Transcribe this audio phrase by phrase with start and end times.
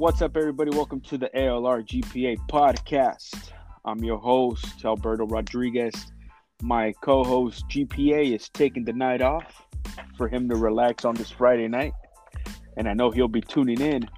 [0.00, 0.70] What's up, everybody?
[0.70, 3.52] Welcome to the ALR GPA podcast.
[3.84, 5.94] I'm your host, Alberto Rodriguez.
[6.62, 9.66] My co host, GPA, is taking the night off
[10.16, 11.92] for him to relax on this Friday night.
[12.78, 14.08] And I know he'll be tuning in.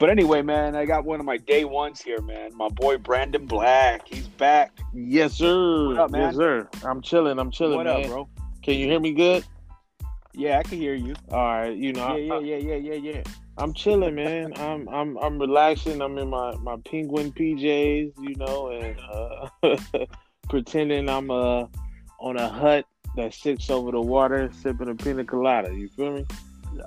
[0.00, 2.50] But anyway, man, I got one of my day ones here, man.
[2.56, 4.08] My boy Brandon Black.
[4.08, 4.76] He's back.
[4.92, 5.90] Yes, sir.
[5.90, 6.22] What up, man?
[6.22, 6.68] Yes, sir.
[6.82, 7.38] I'm chilling.
[7.38, 8.02] I'm chilling, what man.
[8.02, 8.28] up, bro?
[8.64, 9.44] Can you hear me good?
[10.32, 11.14] Yeah, I can hear you.
[11.30, 11.76] All right.
[11.76, 13.22] You know, Yeah, yeah, yeah, yeah, yeah, yeah.
[13.58, 14.52] Am chilling, man.
[14.56, 16.00] I'm I'm I'm relaxing.
[16.00, 18.98] I'm in my my penguin PJs, you know, and
[19.62, 20.06] uh,
[20.48, 21.66] pretending I'm uh
[22.20, 22.86] on a hut
[23.16, 25.72] that sits over the water, sipping a pina colada.
[25.72, 26.26] You feel me?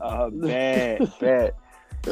[0.01, 1.53] Uh, bad, bad.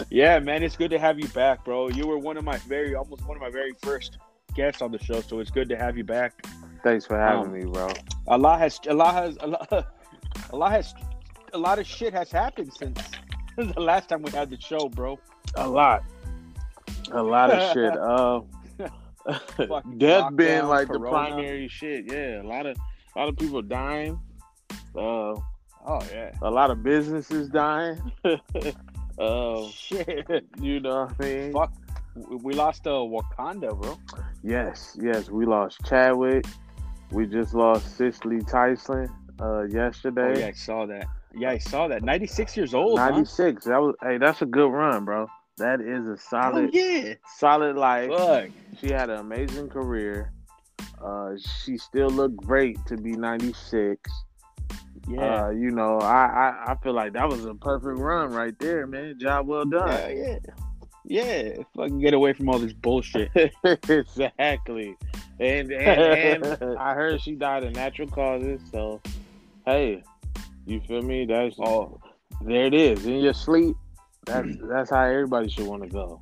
[0.09, 1.89] Yeah, man, it's good to have you back, bro.
[1.89, 4.17] You were one of my very, almost one of my very first
[4.53, 6.45] guests on the show, so it's good to have you back.
[6.83, 7.91] Thanks for having Um, me, bro.
[8.27, 9.67] A lot has, a lot has, a lot,
[10.51, 10.93] a lot has,
[11.53, 12.99] a lot of shit has happened since
[13.75, 15.19] the last time we had the show, bro.
[15.55, 16.03] A lot.
[17.11, 17.93] A lot of shit.
[19.27, 22.05] Uh, death been like the primary shit.
[22.11, 22.77] Yeah, a lot of
[23.15, 24.19] a lot of people dying.
[24.95, 25.33] Uh,
[25.87, 26.31] Oh yeah.
[26.41, 27.99] a lot of businesses dying.
[29.19, 30.27] uh, Shit.
[30.59, 31.53] you know what I mean?
[31.53, 31.73] Fuck.
[32.43, 33.97] We lost uh, Wakanda, bro.
[34.43, 35.29] Yes, yes.
[35.29, 36.45] We lost Chadwick.
[37.11, 40.39] We just lost Cicely Tyson uh, Oh yesterday.
[40.39, 41.07] yeah, I saw that.
[41.37, 42.03] Yeah, I saw that.
[42.03, 42.99] Ninety six years old.
[42.99, 43.09] huh?
[43.09, 43.65] 96.
[43.65, 45.27] That was hey, that's a good run, bro.
[45.57, 47.13] That is a solid, Oh solid yeah.
[47.37, 48.09] solid life.
[48.11, 48.49] Fuck.
[48.81, 50.31] She had an amazing career.
[51.03, 51.33] Uh,
[51.63, 54.01] she still looked great to be 96.
[55.07, 55.45] Yeah.
[55.45, 58.87] Uh, you know, I, I I feel like that was a perfect run right there,
[58.87, 59.17] man.
[59.19, 59.87] Job well done.
[59.89, 60.37] yeah, yeah.
[61.07, 61.63] Yeah.
[61.75, 63.29] Fucking get away from all this bullshit.
[63.89, 64.95] exactly.
[65.39, 68.59] And and, and I heard she died of natural causes.
[68.71, 69.01] So,
[69.65, 70.03] hey,
[70.65, 71.25] you feel me?
[71.25, 72.01] That's all.
[72.41, 72.65] there.
[72.65, 73.75] It is in your sleep.
[74.25, 76.21] That's that's how everybody should want to go.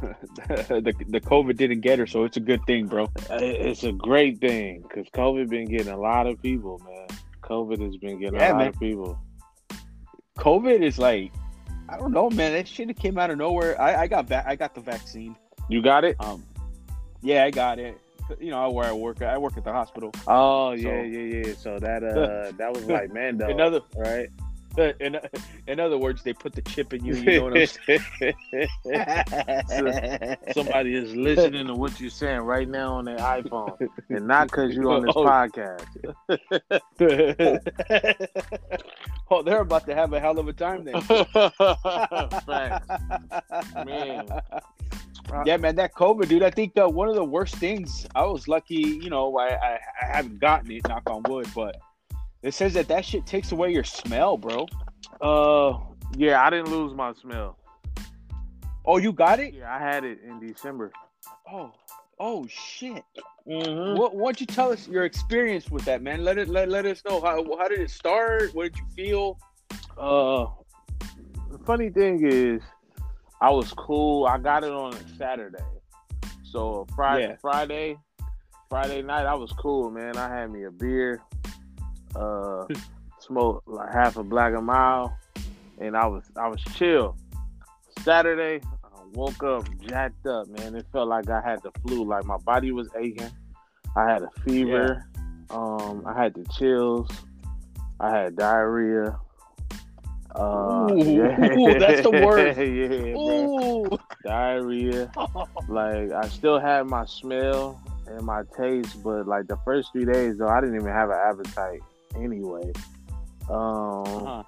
[0.00, 3.08] the the COVID didn't get her, so it's a good thing, bro.
[3.30, 7.06] It's a great thing because COVID been getting a lot of people, man.
[7.42, 8.68] COVID has been getting Yeah, a lot man.
[8.68, 9.18] of people.
[10.38, 11.32] COVID is like,
[11.88, 12.52] I don't know, man.
[12.52, 13.80] That shit came out of nowhere.
[13.80, 15.36] I, I got va- I got the vaccine.
[15.68, 16.16] You got it?
[16.20, 16.44] Um,
[17.22, 17.98] yeah, I got it.
[18.40, 19.22] You know where I work.
[19.22, 20.12] I work at the hospital.
[20.26, 21.54] Oh yeah, So- yeah, yeah.
[21.54, 24.28] So that uh that was like Mando, In other right?
[24.98, 25.16] in,
[25.68, 27.14] in other words, they put the chip in you.
[27.14, 28.00] You know what I'm saying?
[30.52, 33.76] Somebody is listening to what you're saying right now on their iPhone,
[34.08, 35.24] and not because you're on this Oh.
[35.24, 35.86] podcast.
[39.30, 41.00] oh, they're about to have a hell of a time then.
[42.42, 42.88] Facts.
[45.44, 46.42] Yeah, man, that COVID, dude.
[46.42, 48.06] I think uh, one of the worst things.
[48.14, 49.36] I was lucky, you know.
[49.36, 51.76] I, I I haven't gotten it, knock on wood, but
[52.42, 54.66] it says that that shit takes away your smell, bro.
[55.20, 55.78] Uh,
[56.16, 57.58] yeah, I didn't lose my smell.
[58.84, 59.54] Oh, you got it?
[59.54, 60.92] Yeah, I had it in December.
[61.50, 61.72] Oh,
[62.20, 63.02] oh shit.
[63.48, 63.98] Mm-hmm.
[63.98, 64.14] What?
[64.14, 66.22] Why don't you tell us your experience with that, man?
[66.22, 68.54] Let it let, let us know how how did it start?
[68.54, 69.38] What did you feel?
[69.96, 70.46] Uh,
[71.50, 72.60] the funny thing is,
[73.40, 74.26] I was cool.
[74.26, 75.58] I got it on a Saturday,
[76.44, 77.36] so Friday, Yeah.
[77.40, 77.98] Friday,
[78.70, 80.16] Friday night, I was cool, man.
[80.16, 81.20] I had me a beer,
[82.16, 82.64] uh,
[83.18, 85.10] smoked like half a Black and Mild,
[85.78, 87.16] and I was I was chill.
[88.00, 90.74] Saturday, I woke up jacked up, man.
[90.74, 93.30] It felt like I had the flu, like my body was aching.
[93.96, 95.04] I had a fever.
[95.50, 97.08] Um, I had the chills.
[98.00, 99.18] I had diarrhea.
[100.34, 102.58] Uh, Ooh, that's the worst.
[102.58, 103.14] yeah.
[103.16, 103.98] Ooh.
[104.24, 105.10] Diarrhea.
[105.68, 110.36] Like I still had my smell and my taste, but like the first three days
[110.38, 111.80] though, I didn't even have an appetite
[112.16, 112.70] anyway.
[113.48, 114.42] Um, Uh-huh.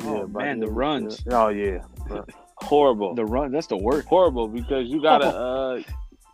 [0.00, 1.22] yeah, Oh, man, the it- runs.
[1.30, 1.82] Oh yeah,
[2.56, 4.08] horrible, The run, that's the worst.
[4.08, 5.82] horrible because you gotta, uh,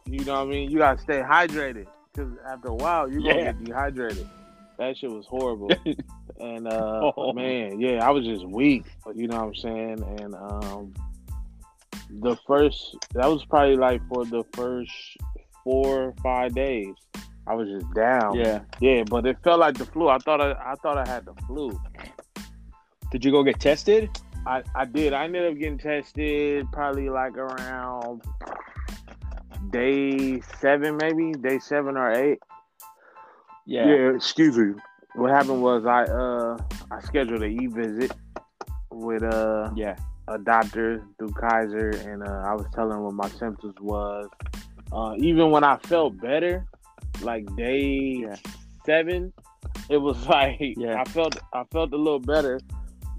[0.07, 0.71] you know what I mean.
[0.71, 3.53] You gotta stay hydrated because after a while you're gonna Yeah.
[3.53, 4.27] get dehydrated.
[4.79, 5.71] That shit was horrible.
[6.41, 7.33] and uh Oh.
[7.33, 8.85] man, yeah, I was just weak.
[9.15, 10.21] You know what I'm saying?
[10.21, 10.95] And um
[12.11, 14.93] the first that was probably like for the first
[15.63, 16.95] four or five days.
[17.47, 18.35] I was just down.
[18.37, 18.61] Yeah.
[18.81, 20.09] Yeah, but it felt like the flu.
[20.09, 21.79] I thought I, I thought I had the flu.
[23.11, 24.11] Did you go get tested?
[24.47, 25.13] I, I did.
[25.13, 28.23] I ended up getting tested probably like around
[29.71, 32.39] day seven, maybe day seven or eight.
[33.67, 34.13] Yeah.
[34.15, 34.75] excuse me.
[35.15, 36.59] What happened was I uh
[36.91, 38.13] I scheduled an e visit
[38.91, 39.97] with uh Yeah.
[40.29, 44.29] a doctor through Kaiser, and uh, I was telling him what my symptoms was.
[44.93, 46.65] Uh, even when I felt better,
[47.23, 48.37] like day Yeah.
[48.87, 49.33] seven,
[49.89, 51.01] it was like Yeah.
[51.01, 52.61] I felt I felt a little better,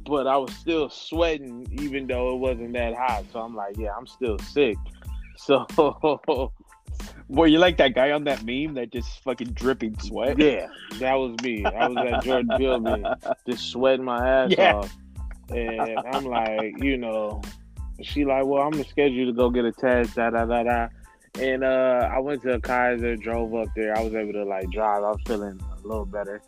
[0.06, 3.24] but I was still sweating even though it wasn't that hot.
[3.32, 4.78] So I'm like, yeah, I'm still sick.
[5.38, 5.66] So
[7.30, 10.38] Boy, you like that guy on that meme that just fucking dripping sweat?
[10.38, 10.68] yeah,
[11.00, 11.66] that was me.
[11.66, 13.04] I was at Jordan me,
[13.48, 14.74] just sweating my ass Yeah.
[14.75, 14.95] off.
[15.50, 17.42] And I'm like, you know,
[18.01, 20.63] she like, well, I'm gonna schedule you to go get a test, da da da
[20.63, 20.88] da.
[21.39, 23.95] And uh, I went to a Kaiser, drove up there.
[23.98, 25.04] I was able to like drive.
[25.04, 26.42] I was feeling a little better.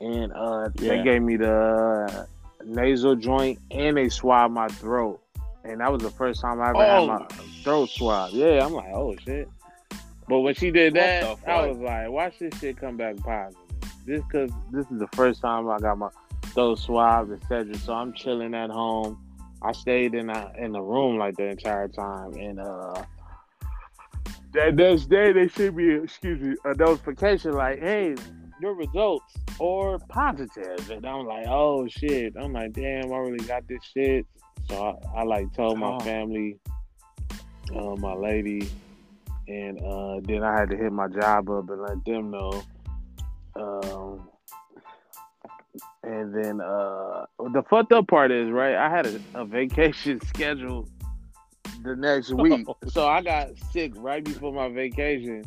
[0.00, 2.26] And uh, they gave me the
[2.64, 5.20] nasal joint and they swabbed my throat.
[5.64, 7.26] And that was the first time I ever Oh, had my
[7.62, 8.30] throat swab.
[8.32, 9.48] Yeah, I'm like, oh shit.
[10.28, 13.62] But when she did that, I was like, watch this shit come back positive.
[14.04, 16.08] This cause this is the first time I got my
[16.46, 17.74] throat swabbed, etc.
[17.76, 19.18] So I'm chilling at home.
[19.62, 23.02] I stayed in a, in the room like the entire time, and uh,
[24.52, 28.14] that next day they sent me, excuse me, a notification like, "Hey,
[28.60, 33.66] your results are positive," and I'm like, "Oh shit!" I'm like, "Damn, I really got
[33.66, 34.26] this shit."
[34.68, 36.00] So I, I like told my Oh.
[36.00, 36.58] family,
[37.74, 38.68] uh, my lady,
[39.48, 42.62] and uh, then I had to hit my job up and let them know.
[43.54, 44.28] Um,
[46.02, 48.74] and then uh, the fucked up part is right.
[48.74, 50.90] I had a, a vacation scheduled
[51.82, 55.44] the next week, so I got sick right before my vacation.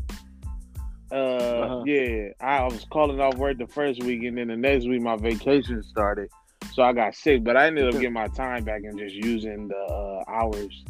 [1.12, 1.84] Uh, Uh-huh.
[1.88, 5.16] yeah, I was calling off work the first week, and then the next week my
[5.18, 6.30] vacation started,
[6.74, 7.44] so I got sick.
[7.44, 10.84] But I ended up getting my time back and just using the uh, hours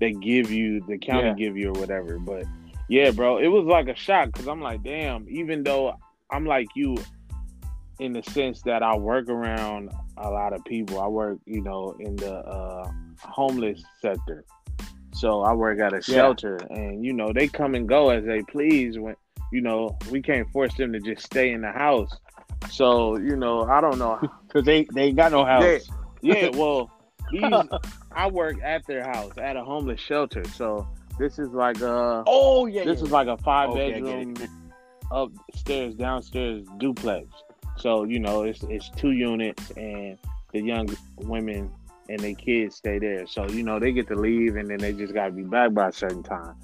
[0.00, 1.34] they give you, the county Yeah.
[1.34, 2.18] give you or whatever.
[2.18, 2.44] But
[2.88, 5.26] yeah, bro, it was like a shock because I'm like, damn.
[5.28, 5.94] Even though
[6.30, 6.96] I'm like you,
[8.00, 11.00] in the sense that I work around a lot of people.
[11.00, 12.90] I work, you know, in the uh,
[13.22, 14.44] homeless sector.
[15.12, 16.16] So I work at a Yeah.
[16.16, 18.98] shelter, and you know they come and go as they please.
[18.98, 19.16] When
[19.52, 22.10] you know we can't force them to just stay in the house.
[22.70, 24.18] So you know I don't know.
[24.50, 25.88] Because they, they ain't got no house.
[26.22, 26.90] Yeah, well,
[27.30, 27.42] these
[28.12, 30.44] I work at their house at a homeless shelter.
[30.56, 30.86] So
[31.18, 32.84] this is like a Oh, yeah.
[32.84, 33.04] this yeah.
[33.04, 34.34] is like a five Okay, bedroom
[35.10, 37.26] upstairs downstairs duplex.
[37.76, 40.18] So you know it's it's two units and
[40.52, 40.88] the young
[41.18, 41.70] women
[42.08, 43.26] and their kids stay there.
[43.26, 45.72] So you know they get to leave and then they just got to be back
[45.72, 46.54] by a certain time.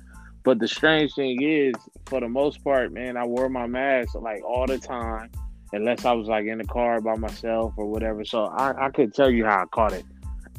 [0.44, 1.74] But the strange thing is,
[2.06, 5.30] for the most part, man, I wore my mask like all the time,
[5.72, 8.24] unless I was like in the car by myself or whatever.
[8.24, 10.04] So I I couldn't tell you how I caught it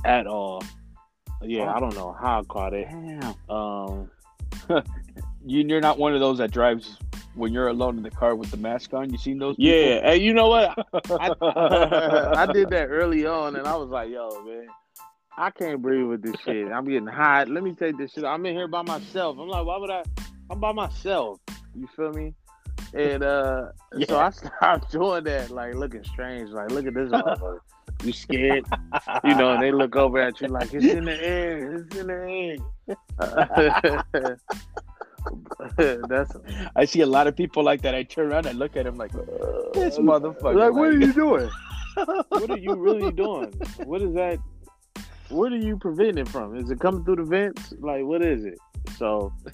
[0.06, 0.64] at all.
[1.42, 2.88] Yeah, I don't know how I caught it.
[3.50, 4.10] Um,
[5.48, 6.98] You, you're not one of those that drives
[7.36, 9.10] when you're alone in the car with the mask on.
[9.10, 9.56] You seen those?
[9.58, 10.76] yeah, and you know what?
[10.76, 11.18] people?
[11.22, 11.32] I,
[12.44, 14.68] I did that early on, and I was like, "Yo, man,
[15.38, 16.70] I can't breathe with this shit.
[16.70, 17.48] I'm getting hot.
[17.48, 18.26] Let me take this shit.
[18.26, 19.38] I'm in here by myself.
[19.40, 20.04] I'm like, why would I?
[20.50, 21.40] I'm by myself.
[21.74, 22.34] You feel me?
[22.94, 23.68] And uh,
[24.08, 26.50] so I stopped doing that, like looking strange.
[26.50, 27.60] Like, look at this motherfucker.
[28.04, 28.66] You scared?
[29.24, 29.54] You know?
[29.54, 31.74] And they look over at you like it's in the air.
[31.76, 32.58] It's in the
[34.14, 34.38] air.
[36.08, 36.32] That's
[36.76, 37.96] I see a lot of people like that.
[37.96, 40.56] I turn around I look at them like, this uh, motherfucker.
[40.56, 41.50] Like, what are you doing?
[42.30, 43.52] what are you really doing?
[43.84, 44.40] What is that?
[45.30, 46.56] What are you preventing from?
[46.56, 47.74] Is it coming through the vents?
[47.80, 48.58] Like, what is it?
[48.98, 49.34] So,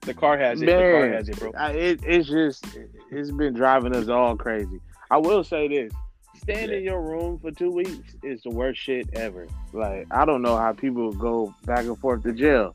[0.00, 0.66] The car has it.
[0.66, 1.52] The car has it, bro.
[1.56, 2.64] I, it, it's just,
[3.10, 4.80] it's been driving us all crazy.
[5.10, 5.92] I will say this:
[6.42, 9.46] staying in your room for two weeks is the worst shit ever.
[9.72, 12.74] Like, I don't know how people go back and forth to jail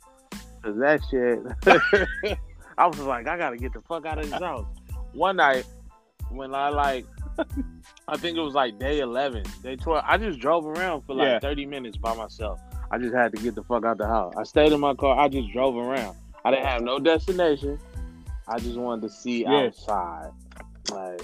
[0.61, 2.37] because that shit.
[2.77, 4.65] I was like, I gotta get the fuck out of this house.
[5.13, 5.65] One night,
[6.29, 7.05] when I like,
[8.07, 10.03] I think it was like day eleven, day twelve.
[10.07, 11.39] I just drove around for like Yeah.
[11.39, 12.59] thirty minutes by myself.
[12.91, 14.33] I just had to get the fuck out the house.
[14.37, 15.19] I stayed in my car.
[15.19, 16.15] I just drove around.
[16.45, 17.77] I didn't have no destination.
[18.47, 19.65] I just wanted to see Yeah.
[19.65, 20.31] outside.
[20.91, 21.21] Like,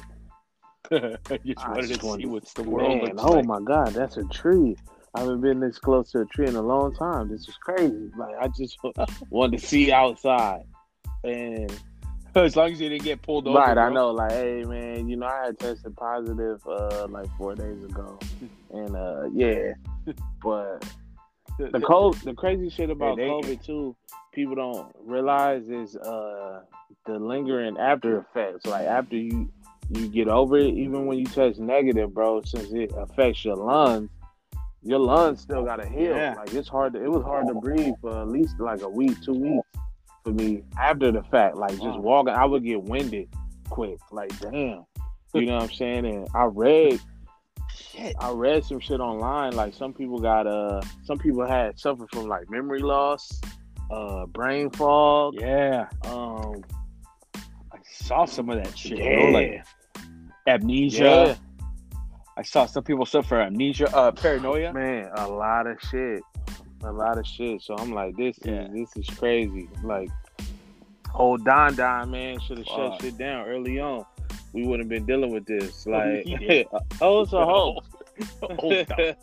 [1.45, 3.45] just I wanted just to see what's the world man, oh like.
[3.45, 4.75] my god, that's a tree.
[5.15, 7.29] I haven't been this close to a tree in a long time.
[7.29, 8.09] This is crazy.
[8.17, 8.79] Like, I just
[9.29, 10.63] wanted to see outside.
[11.23, 11.71] And
[12.35, 13.59] As long as you didn't get pulled over.
[13.59, 14.09] right, I know.
[14.09, 18.17] Like, hey, man, you know, I had tested positive uh like four days ago,
[18.71, 19.73] and uh yeah,
[20.43, 20.83] but
[21.59, 23.95] the cold, the crazy shit about they- COVID too,
[24.33, 26.61] people don't realize is uh
[27.05, 28.65] the lingering after effects.
[28.65, 29.51] Like after you
[29.89, 34.09] you get over it, even when you test negative, bro, since it affects your lungs,
[34.81, 36.15] your lungs still gotta heal.
[36.15, 36.35] Yeah.
[36.37, 36.93] Like it's hard.
[36.93, 39.67] To, it was hard to breathe for at least like a week, two weeks
[40.23, 41.55] for me after the fact.
[41.55, 43.29] Like just walking, I would get winded
[43.69, 43.99] quick.
[44.11, 44.85] Like damn,
[45.33, 46.05] you know what I'm saying?
[46.05, 46.99] And I read
[47.75, 48.15] Shit.
[48.19, 49.55] I read some shit online.
[49.55, 53.41] Like some people got uh some people had suffered from like memory loss,
[53.91, 55.35] uh brain fog.
[55.39, 55.87] Yeah.
[56.05, 56.63] Um
[57.93, 59.15] saw some of that shit, yeah.
[59.21, 59.31] bro.
[59.31, 59.65] Like
[60.47, 61.37] amnesia.
[62.35, 64.73] I saw some people suffer amnesia, uh, paranoia.
[64.73, 66.21] Man, a lot of shit,
[66.83, 67.61] a lot of shit.
[67.61, 68.65] So I'm like, this Yeah.
[68.65, 69.69] is this is crazy.
[69.83, 70.09] Like,
[71.13, 74.05] old Don Don man should have shut shit down early on.
[74.53, 75.85] We wouldn't have been dealing with this.
[75.87, 76.25] Oh, Like,
[77.01, 77.87] oh, it's a hoax.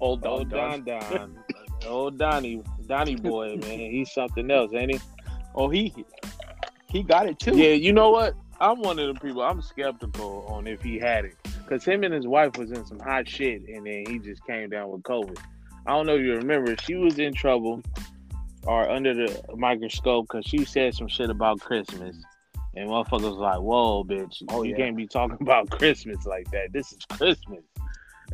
[0.00, 0.30] Old Don.
[0.30, 0.84] Old Don.
[0.84, 1.38] Don Don.
[1.86, 3.78] Old Donnie, Donnie boy, man.
[3.78, 5.00] He's something else, ain't he?
[5.54, 5.92] Oh, he
[6.92, 7.56] he got it too.
[7.56, 8.34] Yeah, you know what?
[8.60, 9.42] I'm one of the people.
[9.42, 13.00] I'm skeptical on if he had it, because him and his wife was in some
[13.00, 15.38] hot shit, and then he just came down with COVID.
[15.86, 16.76] I don't know if you remember.
[16.82, 17.82] She was in trouble
[18.66, 22.14] or under the microscope because she said some shit about Christmas,
[22.76, 24.42] and motherfuckers was like, "Whoa, bitch!
[24.50, 24.76] Oh, you yeah.
[24.76, 26.72] can't be talking about Christmas like that.
[26.72, 27.64] This is Christmas."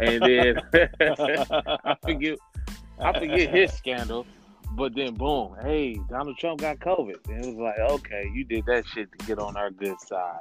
[0.01, 0.61] And then
[1.01, 2.39] I forget,
[2.99, 4.27] I forget his scandal.
[4.73, 7.17] But then, boom, hey, Donald Trump got COVID.
[7.29, 10.39] And it was like, okay, you did that shit to get on our good side.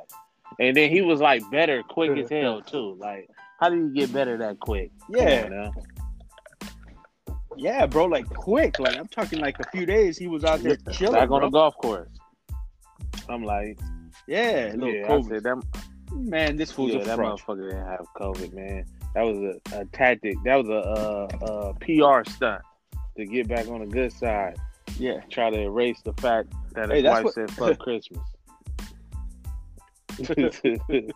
[0.60, 2.96] And then he was like better quick as hell, too.
[3.00, 3.29] Like,
[3.60, 4.91] how do you get better that quick?
[5.10, 5.72] Yeah.
[7.55, 8.79] Yeah, bro, like quick.
[8.79, 10.15] Like I'm talking like a few days.
[10.17, 11.15] He was out there chilling.
[11.15, 11.48] Back on bro.
[11.48, 12.10] the golf course.
[13.27, 13.79] I'm like,
[14.27, 15.29] Yeah, little yeah, I COVID.
[15.29, 15.63] said that,
[16.12, 17.39] Man, this fool's yeah, a that fraud.
[17.39, 18.86] motherfucker didn't have COVID, man.
[19.15, 19.38] That was
[19.74, 20.36] a, a tactic.
[20.46, 22.62] That was a, uh, a, a PR stunt
[23.18, 24.58] to get back on the good side.
[24.98, 25.22] Yeah.
[25.30, 28.24] Try to erase the fact that Hey, his that's wife what- said fuck Christmas.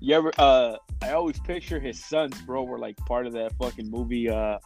[0.00, 0.32] You ever?
[0.38, 4.30] Uh, I always picture his sons, bro, were like part of that fucking movie.
[4.30, 4.58] Uh,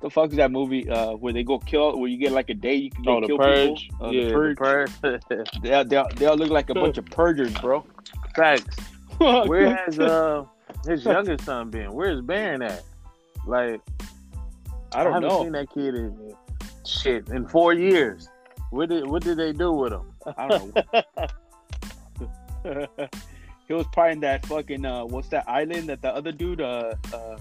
[0.00, 0.88] the fuck is that movie?
[0.88, 3.26] Uh, where they go kill, where you get like a day you can go oh,
[3.26, 3.88] kill purge.
[3.90, 4.06] people.
[4.06, 4.56] Uh, yeah, the purge.
[5.02, 5.48] the purge.
[5.62, 7.84] They all, they, they all look like a bunch of purgers, bro.
[8.34, 8.76] Facts.
[9.18, 10.46] Where has uh
[10.86, 11.92] his youngest son been?
[11.92, 12.82] Where's Barron at?
[13.46, 13.82] Like
[14.92, 15.42] I don't haven't know.
[15.42, 16.34] seen that kid in
[16.86, 18.28] shit in four years.
[18.70, 20.12] What did what did they do with him?
[20.36, 20.82] I don't know.
[23.68, 26.94] he was probably in that fucking uh, what's that island that the other dude uh
[27.12, 27.36] uh.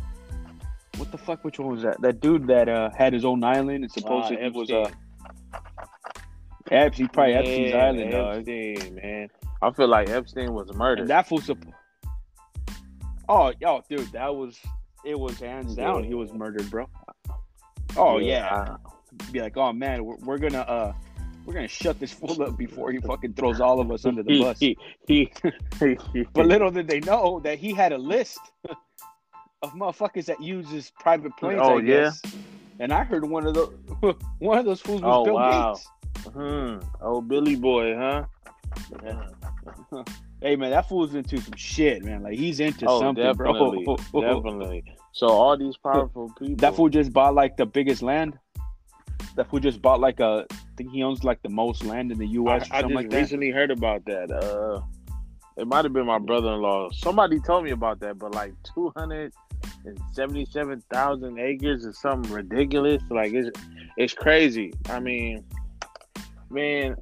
[0.97, 1.45] What the fuck?
[1.45, 2.01] Which one was that?
[2.01, 4.97] That dude that uh, had his own island and supposedly Ah, he was uh, Epstein.
[6.71, 8.47] Epstein, probably Epstein's Man, island, dog.
[8.95, 9.29] Man.
[9.61, 11.01] I feel like Epstein was murdered.
[11.01, 11.71] And that fool supp-
[13.29, 14.59] Oh, yo, dude, that was
[15.05, 16.03] it was hands down.
[16.03, 16.09] Yeah.
[16.09, 16.89] He was murdered, bro.
[17.97, 20.93] Oh yeah, I- be like, oh man, we're, we're gonna uh,
[21.45, 24.39] we're gonna shut this fool up before he fucking throws all of us under the
[24.43, 24.59] bus.
[24.59, 24.77] he,
[25.07, 25.31] he,
[25.79, 25.97] he,
[26.33, 28.39] But little did they know that he had a list
[29.61, 31.59] of motherfuckers that uses private planes.
[31.63, 31.85] Oh, I yeah?
[32.03, 32.21] guess.
[32.79, 33.73] And I heard one of those
[34.39, 35.73] one of those fools was Oh, Bill wow.
[35.73, 35.87] Gates.
[36.33, 36.77] hmm.
[37.01, 38.25] Oh, Billy Boy, huh?
[40.41, 42.23] Hey man, that fool's into some shit, man.
[42.23, 43.97] Like he's into Oh, something, definitely, bro.
[44.21, 44.85] definitely.
[45.11, 46.55] So all these powerful people.
[46.55, 48.39] That fool just bought like the biggest land.
[49.35, 50.45] That fool just bought like a.
[50.49, 52.69] I think he owns like the most land in the I, U.S.
[52.71, 53.17] or I just like that.
[53.17, 54.31] recently heard about that.
[54.31, 54.81] Uh,
[55.57, 56.91] it might have been my brother-in-law.
[56.93, 59.33] Somebody told me about that, but like two hundred
[59.83, 63.03] and seventy-seven thousand acres is something ridiculous.
[63.09, 63.49] Like it's
[63.97, 64.71] it's crazy.
[64.89, 65.43] I mean,
[66.49, 66.95] man,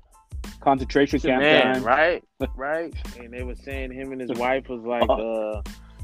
[0.60, 2.24] Concentration camp man, right?
[2.56, 2.94] Right?
[3.20, 5.62] And they were saying him and his wife was like uh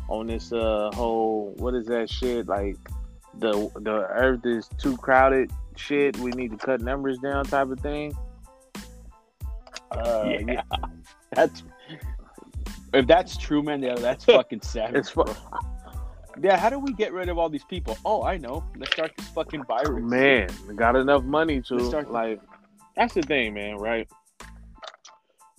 [0.09, 2.77] on this uh whole what is that shit like
[3.39, 7.79] the the earth is too crowded shit we need to cut numbers down type of
[7.79, 8.13] thing.
[9.91, 10.61] Uh, yeah,
[11.33, 11.63] that's.
[12.93, 14.95] If that's true, man, yeah, that's fucking savage.
[14.95, 15.25] It's fu-
[16.41, 17.97] Yeah, how do we get rid of all these people?
[18.05, 18.63] Oh, I know.
[18.77, 20.03] Let's start this fucking virus.
[20.03, 22.39] Man, got enough money to start- like.
[22.95, 23.77] That's the thing, man.
[23.77, 24.07] Right?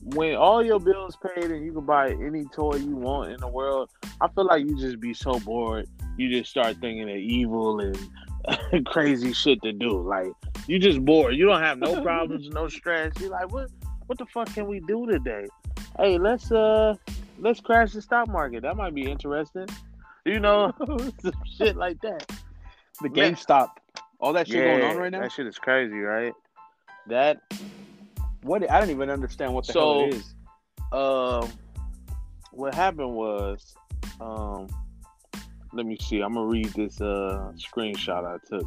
[0.04, 3.48] When all your bills paid and you can buy any toy you want in the
[3.48, 5.88] world, I feel like you just be so bored.
[6.18, 7.96] You just start thinking of evil and
[8.86, 10.00] crazy shit to do.
[10.02, 10.28] Like
[10.66, 11.34] you just bored.
[11.34, 13.12] You don't have no problems, no stress.
[13.18, 13.70] You're like, what?
[14.06, 15.46] What the fuck can we do today?
[15.98, 16.96] Hey, let's uh,
[17.38, 18.62] let's crash the stock market.
[18.62, 19.66] That might be interesting.
[20.26, 20.72] You know,
[21.22, 22.30] some shit like that.
[23.00, 23.08] The.
[23.08, 23.70] GameStop,
[24.20, 25.22] all that shit going on right now.
[25.22, 26.32] That shit is crazy, right?
[27.06, 27.40] That
[28.44, 28.70] What?
[28.70, 30.34] I don't even understand what the So- hell it is.
[30.92, 31.50] um
[32.52, 33.74] what happened was
[34.20, 34.68] um
[35.72, 38.66] let me see, I'm gonna read this uh screenshot I took.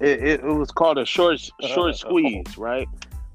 [0.00, 1.38] It, it, it was called a short
[1.74, 2.88] short squeeze, right?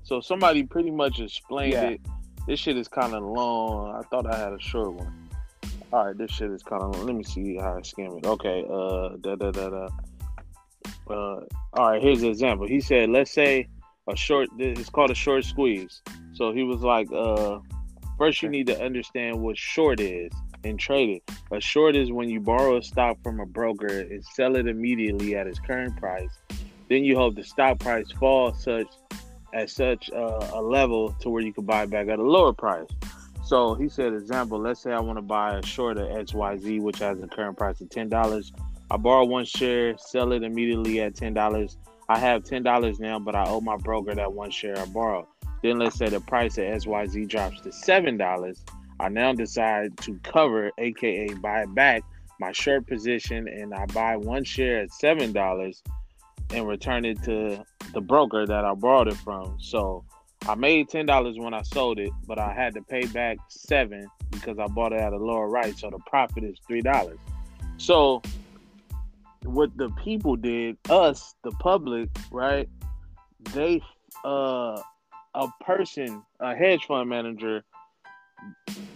[0.03, 1.89] So somebody pretty much explained Yeah.
[1.89, 2.01] it.
[2.47, 3.95] This shit is kind of long.
[3.95, 5.29] I thought I had a short one.
[5.93, 7.03] All right, this shit is kind of.
[7.03, 8.25] Let me see how I skim it.
[8.25, 9.87] Okay, uh, da da da da.
[11.09, 11.41] Uh,
[11.73, 12.67] all right, here's an example.
[12.67, 13.67] He said, let's say
[14.09, 14.49] a short.
[14.57, 16.01] It's called a short squeeze.
[16.33, 17.59] So he was like, uh,
[18.17, 20.31] first you need to understand what short is
[20.63, 21.35] and trade it.
[21.51, 25.35] A short is when you borrow a stock from a broker and sell it immediately
[25.35, 26.31] at its current price.
[26.89, 28.87] Then you hope the stock price falls such
[29.53, 32.87] at such uh, a level to where you can buy back at a lower price.
[33.43, 36.99] So he said, example, let's say I want to buy a short of XYZ, which
[36.99, 38.51] has a current price of $10.
[38.91, 41.75] I borrow one share, sell it immediately at $10.
[42.09, 45.27] I have $10 now, but I owe my broker that one share I borrowed.
[45.61, 48.55] Then let's say the price of XYZ drops to $7.
[48.99, 52.03] I now decide to cover, aka buy back
[52.39, 55.81] my short position, and I buy one share at $7
[56.51, 57.63] and return it to
[57.93, 59.57] the broker that I bought it from.
[59.59, 60.03] So
[60.47, 64.07] I made ten dollars when I sold it, but I had to pay back seven
[64.31, 65.77] because I bought it at a lower rate.
[65.77, 67.19] So the profit is three dollars.
[67.77, 68.21] So
[69.43, 72.67] what the people did, us, the public, right?
[73.53, 73.81] They
[74.23, 74.81] uh
[75.35, 77.63] a person, a hedge fund manager,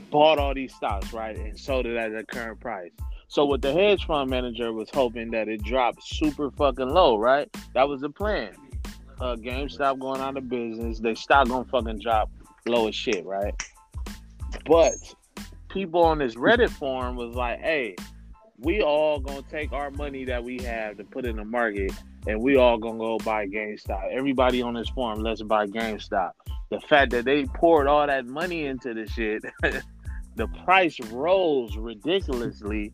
[0.10, 2.92] bought all these stocks, right, and sold it at the current price.
[3.28, 7.50] So what the hedge fund manager was hoping that it dropped super fucking low, right?
[7.74, 8.56] That was the plan
[9.24, 12.30] uh, GameStop going out of business, they stock gonna fucking drop
[12.66, 13.54] low as shit, right?
[14.66, 14.94] But
[15.70, 17.96] people on this Reddit forum was like, hey,
[18.64, 21.92] we all gonna take our money that we have to put in the market
[22.28, 24.12] and we all gonna go buy GameStop.
[24.12, 26.32] Everybody on this forum, let's buy GameStop.
[26.72, 29.44] The fact that they poured all that money into the shit,
[30.36, 32.92] the price rose ridiculously.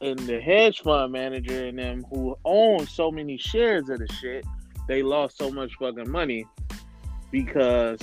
[0.00, 4.44] And the hedge fund manager and them who own so many shares of the shit
[4.88, 6.46] they lost so much fucking money
[7.30, 8.00] because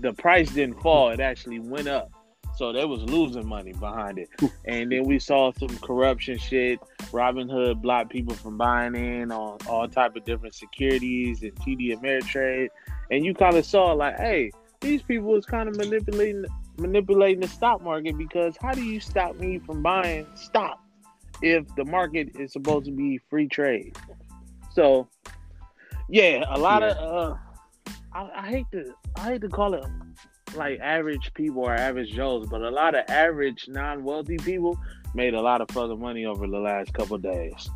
[0.00, 2.12] the price didn't fall; it actually went up.
[2.56, 4.28] So they was losing money behind it.
[4.64, 6.80] And then we saw some corruption shit.
[7.10, 12.68] Robinhood blocked people from buying in on all type of different securities and TD Ameritrade.
[13.10, 16.44] And you kind of saw like, hey, these people is kind of manipulating
[16.76, 20.80] manipulating the stock market because how do you stop me from buying stock
[21.40, 23.96] if the market is supposed to be free trade?
[24.72, 25.08] So
[26.08, 26.90] yeah, a lot yeah.
[26.90, 27.36] of uh,
[28.12, 29.84] I, I, hate to I hate to call it
[30.54, 34.78] like average people or average Joes, but a lot of average non-wealthy people
[35.14, 37.68] made a lot of fucking money over the last couple days.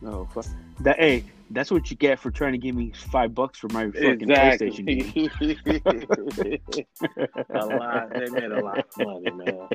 [0.00, 0.46] No, fuck.
[0.80, 3.86] That hey, that's what you get for trying to give me five bucks for my
[3.90, 4.70] fucking exactly.
[4.70, 6.86] PlayStation game.
[7.50, 8.10] a lot.
[8.12, 9.68] They made a lot of money, man.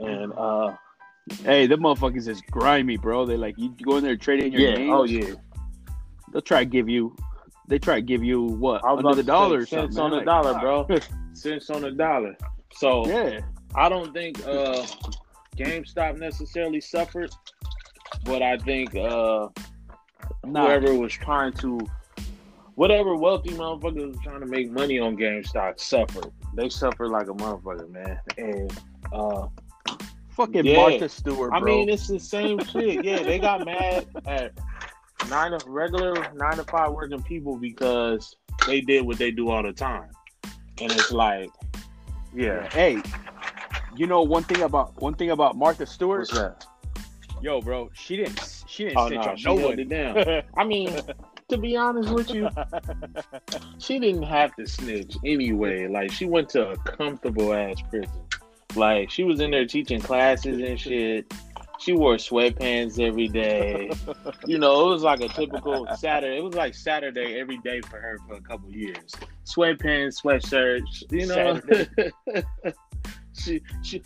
[0.00, 0.76] And uh,
[1.44, 3.24] hey, the motherfuckers is grimy, bro.
[3.24, 4.76] They like you go in there trading your yeah.
[4.76, 4.92] Games.
[4.92, 5.34] Oh yeah
[6.32, 7.14] they'll try to give you
[7.70, 8.82] they try to give you what
[9.14, 10.86] the dollar cents on the like, dollar, bro.
[11.32, 12.36] cents on the dollar.
[12.72, 13.40] So yeah,
[13.76, 14.84] I don't think uh
[15.56, 17.30] GameStop necessarily suffered,
[18.24, 19.48] but I think uh
[20.44, 20.66] nah.
[20.66, 21.80] whoever was trying to
[22.74, 26.32] whatever wealthy motherfucker was trying to make money on GameStop suffered.
[26.54, 28.18] They suffered like a motherfucker, man.
[28.36, 28.76] And
[29.12, 29.46] uh
[30.30, 30.76] fucking yeah.
[30.76, 31.60] Martha Stewart, bro.
[31.60, 33.04] I mean, it's the same shit.
[33.04, 34.58] Yeah, they got mad at
[35.30, 39.62] nine to regular nine to five working people because they did what they do all
[39.62, 40.10] the time,
[40.80, 41.50] and it's like,
[42.34, 42.68] yeah.
[42.70, 43.00] Hey,
[43.96, 46.20] you know one thing about one thing about Martha Stewart.
[46.20, 46.66] What's that?
[47.40, 49.88] Yo, bro, she didn't she didn't oh, snitch no, on no one.
[49.88, 50.42] down.
[50.56, 51.00] I mean,
[51.48, 52.48] to be honest with you,
[53.78, 55.86] she didn't have to snitch anyway.
[55.86, 58.12] Like she went to a comfortable ass prison.
[58.76, 61.32] Like she was in there teaching classes and shit.
[61.80, 63.90] She wore sweatpants every day.
[64.46, 66.36] you know, it was like a typical Saturday.
[66.36, 69.14] It was like Saturday every day for her for a couple years.
[69.46, 71.10] Sweatpants, sweatshirts.
[71.10, 72.72] You know,
[73.38, 74.02] she she.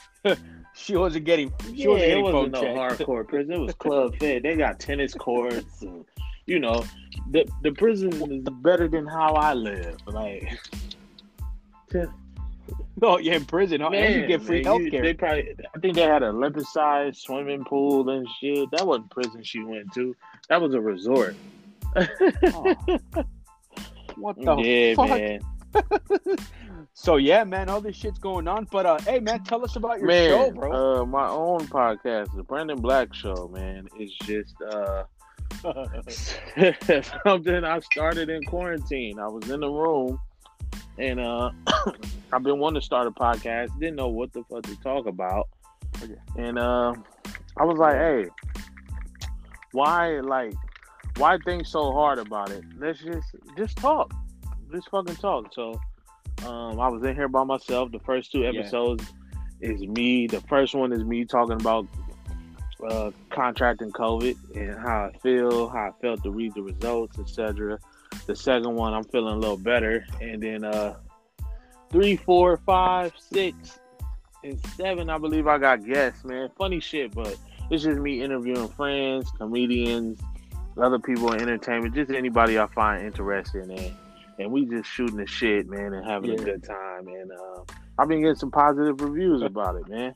[0.76, 1.52] She wasn't getting.
[1.66, 3.52] She yeah, wasn't getting it wasn't no hardcore prison.
[3.52, 4.42] It was club fed.
[4.42, 6.04] They got tennis courts, and
[6.46, 6.84] you know,
[7.30, 9.96] the the prison is better than how I live.
[10.06, 10.58] Like,
[13.14, 13.80] Oh yeah, in prison.
[13.82, 15.02] Man, and you get free health care.
[15.02, 18.70] They probably, I think they had an Olympic-sized swimming pool and shit.
[18.70, 20.16] That wasn't prison she went to.
[20.48, 21.36] That was a resort.
[21.96, 22.74] oh.
[24.16, 25.08] What the yeah, fuck?
[25.08, 25.40] man.
[26.94, 28.66] so yeah, man, all this shit's going on.
[28.70, 31.02] But uh, hey, man, tell us about your man, show, bro.
[31.02, 35.04] Uh, my own podcast, the Brandon Black Show, man, It's just uh
[37.24, 39.18] something I started in quarantine.
[39.18, 40.20] I was in the room
[40.98, 41.50] and uh,
[42.32, 43.78] I've been wanting to start a podcast.
[43.78, 45.48] Didn't know what the fuck to talk about.
[46.36, 46.94] And uh,
[47.56, 48.26] I was like, hey,
[49.72, 50.54] why like
[51.16, 52.64] why think so hard about it?
[52.78, 54.12] Let's just just talk.
[54.72, 55.52] Just fucking talk.
[55.52, 55.80] So
[56.46, 57.92] um, I was in here by myself.
[57.92, 59.04] The first two episodes
[59.60, 59.70] yeah.
[59.70, 60.26] is me.
[60.26, 61.86] The first one is me talking about
[62.88, 67.78] uh, contracting COVID and how I feel, how I felt to read the results, etc.
[68.26, 70.06] The second one, I'm feeling a little better.
[70.20, 70.96] And then uh
[71.90, 73.78] three, four, five, six,
[74.42, 76.50] and seven, I believe I got guests, man.
[76.58, 77.36] Funny shit, but
[77.70, 80.20] it's just me interviewing friends, comedians,
[80.76, 83.94] other people in entertainment, just anybody I find interesting in.
[84.38, 86.40] And we just shooting the shit, man, and having yeah.
[86.40, 87.06] a good time.
[87.06, 87.62] And uh,
[87.98, 90.14] I've been getting some positive reviews about it, man.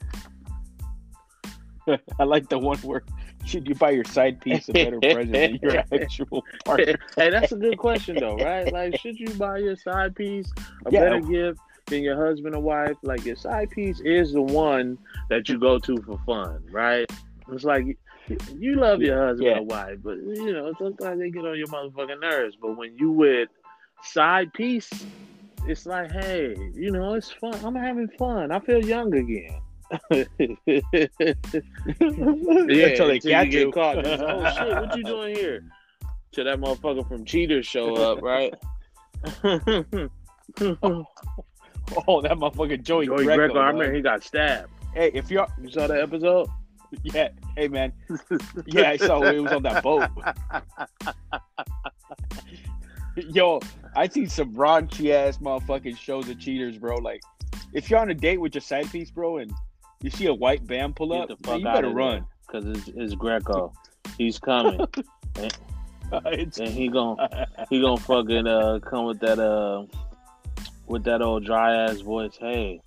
[2.18, 3.02] I like the one where
[3.48, 6.96] should you buy your side piece a better present than your actual partner?
[7.16, 8.72] hey, that's a good question though, right?
[8.72, 10.50] Like, should you buy your side piece
[10.86, 11.04] a Yeah.
[11.04, 12.96] better gift than your husband or wife?
[13.02, 14.98] Like, your side piece is the one
[15.30, 17.10] that you go to for fun, right?
[17.50, 19.58] It's like you- love your husband Yeah.
[19.60, 22.56] or wife, but you know sometimes they get on your motherfucking nerves.
[22.60, 23.48] But when you with
[24.02, 24.90] side piece,
[25.66, 27.54] it's like, hey, you know, it's fun.
[27.64, 28.52] I'm having fun.
[28.52, 29.60] I feel young again.
[29.90, 30.24] Yeah,
[31.98, 33.64] Until they catch you you.
[33.66, 34.06] get caught.
[34.06, 35.64] Oh shit, what you doing here?
[36.32, 38.54] Till that motherfucker from Cheaters show up, right?
[42.06, 43.36] Oh, that motherfucker Joey, Joey Greco.
[43.36, 44.68] Greco, I remember he got stabbed.
[44.94, 46.48] Hey, if you're You saw that episode?
[47.02, 47.92] yeah, hey man,
[48.66, 50.08] yeah, I saw it He was on that boat.
[53.16, 53.60] Yo,
[53.96, 56.96] I seen some raunchy ass motherfucking shows of cheaters, bro.
[56.96, 57.20] Like,
[57.72, 59.52] if you're on a date with your side piece, bro, and
[60.02, 62.26] you see a white van pull Get up, man, you out better of run.
[62.46, 63.72] Because it's, it's Greco.
[64.16, 64.80] He's coming.
[66.32, 67.18] It's- and he gon'
[67.68, 69.84] he gonna fucking uh come with that uh
[70.86, 72.34] with that old dry ass voice.
[72.40, 72.80] Hey,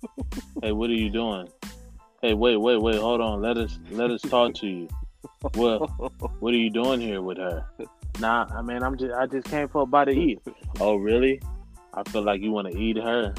[0.60, 1.48] hey, what are you doing?
[2.20, 3.40] Hey, wait, wait, wait, hold on.
[3.40, 4.88] Let us let us talk to you.
[5.54, 5.86] Well,
[6.40, 7.64] what are you doing here with her?
[8.18, 10.40] Nah, I mean, I'm just I just came for a bite to eat.
[10.80, 11.40] Oh, really?
[11.94, 13.34] I feel like you want to eat her.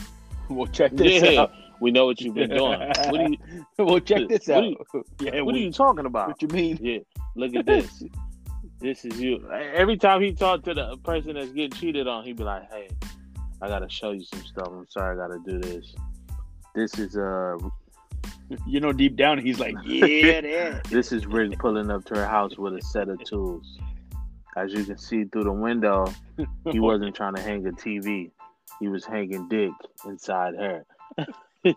[0.50, 1.52] Well, check this Yeah, out.
[1.80, 2.80] We know what you've been doing.
[2.80, 4.64] What do you well, check this what out.
[4.64, 6.28] you- yeah, What are you talking about?
[6.30, 6.78] What you mean?
[6.82, 7.00] Yeah,
[7.36, 8.04] look at this.
[8.80, 9.50] this is you.
[9.52, 12.90] Every time he talked to the person that's getting cheated on, he'd be like, "Hey,
[13.62, 14.68] I gotta show you some stuff.
[14.70, 15.94] I'm sorry, I gotta do this.
[16.76, 17.58] This is uh,
[18.66, 20.84] You know, deep down, he's like, yeah, that.
[20.86, 23.78] this is Rick pulling up to her house with a set of tools.
[24.58, 26.06] As you can see through the window,
[26.72, 28.30] he wasn't trying to hang a TV.
[28.80, 29.72] He was hanging dick
[30.06, 30.86] inside her.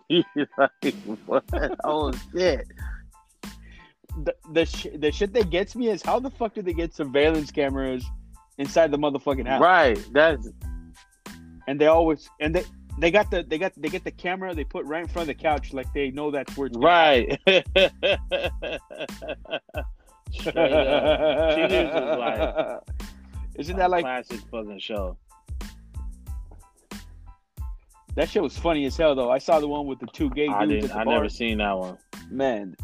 [0.57, 0.95] Like,
[1.25, 1.43] what?
[1.83, 2.67] Oh shit!
[4.23, 6.93] the the, sh- the shit that gets me is how the fuck did they get
[6.93, 8.05] surveillance cameras
[8.57, 9.61] inside the motherfucking house?
[9.61, 9.99] Right.
[10.11, 10.49] That's
[11.67, 12.63] And they always and they
[12.99, 15.37] they got the they got they get the camera they put right in front of
[15.37, 17.39] the couch like they know that's where it's right.
[20.31, 21.55] Straight up.
[21.55, 22.79] Cheaters is like
[23.55, 25.17] Isn't that like classic fucking show?
[28.17, 29.31] That shit was funny as hell though?
[29.31, 30.91] I saw the one with the two gay I dudes didn't.
[30.91, 31.13] at the I bar.
[31.13, 31.97] never seen that one.
[32.29, 32.75] Man.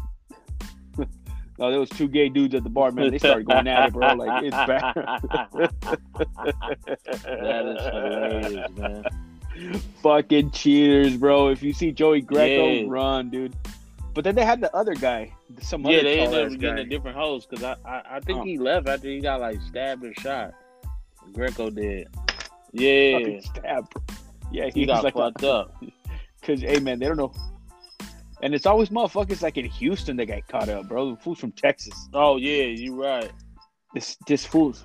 [1.56, 3.12] No, there was two gay dudes at the bar, man.
[3.12, 4.14] They started going at it, bro.
[4.14, 4.92] Like it's bad.
[7.24, 9.04] that is hilarious, man.
[10.02, 11.48] Fucking cheaters, bro.
[11.50, 12.84] If you see Joey Greco, Yeah.
[12.88, 13.54] run, dude.
[14.14, 16.82] But then they had the other guy, some Yeah, other they ended up getting guy.
[16.82, 18.44] a different host because I, I, I think Oh.
[18.44, 20.54] he left after he got like stabbed or shot.
[21.34, 22.08] Greco did.
[22.72, 24.02] Yeah, Fucking stab, bro.
[24.54, 25.82] Yeah, he he, got like, fucked up.
[26.42, 27.32] Cause hey, man, they don't know.
[28.40, 31.10] And it's always motherfuckers like in Houston that got caught up, bro.
[31.10, 32.08] The fools from Texas.
[32.12, 33.32] Oh yeah, you right.
[33.94, 34.84] This this fools.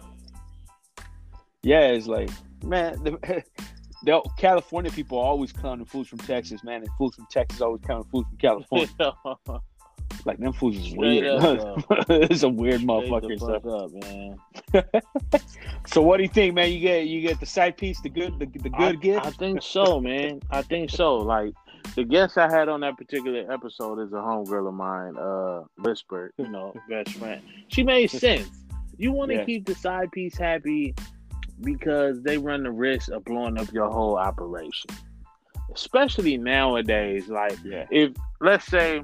[1.61, 2.31] Yeah, it's like
[2.63, 3.43] man, the,
[4.03, 7.81] the California people are always clowning fools from Texas, man, and fools from Texas always
[7.81, 8.89] clowning fools from California.
[10.25, 11.25] like them fools is weird.
[11.27, 13.39] up, it's a weird Straight the motherfucker.
[13.39, 13.75] fuck So.
[13.77, 15.01] up, man.
[15.87, 16.71] so what do you think, man?
[16.71, 19.25] You get you get the side piece, the good the, the good I, gift.
[19.25, 20.41] I think so, man.
[20.51, 21.15] I think so.
[21.17, 21.53] Like
[21.95, 26.31] the guest I had on that particular episode is a homegirl of mine, uh, Whisper,
[26.37, 27.41] you know, best friend.
[27.69, 28.47] She made sense.
[28.97, 29.45] You want to Yeah.
[29.45, 30.93] keep the side piece happy
[31.61, 34.89] because they run the risk of blowing up your whole operation.
[35.73, 37.85] Especially nowadays, like yeah.
[37.91, 39.03] if let's say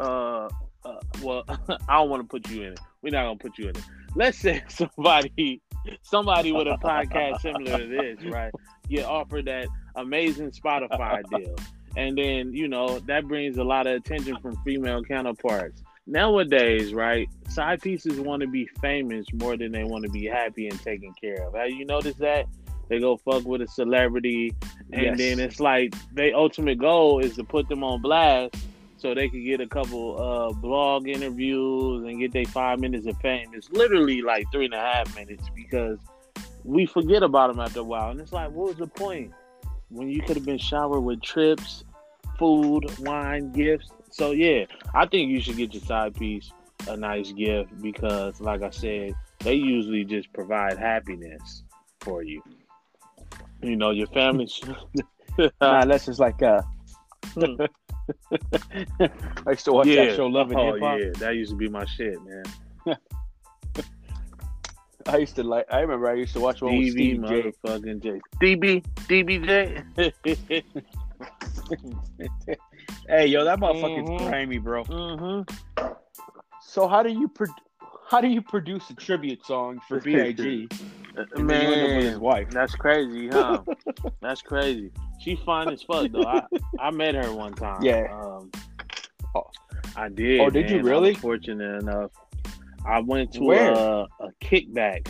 [0.00, 0.48] uh,
[0.84, 1.44] uh well
[1.88, 2.80] i don't want to put you in it.
[3.02, 3.84] We're not gonna put you in it.
[4.14, 5.60] Let's say somebody
[6.02, 8.52] somebody with a podcast similar to this right
[8.88, 9.66] get offered that
[9.96, 11.54] amazing spotify deal.
[11.96, 15.82] And then you know that brings a lot of attention from female counterparts.
[16.06, 20.68] Nowadays right side pieces want to be famous more than they want to be happy
[20.68, 21.54] and taken care of.
[21.54, 22.46] Have you noticed that?
[22.88, 24.52] They go fuck with a celebrity
[24.92, 25.18] and Yes.
[25.18, 28.54] then it's like their ultimate goal is to put them on blast
[29.02, 33.16] so they could get a couple uh blog interviews and get their five minutes of
[33.18, 33.50] fame.
[33.52, 35.98] It's literally like three and a half minutes because
[36.62, 38.12] we forget about them after a while.
[38.12, 39.32] And it's like, what was the point
[39.88, 41.82] when you could have been showered with trips,
[42.38, 43.90] food, wine, gifts?
[44.10, 46.52] So yeah, I think you should get your side piece
[46.88, 51.64] a nice gift because, like I said, they usually just provide happiness
[52.00, 52.40] for you.
[53.62, 54.48] You know, your family.
[55.62, 56.60] Nah, unless it's like uh
[57.34, 57.64] Hmm.
[59.46, 60.06] I used to watch Yeah.
[60.06, 60.98] that show Love and oh Hip Hop.
[61.00, 62.44] yeah, that used to be my shit, man.
[65.06, 67.52] I used to like I remember I used to watch one with DB Stevie J.
[67.64, 68.20] motherfucking J.
[68.40, 69.84] DB, DBJ.
[73.08, 74.18] hey, yo, that motherfucker's Mhm.
[74.28, 74.84] grimy, bro.
[74.84, 75.92] Mm-hmm.
[76.60, 77.46] So how do you pro-
[78.08, 80.38] how do you produce a tribute song for Big?
[81.36, 82.50] And then you end up with his wife.
[82.50, 83.62] that's crazy, huh?
[84.20, 84.90] that's crazy.
[85.20, 86.24] She fine as fuck though.
[86.24, 86.42] I,
[86.80, 87.82] I met her one time.
[87.82, 88.06] Yeah.
[88.12, 88.50] Um,
[89.34, 89.50] Oh.
[89.96, 90.40] I did.
[90.40, 90.86] Oh, did you man.
[90.86, 91.10] I really?
[91.10, 92.10] was fortunate enough.
[92.86, 95.08] I went to a, a kickback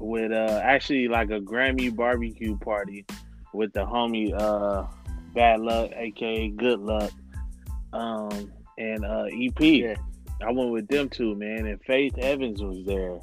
[0.00, 3.04] with uh actually like a Grammy barbecue party
[3.52, 4.86] with the homie uh
[5.34, 7.10] Bad Luck, aka Good Luck,
[7.92, 9.60] um and uh EP.
[9.60, 9.96] Yeah.
[10.46, 13.18] I went with them two, man, and Faith Evans was there.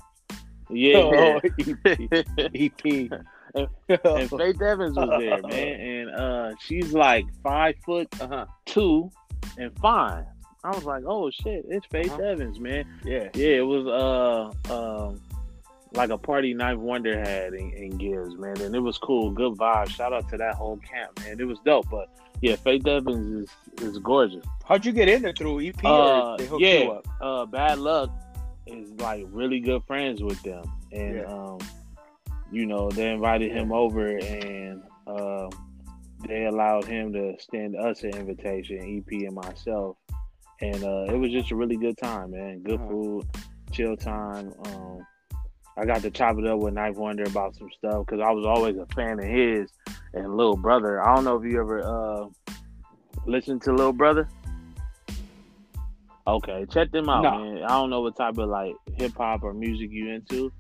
[0.96, 2.24] Oh, Yeah.
[2.54, 3.12] EP.
[3.54, 8.46] and Faith Evans was there, man, and uh, she's like five foot Uh-huh.
[8.66, 9.12] two
[9.58, 10.26] and fine.
[10.64, 12.22] I was like, oh shit, it's Faith Uh-huh.
[12.24, 12.86] Evans, man.
[13.04, 13.30] Yeah.
[13.34, 15.20] Yeah, it was uh um
[15.94, 19.56] like a party 9th Wonder had in, in Gibbs, man, and it was cool, good
[19.58, 19.90] vibe.
[19.90, 21.38] Shout out to that whole camp, man.
[21.38, 22.08] It was dope, but
[22.42, 24.46] yeah, Faith Evans is is gorgeous.
[24.64, 25.90] How'd you get in there through EP Uh,
[26.32, 26.80] or they hooked yeah.
[26.84, 27.08] you up?
[27.20, 28.10] Uh, Bad Luck
[28.72, 31.26] is like really good friends with them, and Yeah.
[31.26, 31.60] um,
[32.52, 35.50] you know they invited him over, and um,
[36.28, 39.98] they allowed him to extend us an invitation, EP and myself,
[40.62, 42.62] and uh, it was just a really good time, man.
[42.64, 42.90] Good Uh-huh.
[42.90, 43.26] food,
[43.72, 44.54] chill time.
[44.66, 45.00] Um,
[45.78, 48.46] I got to chop it up with 9th Wonder about some stuff because I was
[48.46, 49.72] always a fan of his
[50.14, 51.02] and Little Brother.
[51.02, 52.28] I don't know if you ever uh,
[53.26, 54.28] listened to Little Brother.
[56.28, 57.38] Okay, check them out, No.
[57.40, 57.64] man.
[57.64, 60.52] I don't know what type of like hip hop or music you into,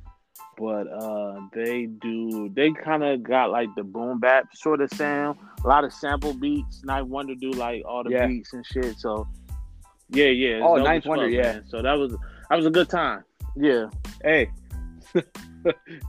[0.57, 5.37] but uh they do they kind of got like the boom bap sort of sound,
[5.63, 6.81] a lot of sample beats.
[6.85, 8.27] 9th Wonder do like all the Yeah.
[8.27, 8.97] beats and shit.
[8.97, 9.27] So
[10.09, 10.59] yeah, yeah.
[10.63, 11.41] Oh, Knife Wonder, fuck, yeah.
[11.53, 11.63] man.
[11.67, 12.11] So that was
[12.49, 13.23] that was a good time.
[13.55, 13.85] Yeah,
[14.23, 14.49] Hey.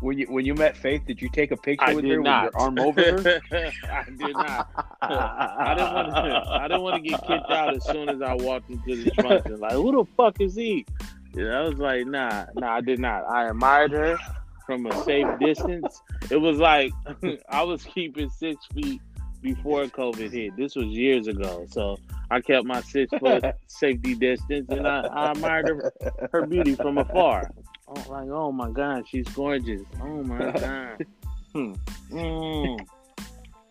[0.00, 2.44] When you when you met Faith, did you take a picture I with her not.
[2.44, 3.40] with your arm over her?
[3.90, 4.68] I did not.
[5.02, 6.50] I didn't want to.
[6.50, 9.60] I didn't want to get kicked out as soon as I walked into the function.
[9.60, 10.86] Like, who the fuck is he?
[11.34, 13.24] You know, I was like, nah, nah, I did not.
[13.28, 14.18] I admired her
[14.66, 16.02] from a safe distance.
[16.30, 16.92] It was like
[17.48, 19.00] I was keeping six feet
[19.40, 20.56] before COVID hit.
[20.56, 21.98] This was years ago, so
[22.30, 25.92] I kept my six foot safety distance, and I, I admired her,
[26.32, 27.50] her beauty from afar.
[27.94, 29.82] I'm like, oh my god, she's gorgeous.
[30.00, 31.06] Oh my god.
[31.52, 31.72] Hmm.
[32.10, 32.86] Mm.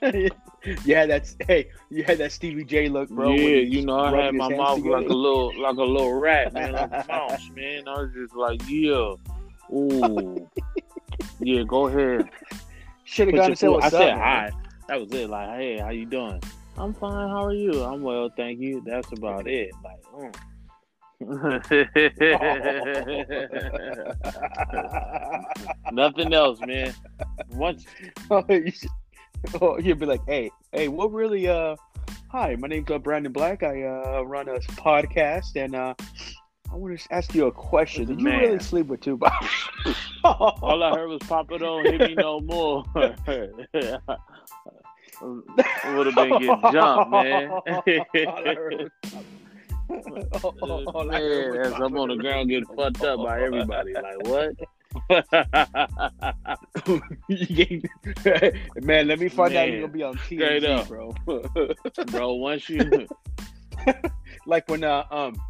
[0.85, 3.31] yeah, that's hey, you had that Stevie J look, bro.
[3.33, 4.99] yeah, you know, I had my mouth together.
[5.01, 7.87] like a little, like a little rat, man, like a mouse, man.
[7.87, 9.13] I was just like, yeah,
[9.71, 10.49] ooh,
[11.39, 12.29] yeah, go ahead.
[13.03, 14.03] Should have gone your and said foot- what's I up.
[14.03, 14.51] said hi.
[14.87, 15.29] That was it.
[15.29, 16.41] Like, hey, how you doing?
[16.77, 17.29] I'm fine.
[17.29, 17.83] How are you?
[17.83, 18.81] I'm well, thank you.
[18.85, 19.71] That's about it.
[19.83, 20.35] Like, mm.
[25.91, 26.95] nothing else, man.
[27.49, 27.85] Once
[28.31, 28.89] oh, you should,
[29.61, 31.47] oh, you'd be like, hey, hey, what really?
[31.47, 31.75] Uh,
[32.29, 33.61] hi, my name's uh, Brandon Black.
[33.61, 35.93] I uh, run a podcast, and uh,
[36.71, 38.05] I want to ask you a question.
[38.05, 39.49] Did you really sleep with two bodies?
[40.23, 42.83] all I heard was Papa don't hit me no more.
[42.95, 43.19] Would
[46.07, 47.51] have been getting jumped, man.
[50.43, 53.93] All all man, as I'm on the ground getting fucked up by everybody.
[53.93, 54.55] Like what?
[58.83, 61.15] Man, let me find out Man, you're gonna be on straight TMZ, bro.
[62.07, 63.07] Bro, once you
[64.45, 65.41] like when uh um,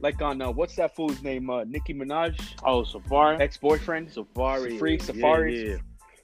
[0.00, 1.50] like on uh, what's that fool's name?
[1.50, 5.76] Uh, Nicki Minaj, oh Safaree, ex boyfriend, Safaree, Free yeah, yeah.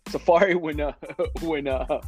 [0.07, 0.55] Safaree.
[0.61, 0.93] When uh
[1.43, 2.01] when uh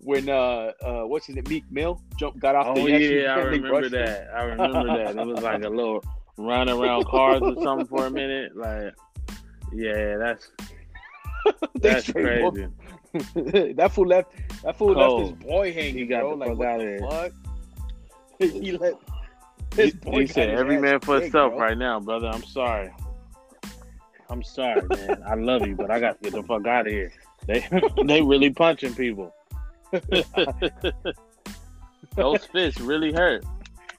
[0.00, 1.44] when uh uh what's his name?
[1.48, 4.04] Meek Mill jumped got off Oh the yeah, SUV I remember brushed him.
[4.04, 4.28] that.
[4.34, 5.16] I remember that.
[5.18, 6.04] It was like a little
[6.36, 8.56] run around cars or something for a minute.
[8.56, 8.94] Like,
[9.72, 10.50] yeah, that's
[11.76, 12.66] that's crazy.
[13.12, 14.32] that fool left.
[14.64, 15.22] That fool Cold.
[15.30, 15.94] left his boy hanging.
[15.98, 16.30] He got bro.
[16.30, 17.00] the like fuck what the here.
[17.08, 17.32] fuck?
[18.40, 18.94] he let
[19.76, 20.20] He, his boy.
[20.22, 21.60] he said, "Every man for himself bro.
[21.60, 22.28] right now, brother.
[22.28, 22.90] I'm sorry.
[24.30, 25.22] I'm sorry, man.
[25.24, 27.12] I love you, but I got to get the fuck out of here.
[27.46, 27.66] They
[28.04, 29.34] they really punching people.
[32.16, 33.44] Those fists really hurt.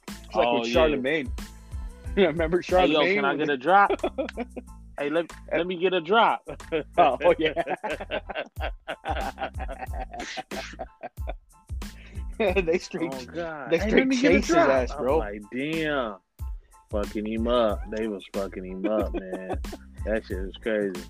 [0.08, 0.74] It's like Oh, with yeah.
[0.74, 1.32] Charlemagne.
[2.18, 3.08] Remember Hey, Charlemagne?
[3.10, 3.92] yo, can I get a drop?
[5.00, 6.48] hey, let, let me get a drop.
[6.98, 7.54] Oh, yeah.
[12.38, 13.14] they straight.
[13.14, 13.70] oh God!
[13.72, 14.70] they straight let me get chase his drop.
[14.70, 15.18] ass, I'm bro.
[15.20, 16.16] like, damn,
[16.90, 17.82] fucking him up.
[17.92, 19.60] They was fucking him up, man.
[20.06, 21.02] that shit was crazy.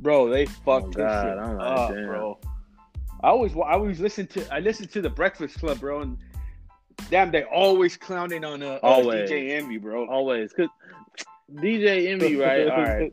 [0.00, 2.06] Bro, they fucked this Oh, God, shit I'm like, up, damn.
[2.06, 2.38] bro.
[3.22, 6.18] I always, I always listen to, I listen to the Breakfast Club, bro, and
[7.10, 9.30] damn, they always clowning on uh, uh, Always.
[9.30, 10.06] DJ Envy, bro.
[10.06, 10.68] Always, cause
[11.54, 12.68] DJ Envy, right?
[12.68, 13.12] All right.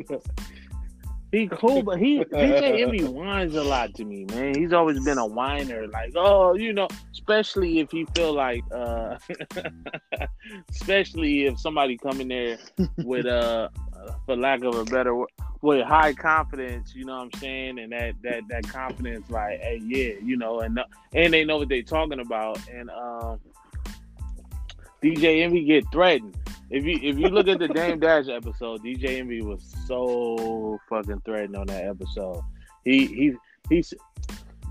[1.31, 4.53] He cool, but he DJ Envy whines a lot to me, man.
[4.53, 9.17] He's always been a whiner, like, oh, you know, especially if he feel like, uh,
[10.69, 12.57] especially if somebody come in there
[12.97, 13.69] with, uh,
[14.25, 15.29] for lack of a better word,
[15.61, 19.81] with high confidence, you know what I'm saying, and that that that confidence, like, hey,
[19.83, 20.79] yeah, you know, and
[21.13, 23.39] and they know what they're talking about, and um,
[25.01, 26.35] DJ Envy get threatened
[26.73, 31.21] if you if you look at the Dame Dash episode, DJ Envy was so fucking
[31.23, 32.41] threatened on that episode.
[32.83, 33.33] He he
[33.69, 33.93] he's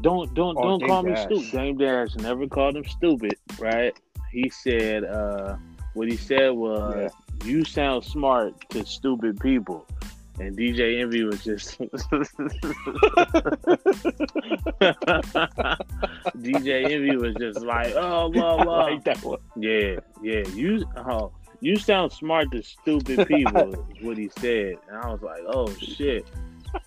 [0.01, 1.29] don't don't oh, don't Dame call Dash.
[1.29, 1.57] me stupid.
[1.57, 3.97] Dame Dash never called him stupid, right?
[4.33, 5.57] He said uh
[5.95, 7.12] what he said was.
[7.44, 9.87] You sound smart to stupid people.
[10.40, 11.78] And DJ Envy was just
[16.38, 18.85] DJ Envy was just like, oh, blah, blah.
[18.85, 19.40] Like that one.
[19.57, 20.42] Yeah, yeah.
[20.55, 24.76] You, oh, you sound smart to stupid people, is what he said.
[24.88, 26.26] And I was like, oh shit.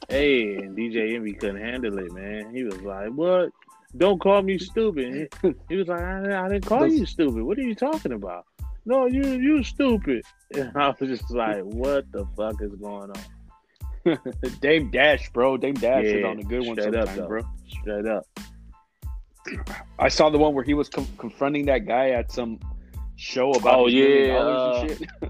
[0.09, 2.53] hey, and DJ Envy couldn't handle it, man.
[2.53, 3.51] He was like, what?
[3.95, 5.31] Don't call me stupid.
[5.69, 7.43] He was like, I, I didn't call you stupid.
[7.43, 8.45] What are you talking about?
[8.86, 10.24] No, you you stupid.
[10.54, 14.19] And I was just like, what the fuck is going on?
[14.62, 15.58] Dame Dash, bro.
[15.58, 17.41] Dame Dash yeah, is on a good one sometimes, up, bro.
[17.67, 18.28] Straight up.
[20.00, 22.60] I saw the one where he was com- confronting that guy at some
[23.15, 24.88] show about oh yeah uh,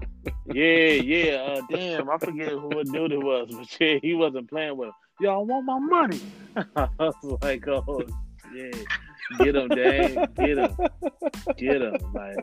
[0.52, 4.48] yeah yeah uh, damn i forget who what dude it was but yeah he wasn't
[4.48, 6.20] playing with him y'all want my money
[6.74, 8.02] i was like oh
[8.54, 8.70] yeah
[9.38, 10.76] get him dang get him
[11.56, 12.36] get him like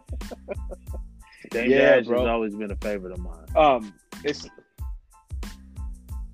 [1.54, 2.20] Dame yeah, Dash bro.
[2.20, 4.48] has always been a favorite of mine um it's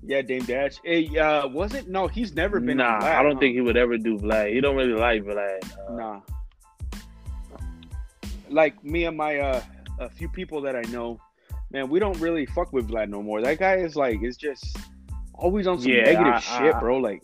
[0.02, 0.76] yeah, Dame Dash.
[0.82, 2.78] Hey, uh, wasn't No, he's never been.
[2.78, 3.40] Nah, Vlad, I don't huh?
[3.40, 4.52] think he would ever do Vlad.
[4.52, 5.60] He don't really like Vlad.
[5.88, 6.20] Uh, nah,
[8.48, 9.62] like me and my uh
[9.98, 11.20] a few people that I know,
[11.70, 13.42] man, we don't really fuck with Vlad no more.
[13.42, 14.76] That guy is like, it's just
[15.34, 16.96] always on some yeah, negative I, shit, I, bro.
[16.96, 17.22] Like,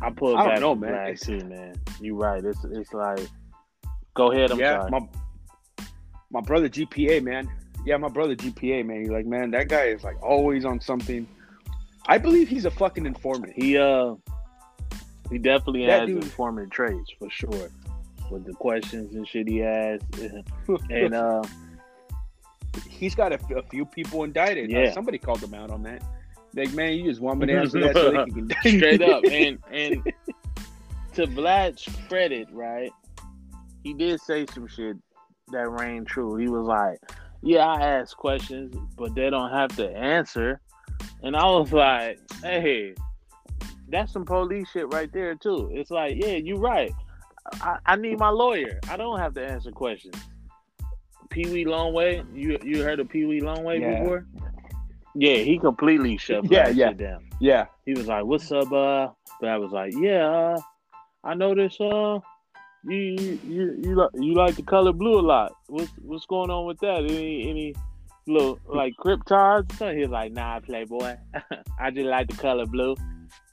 [0.00, 0.92] I pull I back know, man.
[0.92, 1.74] Vlad too, man.
[2.00, 2.42] You right.
[2.44, 3.26] It's it's like,
[4.14, 4.52] go ahead.
[4.52, 4.90] I'm yeah, sorry.
[4.92, 5.00] my
[6.30, 7.50] my brother GPA, man.
[7.84, 9.00] Yeah, my brother GPA, man.
[9.00, 11.26] He's like, man, that guy is like always on something.
[12.06, 13.52] I believe he's a fucking informant.
[13.54, 14.14] He uh,
[15.30, 17.70] he definitely that has dude, informant traits for sure
[18.30, 20.00] with the questions and shit he has,
[20.90, 21.42] and uh,
[22.88, 24.70] he's got a, a, few people indicted.
[24.70, 26.02] Yeah, uh, somebody called him out on that.
[26.54, 29.24] Like, man, you just want me to answer that so they can straight up.
[29.24, 30.12] And and
[31.14, 32.92] to Vlad's credit, right,
[33.82, 34.96] he did say some shit
[35.52, 36.36] that rang true.
[36.36, 36.98] He was like,
[37.42, 40.60] "Yeah, I ask questions, but they don't have to answer."
[41.22, 42.94] And I was like, "Hey."
[43.88, 45.68] That's some police shit right there too.
[45.72, 46.92] It's like, yeah, you're right.
[47.54, 48.78] I, I need my lawyer.
[48.88, 50.14] I don't have to answer questions.
[51.30, 54.00] Pee Wee Longway, you you heard of Pee Wee Longway yeah.
[54.00, 54.26] before?
[55.14, 56.92] Yeah, he completely shut yeah, yeah.
[56.92, 57.24] down.
[57.40, 59.08] Yeah, he was like, "What's up?" Uh,
[59.40, 60.60] but I was like, "Yeah, uh,
[61.24, 61.80] I noticed.
[61.80, 62.20] Uh,
[62.84, 65.52] you you you you like you like the color blue a lot.
[65.68, 66.98] What's what's going on with that?
[66.98, 67.74] Any any
[68.26, 71.16] little like cryptards?" So he was like, "Nah, Playboy.
[71.80, 72.96] I just like the color blue."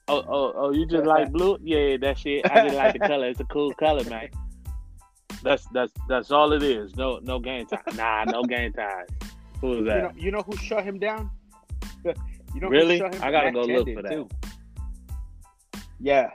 [0.07, 0.71] Oh, oh, oh!
[0.71, 1.57] You just like blue?
[1.61, 2.49] Yeah, that shit.
[2.49, 3.27] I just like the color.
[3.27, 4.29] It's a cool color, man.
[5.43, 6.95] That's that's that's all it is.
[6.95, 7.81] No no game time.
[7.95, 9.05] Nah, no game time.
[9.59, 9.95] Who is that?
[9.95, 11.29] You know, you know who shut him down?
[12.55, 12.99] You know really?
[13.03, 14.11] I gotta go look for that.
[14.11, 14.27] Too.
[15.99, 16.29] Yeah,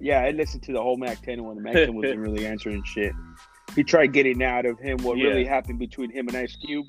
[0.00, 0.20] yeah.
[0.20, 3.12] I listened to the whole Mack 10 when the Mack 10 wasn't really answering shit.
[3.76, 5.28] He tried getting out of him what yeah.
[5.28, 6.86] really happened between him and Ice Cube.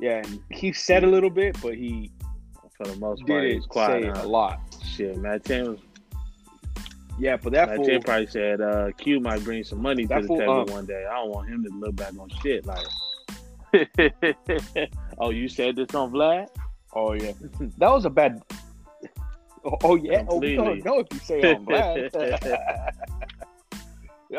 [0.00, 2.10] Yeah, and he said a little bit, but he
[2.76, 3.42] for the most part.
[3.42, 4.60] Did quiet a lot.
[4.84, 5.80] Shit, Mack 10 was.
[7.18, 10.20] Yeah, but that Matt fool, 10 probably said uh, Q might bring some money to
[10.20, 11.04] the fool, table um, one day.
[11.08, 12.86] I don't want him to look back on shit like.
[15.18, 16.48] oh, you said this on Vlad?
[16.92, 17.32] Oh yeah,
[17.78, 18.42] that was a bad.
[19.64, 20.58] Oh, oh yeah, Completely.
[20.58, 21.64] oh we don't know if you say on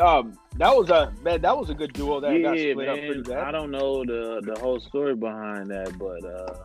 [0.00, 1.40] um, that was a man.
[1.40, 2.88] That was a good duo that yeah, got split man.
[2.88, 3.38] up pretty bad.
[3.38, 6.64] I don't know the the whole story behind that, but uh,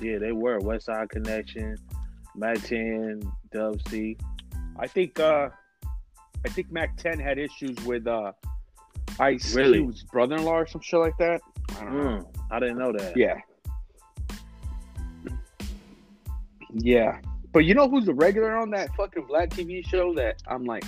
[0.00, 1.76] yeah, they were West Side Connection,
[2.34, 4.16] Mack 10, Dub C.
[4.78, 5.50] I think uh
[6.44, 8.32] I think Mack 10 had issues with uh
[9.20, 9.78] Ice really?
[9.78, 11.40] Cube's brother-in-law or some shit like that.
[11.78, 13.16] I, don't mm, I didn't know that.
[13.16, 13.36] Yeah.
[16.72, 17.20] Yeah.
[17.54, 20.84] But you know who's the regular on that fucking Vlad TV show that I'm like,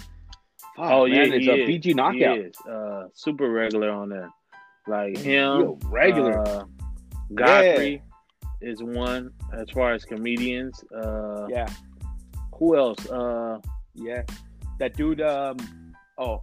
[0.77, 2.69] oh man, yeah, it's a BG Knocc Out.
[2.69, 4.29] Uh, super regular on there.
[4.89, 6.41] Like him, Yo, regular.
[6.41, 6.65] Uh,
[7.33, 8.03] Godfrey
[8.61, 10.83] is one as far as comedians.
[10.93, 11.69] Uh, yeah.
[12.59, 13.09] Who else?
[13.09, 13.59] Uh,
[13.95, 14.23] yeah,
[14.81, 15.21] that dude.
[15.21, 15.57] Um,
[16.19, 16.43] oh,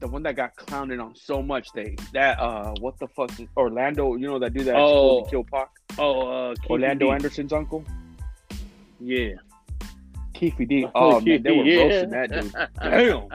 [0.00, 1.68] the one that got clowned on so much.
[1.72, 3.30] They that uh, what the fuck?
[3.38, 4.16] Is, Orlando.
[4.16, 5.70] You know that dude that oh, kill Pac.
[5.98, 7.84] Oh, uh, Orlando Anderson's uncle.
[9.04, 9.34] Yeah.
[10.34, 10.86] Keffe D.
[10.94, 11.82] Oh man, they were Yeah.
[11.82, 12.52] roasting that dude.
[12.80, 13.28] Damn.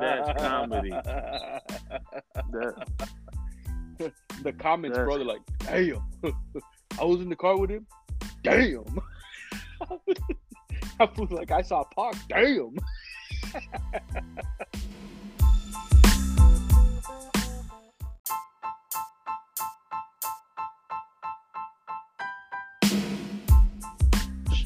[0.00, 0.90] That's comedy.
[0.90, 1.62] That-
[4.42, 6.02] the comments, That's- bro, they're like, damn.
[7.00, 7.86] I was in the car with him.
[8.42, 8.84] Damn.
[11.00, 12.14] I was like, I saw Pac.
[12.28, 12.74] Damn.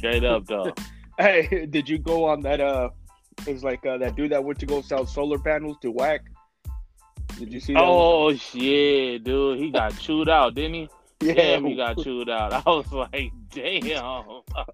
[0.05, 0.73] straight up though.
[1.19, 2.61] Hey, did you go on that?
[2.61, 2.91] Uh,
[3.47, 6.23] it was like uh, that dude that went to go sell solar panels to whack.
[7.39, 7.81] Did you see that?
[7.81, 7.89] one?
[7.91, 10.89] Oh yeah, dude, he got chewed out, didn't he?
[11.21, 11.35] yeah.
[11.35, 12.53] Damn, he got chewed out.
[12.67, 14.05] I was like, damn.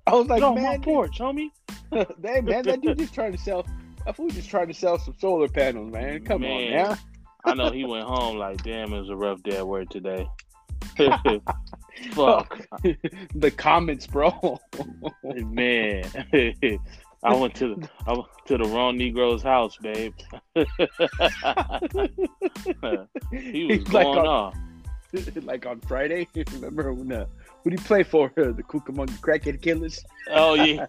[0.07, 1.51] I was like, on my porch, homie.
[1.93, 3.67] hey, man, that dude just trying to sell.
[4.07, 6.25] That fool just trying to sell some solar panels, man.
[6.25, 6.71] Come on, Man.
[6.89, 6.99] man.
[7.45, 10.27] I know he went home like, damn, it was a rough day at work today.
[12.13, 12.67] Fuck,
[13.35, 14.59] the comments, bro.
[15.23, 16.05] man.
[17.23, 20.15] I went to the I went to the wrong Negro's house, babe.
[23.31, 24.55] he was He's like going on, off.
[25.43, 26.27] like on Friday.
[26.55, 27.27] Remember when uh,
[27.63, 28.33] who did you play for?
[28.37, 30.03] The Cucamonga Crackhead Killers.
[30.31, 30.87] Oh yeah.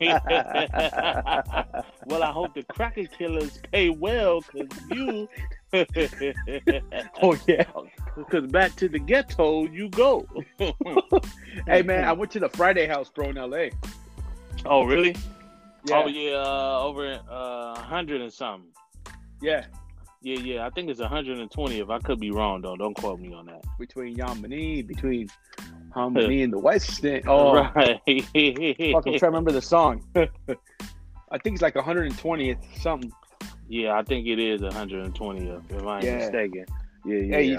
[2.06, 5.28] well, I hope the Crackhead killers pay well, cause you,
[7.24, 7.64] Oh yeah.
[8.30, 10.28] cause back to the ghetto you go.
[11.68, 13.72] Hey man, I went to the Friday House, bro, in L.A.
[14.66, 15.16] oh really?
[15.86, 18.70] Yeah, Oh yeah, uh, over uh, hundred and something.
[19.42, 19.66] yeah.
[20.24, 20.66] Yeah, yeah.
[20.68, 21.80] I think it's 120.
[21.80, 23.64] If I could be wrong, though, don't quote me on that.
[23.80, 25.28] Between Yamini, between
[25.96, 27.24] Harmony and the West End.
[27.28, 27.74] Oh, right.
[27.74, 30.04] fuck, I'm trying to remember the song.
[30.16, 33.12] I think it's like 120th something.
[33.72, 35.48] Yeah, I think it is 120.
[35.50, 36.18] If if I'm Yeah.
[36.18, 36.66] mistaken.
[37.06, 37.36] Yeah, yeah.
[37.38, 37.58] Hey,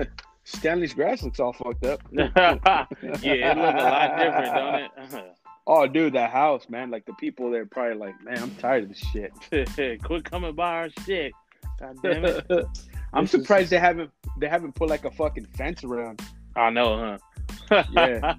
[0.00, 0.06] I-
[0.44, 2.00] Stanley's grass looks all fucked up.
[2.12, 5.36] yeah, it look a lot different, don't it?
[5.64, 6.90] Oh, dude, that house, man.
[6.90, 10.02] Like the people there probably like, man, I'm tired of this shit.
[10.02, 11.32] Quit coming by our shit.
[11.78, 12.44] God damn it.
[13.12, 16.20] I'm This is- surprised they haven't they haven't put like a fucking fence around.
[16.56, 17.18] I know,
[17.70, 17.84] huh?
[17.92, 18.34] Yeah.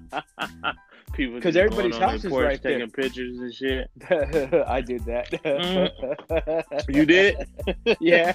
[1.14, 2.78] People 'Cause just everybody's house is porch right there.
[2.78, 3.90] taking pictures and shit.
[4.68, 5.30] I did that.
[5.30, 6.90] Mm-hmm.
[6.94, 7.36] You did?
[8.00, 8.32] yeah.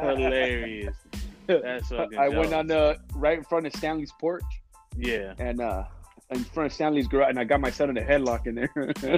[0.00, 0.96] Hilarious.
[1.46, 4.42] That's fucking I went on the right in front of Stanley's porch
[4.96, 5.34] Yeah.
[5.38, 5.84] and uh
[6.30, 8.70] in front of Stanley's garage and I got my son in a headlock in there.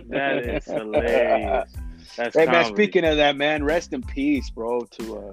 [0.09, 1.71] That is hilarious.
[2.17, 4.81] That's Hey man, speaking of that, man, rest in peace, bro.
[4.81, 5.33] To uh,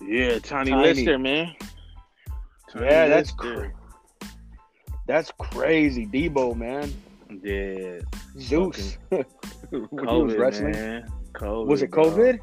[0.00, 0.82] Yeah, Tiny, Tiny.
[0.94, 1.54] Lister, man.
[2.70, 3.74] Tiny yeah, that's Lister.
[5.06, 6.92] That's crazy, Debo, man.
[7.42, 8.00] Yeah.
[8.38, 8.96] Zeus.
[9.08, 9.24] when
[9.70, 11.12] he was COVID, wrestling, man.
[11.34, 11.66] COVID.
[11.66, 12.04] was it bro.
[12.10, 12.38] COVID?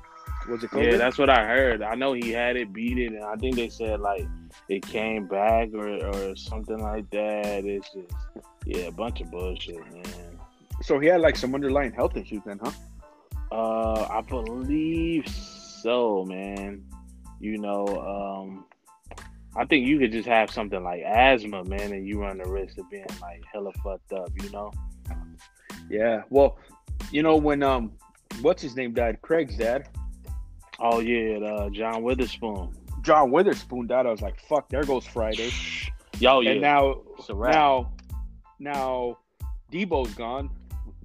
[0.49, 0.91] Was it COVID?
[0.91, 1.82] Yeah, that's what I heard.
[1.82, 4.26] I know he had it, beat it, and I think they said like
[4.70, 7.66] it came back or or something like that.
[7.66, 8.14] It's just
[8.66, 10.39] yeah, a bunch of bullshit, man.
[10.82, 12.72] so he had like some underlying health issues then, huh?
[13.51, 16.84] Uh, I believe so, man.
[17.39, 18.66] You know, um,
[19.56, 22.78] I think you could just have something like asthma, man, and you run the risk
[22.78, 24.30] of being like hella fucked up.
[24.41, 24.72] You know?
[25.89, 26.24] Yeah.
[26.30, 26.58] Well,
[27.12, 27.91] you know when um,
[28.41, 29.22] what's his name died?
[29.22, 29.89] Craig's dad,
[30.84, 32.76] Oh yeah, uh, John Witherspoon.
[33.04, 34.08] John Witherspoon died.
[34.08, 35.52] I was like, fuck, there goes Friday.
[36.20, 36.52] Yo, yeah.
[36.52, 37.54] And now, it's a wrap.
[37.54, 37.93] now,
[38.60, 39.18] now,
[39.72, 40.49] Debo's gone.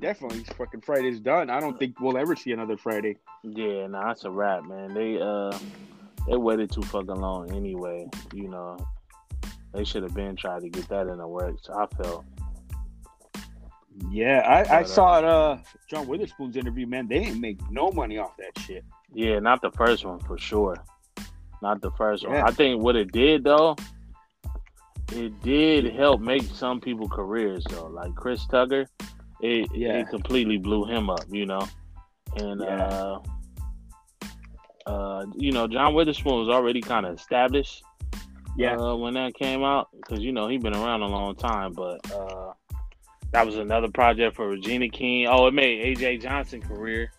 [0.00, 1.50] Definitely, fucking Friday's done.
[1.50, 3.16] I don't think we'll ever see another Friday.
[3.42, 4.94] Yeah, nah, that's a wrap, man.
[4.94, 5.56] They uh
[6.28, 8.06] they waited too fucking long anyway.
[8.34, 8.76] You know,
[9.72, 11.68] they should have been trying to get that in the works.
[11.68, 12.24] I felt.
[14.10, 15.58] Yeah, I, I But, uh, saw uh,
[15.88, 16.86] John Witherspoon's interview.
[16.86, 18.84] Man, they didn't make no money off that shit.
[19.12, 20.76] Yeah, not the first one for sure.
[21.62, 22.36] Not the first one.
[22.36, 23.74] I think what it did though,
[25.12, 27.86] it did help make some people careers though.
[27.86, 28.86] Like Chris Tucker,
[29.40, 30.00] it Yeah.
[30.00, 31.66] it completely blew him up, you know.
[32.36, 32.84] And Yeah.
[32.88, 33.18] uh
[34.86, 37.82] uh you know, John Witherspoon was already kind of established
[38.56, 41.72] Yeah, uh, when that came out because you know he'd been around a long time,
[41.72, 42.52] but uh,
[43.32, 45.26] that was another project for Regina King.
[45.26, 47.10] Oh, it made AJ Johnson career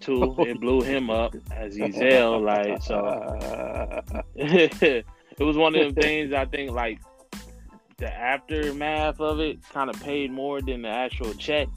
[0.00, 0.34] too.
[0.38, 2.96] it blew him up as Ezal, like so.
[4.36, 5.04] it
[5.40, 6.98] was one of them things I think like
[7.98, 11.68] the aftermath of it kind of paid more than the actual check.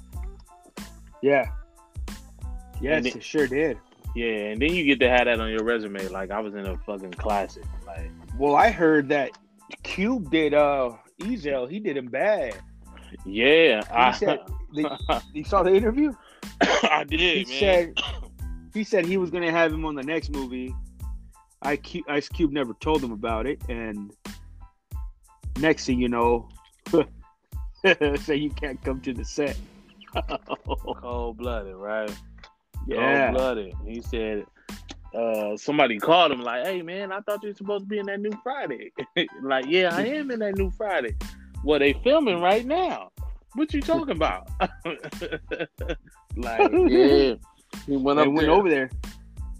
[1.21, 1.45] yeah,
[2.79, 3.77] yes, it- it sure did.
[4.15, 6.07] Yeah, and then you get to have that on your resume.
[6.09, 7.63] Like I was in a fucking classic.
[7.85, 9.31] Like Well, I heard that
[9.83, 10.91] Cube did uh
[11.21, 11.69] Ezal.
[11.69, 12.55] He did him bad.
[13.25, 14.39] yeah, He I said,
[15.33, 16.13] you saw the interview?
[16.61, 17.59] I did, he man.
[17.59, 17.93] said
[18.73, 20.73] he said he was gonna have him on the next movie.
[21.61, 24.11] I Ice Cube never told him about it, and
[25.59, 26.49] next thing you know,
[28.17, 29.57] say you can't come to the set.
[31.01, 32.11] Cold blooded, right?
[32.87, 33.27] Yeah.
[33.27, 33.73] Cold blooded.
[33.87, 34.45] He said,
[35.15, 38.05] uh, somebody called him like, "Hey man, I thought you were supposed to be in
[38.07, 38.91] that new Friday."
[39.43, 41.15] like, yeah, I am in that new Friday.
[41.63, 43.11] Well, they filming right now.
[43.53, 44.49] What you talking about?
[46.35, 47.35] like, yeah,
[47.85, 48.51] he went They up went there.
[48.51, 48.89] over there,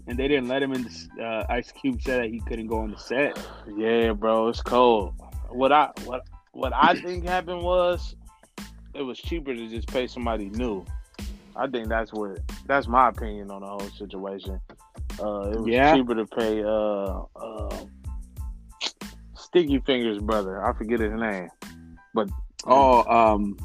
[0.08, 0.82] and they didn't let him in.
[1.16, 3.38] The, uh, Ice Cube said that he couldn't go on the set.
[3.76, 5.14] Yeah, bro, it's cold.
[5.50, 8.16] What I what what I think happened was
[8.94, 10.84] it was cheaper to just pay somebody new.
[11.56, 14.60] I think that's what that's my opinion on the whole situation.
[15.20, 15.94] Uh, it was Yeah.
[15.94, 17.76] cheaper to pay uh, uh,
[19.36, 20.64] Sticky Fingaz brother.
[20.64, 21.48] I forget his name.
[22.12, 22.28] But
[22.66, 23.56] oh, um,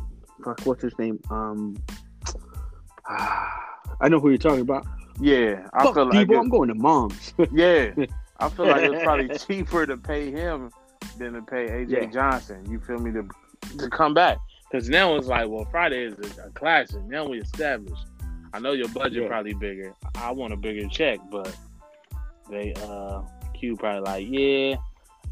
[0.43, 1.19] fuck, what's his name?
[1.29, 1.77] Um,
[3.07, 4.85] I know who you're talking about.
[5.19, 7.33] Yeah, I fuck, feel like Debo, it- I'm going to mom's.
[7.51, 7.91] yeah,
[8.39, 10.71] I feel like it's probably cheaper to pay him
[11.17, 12.05] than to pay AJ Yeah.
[12.05, 12.65] Johnson.
[12.69, 13.27] You feel me to
[13.77, 14.37] to come back
[14.72, 17.03] because now it's like, well, Friday is a, a classic.
[17.05, 18.05] Now we established.
[18.53, 19.28] I know your budget Yeah.
[19.28, 19.93] probably bigger.
[20.15, 21.55] I want a bigger check, but
[22.49, 23.22] they uh
[23.53, 24.76] Q probably like, yeah,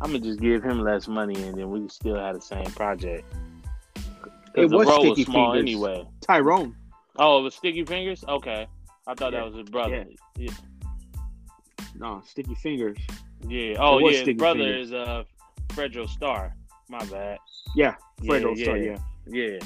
[0.01, 3.25] I'm gonna just give him less money and then we still have the same project.
[4.55, 5.61] It was role was Sticky small Fingers.
[5.73, 6.07] anyway.
[6.21, 6.75] Tyrone.
[7.17, 8.27] Oh, it was Sticky Fingaz.
[8.27, 8.67] Okay,
[9.07, 9.39] I thought Yeah.
[9.39, 10.05] that was his brother.
[10.37, 10.51] Yeah.
[11.95, 12.97] No, Sticky Fingaz.
[13.47, 13.75] Yeah.
[13.79, 14.23] Oh, yeah.
[14.23, 14.87] His brother Fingers.
[14.87, 15.23] is uh
[15.69, 16.53] Fredro Starr.
[16.89, 17.37] My bad.
[17.75, 18.97] Yeah, Yeah, Fredo yeah, Star, yeah.
[19.29, 19.59] Yeah.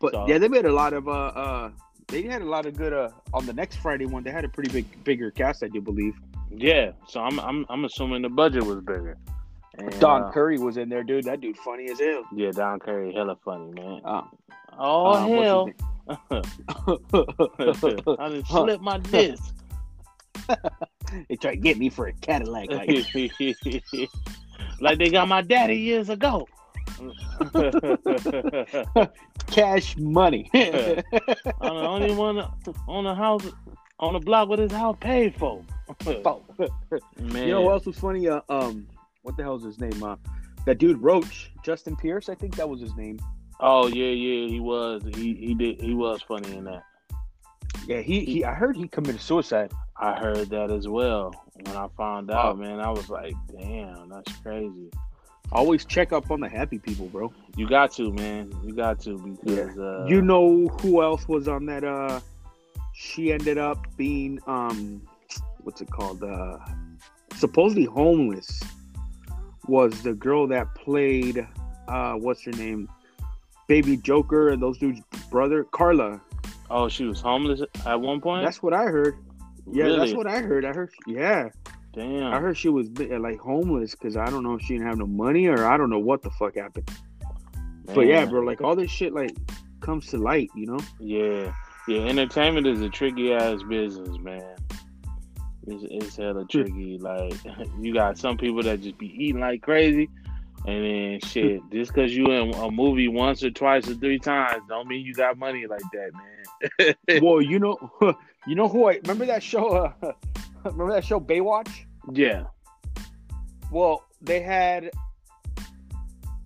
[0.00, 1.70] But So- yeah, they made a lot of uh uh
[2.08, 4.22] they had a lot of good uh on the next Friday one.
[4.22, 6.14] They had a pretty big bigger cast, I do believe.
[6.50, 6.92] Yeah.
[7.08, 9.16] So I'm I'm I'm assuming the budget was bigger.
[9.76, 11.24] And, Don uh, Curry was in there, dude.
[11.24, 12.24] That dude funny as hell.
[12.32, 14.00] Yeah, Don Curry, hella funny, man.
[14.04, 14.22] Uh,
[14.78, 15.70] Oh uh, hell!
[16.04, 18.00] what's his name?
[18.18, 19.54] I done slipped my disc.
[21.28, 22.70] they tried to get me for a Cadillac.
[22.70, 22.88] Like,
[24.80, 26.48] like they got my daddy years ago.
[29.46, 30.50] cash money.
[30.54, 31.02] I'm
[31.60, 32.38] the only one
[32.88, 33.46] on the house
[34.00, 35.62] on the block with his house paid for.
[36.06, 36.22] Man,
[37.46, 38.28] you know what else was funny?
[38.28, 38.86] Uh, um,
[39.22, 40.02] what the hell's his name?
[40.02, 40.16] Uh,
[40.66, 43.18] that dude Roach, Justin Pierce, I think that was his name.
[43.60, 45.02] Oh yeah, yeah, he was.
[45.14, 45.80] He he did.
[45.80, 46.82] He was funny in that.
[47.86, 49.70] Yeah, he, he I heard he committed suicide.
[49.96, 51.32] I heard that as well.
[51.54, 52.34] When I found Oh.
[52.34, 54.90] out, man, I was like, damn, that's crazy.
[55.52, 57.32] Always check up on the happy people, bro.
[57.56, 58.52] You got to, man.
[58.64, 61.84] You got to because uh, you know who else was on that?
[61.84, 62.20] Uh,
[62.92, 65.02] she ended up being um,
[65.62, 66.22] what's it called?
[66.22, 66.58] Uh,
[67.36, 68.62] supposedly homeless.
[69.66, 71.46] Was the girl that played
[71.88, 72.88] uh, what's her name?
[73.66, 76.20] Baby Joker and those dudes' brother Carla.
[76.70, 78.44] Oh, she was homeless at one point.
[78.44, 79.16] That's what I heard.
[79.70, 79.98] Yeah, really?
[79.98, 80.64] that's what I heard.
[80.64, 80.90] I heard.
[81.06, 81.48] Yeah,
[81.94, 82.32] Damn.
[82.32, 85.06] I heard she was like homeless because I don't know if she didn't have no
[85.06, 86.90] money or I don't know what the fuck happened.
[87.94, 89.36] But yeah, bro, like all this shit like
[89.80, 90.78] comes to light, you know.
[90.98, 91.54] Yeah,
[91.86, 92.00] yeah.
[92.00, 94.56] Entertainment is a tricky ass business, man.
[95.66, 96.98] It's, it's hella tricky.
[96.98, 97.34] Like
[97.80, 100.08] you got some people that just be eating like crazy,
[100.66, 101.60] and then shit.
[101.72, 105.14] just because you in a movie once or twice or three times, don't mean you
[105.14, 107.22] got money like that, man.
[107.22, 107.76] well, you know,
[108.46, 109.68] you know who I remember that show.
[110.02, 110.12] Uh,
[110.64, 111.70] remember that show Baywatch?
[112.12, 112.44] yeah.
[113.70, 114.90] Well, they had.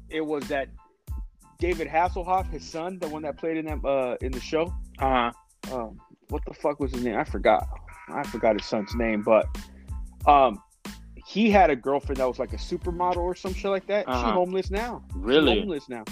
[0.09, 0.68] It was that
[1.59, 4.72] David Hasselhoff, his son, the one that played in that uh, in the show.
[4.99, 5.30] Uh
[5.66, 5.76] huh.
[5.76, 7.16] Um, what the fuck was his name?
[7.16, 7.66] I forgot.
[8.09, 9.46] I forgot his son's name, but
[10.26, 10.62] um,
[11.26, 14.07] he had a girlfriend that was like a supermodel or some shit like that.
[14.07, 14.32] She's Uh-huh.
[14.32, 15.05] homeless now.
[15.14, 15.59] Really?
[15.61, 16.05] homeless now.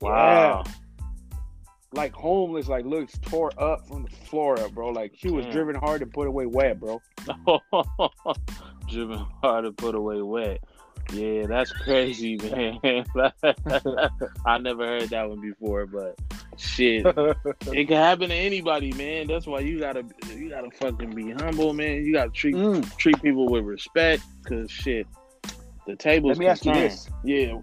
[0.00, 0.64] Wow.
[1.96, 4.90] Like homeless, like looks tore up from the floor up, bro.
[4.90, 5.52] Like she was Damn.
[5.54, 7.00] driven hard to put away wet, bro.
[8.88, 10.60] Driven hard to put away wet.
[11.12, 12.78] Yeah, that's crazy, man.
[14.44, 16.16] I never heard that one before, but
[16.56, 17.06] shit,
[17.72, 19.26] it can happen to anybody, man.
[19.28, 20.04] That's why you gotta,
[20.36, 22.04] you gotta fucking be humble, man.
[22.04, 22.96] You gotta treat Mm.
[22.96, 25.06] treat people with respect, cause shit,
[25.86, 26.30] the tables.
[26.30, 27.08] Let me ask you this.
[27.24, 27.58] Yeah,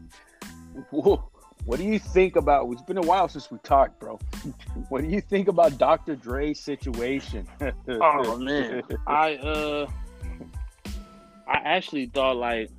[0.90, 1.30] Whoa.
[1.66, 2.70] What do you think about?
[2.72, 4.20] It's been a while since we talked, bro.
[4.90, 6.16] What do you think about Dr.
[6.16, 7.48] Dre's situation?
[7.88, 9.88] Oh man, I uh,
[11.48, 12.70] I actually thought like,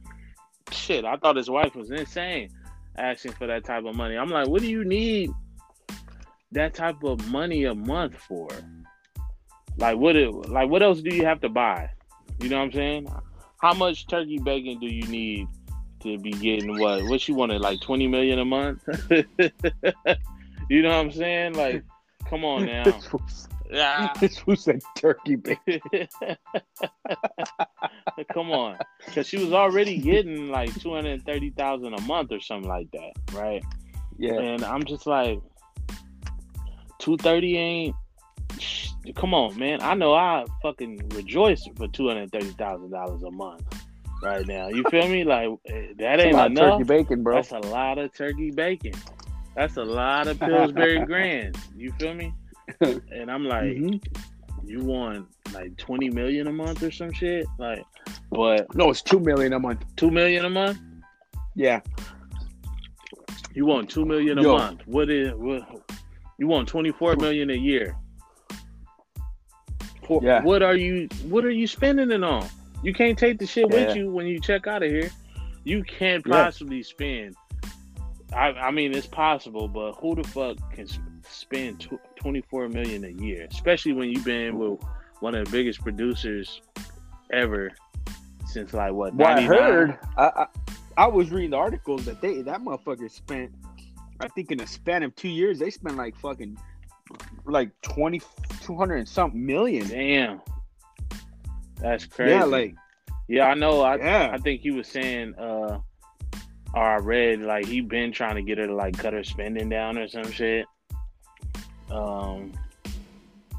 [0.70, 1.04] shit.
[1.04, 2.50] I thought his wife was insane,
[2.98, 4.16] asking for that type of money.
[4.16, 5.30] I'm like, what do you need
[6.52, 8.48] that type of money a month for?
[9.78, 10.16] Like what?
[10.16, 11.90] It, like what else do you have to buy?
[12.40, 13.08] You know what I'm saying?
[13.60, 15.48] How much turkey bacon do you need
[16.04, 17.02] to be getting what?
[17.04, 18.82] What you wanted like 20 million a month?
[19.10, 21.54] you know what I'm saying?
[21.54, 21.82] Like,
[22.28, 22.84] come on now.
[22.84, 24.12] this, was, Yeah.
[24.20, 25.80] this was a turkey bacon.
[28.32, 32.40] Come on, because she was already getting like two hundred thirty thousand a month or
[32.40, 33.64] something like that, right?
[34.18, 34.38] Yeah.
[34.38, 35.40] And I'm just like,
[36.98, 37.96] two thirty ain't.
[39.16, 39.82] Come on, man.
[39.82, 43.83] I know I fucking rejoice for two hundred thirty thousand dollars a month
[44.22, 44.68] right now.
[44.68, 45.24] You feel me?
[45.24, 46.78] Like eh, that ain't lot enough.
[46.78, 47.34] turkey bacon, bro.
[47.36, 48.92] That's a lot of turkey bacon.
[49.56, 51.58] That's a lot of Pillsbury Grands.
[51.76, 52.32] You feel me?
[52.80, 54.02] And I'm like, Mhm.
[54.64, 57.46] you want like twenty million a month or some shit?
[57.58, 57.84] Like,
[58.30, 59.84] but No, it's two million a month.
[59.96, 60.78] two million a month?
[61.54, 61.80] Yeah.
[63.54, 64.56] You want two million a Yo.
[64.56, 64.80] month?
[64.86, 65.62] What is what?
[66.38, 67.96] You want twenty four million a year?
[70.06, 70.42] For- Yeah.
[70.42, 72.46] What are you What are you spending it on?
[72.84, 73.86] You can't take the shit Yeah.
[73.86, 75.10] with you when you check out of here.
[75.64, 76.44] You can't Yeah.
[76.44, 77.34] possibly spend.
[78.32, 80.86] I, I mean, it's possible, but who the fuck can
[81.22, 83.46] spend tw- twenty four million a year?
[83.50, 84.80] Especially when you've been with
[85.20, 86.60] one of the biggest producers
[87.32, 87.70] ever
[88.46, 89.14] since like what?
[89.14, 89.98] Well, I heard.
[90.16, 90.46] I, I
[90.96, 93.52] I was reading the articles that they that motherfucker spent.
[94.20, 96.56] I think in a span of two years, they spent like fucking
[97.46, 98.20] like 20,
[98.62, 99.86] 200 and something million.
[99.88, 100.40] Damn,
[101.80, 102.32] that's crazy.
[102.32, 102.74] Yeah, like
[103.28, 103.80] yeah, I know.
[103.80, 105.78] I yeah, I think he was saying, uh,
[106.74, 109.68] or I read like he been trying to get her to like cut her spending
[109.68, 110.66] down or some shit.
[111.90, 112.52] Um,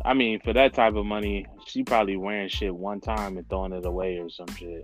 [0.03, 3.73] I mean, for that type of money, she probably wearing shit one time and throwing
[3.73, 4.83] it away or some shit.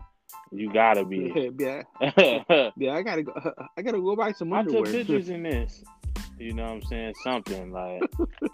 [0.52, 1.52] You gotta be.
[1.60, 2.94] yeah, I yeah.
[2.94, 3.34] I gotta go.
[3.78, 4.86] I gotta go buy some underwear.
[4.86, 5.84] took pictures in this.
[6.42, 7.14] You know what I'm saying?
[7.24, 8.02] Something like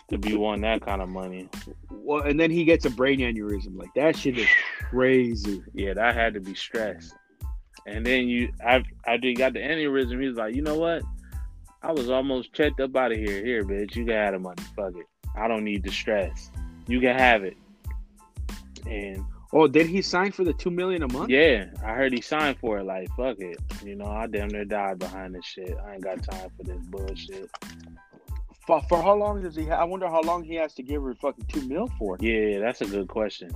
[0.10, 1.48] to be wanting that kind of money.
[1.90, 3.80] well, and then he gets a brain aneurysm.
[3.80, 4.48] Like that shit is
[4.90, 5.64] crazy.
[5.74, 7.14] Yeah, that had to be stress.
[7.86, 11.02] And then you, I, after you got the aneurysm, he was like, you know what?
[11.82, 13.46] I was almost checked up out of here.
[13.46, 14.64] Here, bitch, you can have the money.
[14.76, 15.06] Fuck it.
[15.38, 16.52] I don't need the stress.
[16.88, 17.56] You can have it.
[18.86, 19.24] And
[19.54, 21.30] Oh, did he sign for the two million a month?
[21.30, 22.84] yeah, I heard he signed for it.
[22.84, 23.58] Like, fuck it.
[23.84, 25.76] You know, I damn near died behind this shit.
[25.86, 27.50] I ain't got time for this bullshit.
[28.66, 29.66] For, for how long does he?
[29.66, 32.18] Ha- I wonder how long he has to give her fucking two mil for.
[32.20, 33.50] Yeah, that's a good question.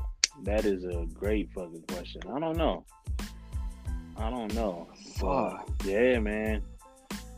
[0.43, 2.21] That is a great fucking question.
[2.33, 2.85] I don't know.
[4.15, 4.87] I don't know.
[5.17, 5.69] Fuck.
[5.83, 6.61] Yeah, man.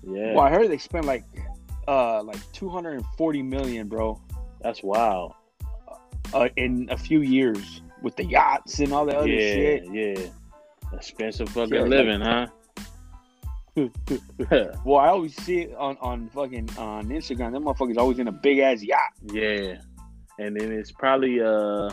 [0.04, 0.34] Yeah.
[0.34, 1.24] Well, I heard they spent like
[1.88, 4.22] uh like two hundred and forty million, bro,
[4.62, 5.34] That's wild.
[6.34, 9.84] uh, in a few years with the yachts and all that other yeah, shit.
[9.92, 10.96] yeah.
[10.96, 12.48] Expensive fucking Yeah, like- living, huh?
[14.86, 17.54] Well, I always see it on on fucking on Instagram.
[17.54, 19.00] Them motherfuckers always in a big ass yacht.
[19.24, 19.78] yeah.
[20.40, 21.90] And then it's probably uh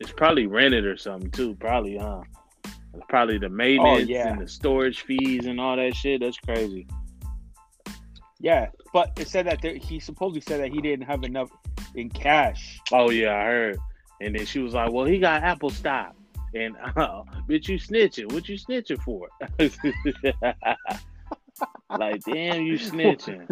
[0.00, 2.22] it's probably rented or something too, probably, huh?
[2.64, 4.28] It's probably the maintenance Oh, yeah.
[4.28, 6.20] and the storage fees and all that shit.
[6.22, 6.86] That's crazy.
[8.40, 11.50] Yeah, but it said that there, he supposedly said that he didn't have enough
[11.94, 12.80] in cash.
[12.92, 13.78] Oh yeah, I heard.
[14.20, 16.14] And then she was like, "Well, he got Apple stock."
[16.54, 18.32] And uh, bitch, you snitching?
[18.32, 19.28] What you snitching for?
[21.98, 23.48] like, damn, you snitching?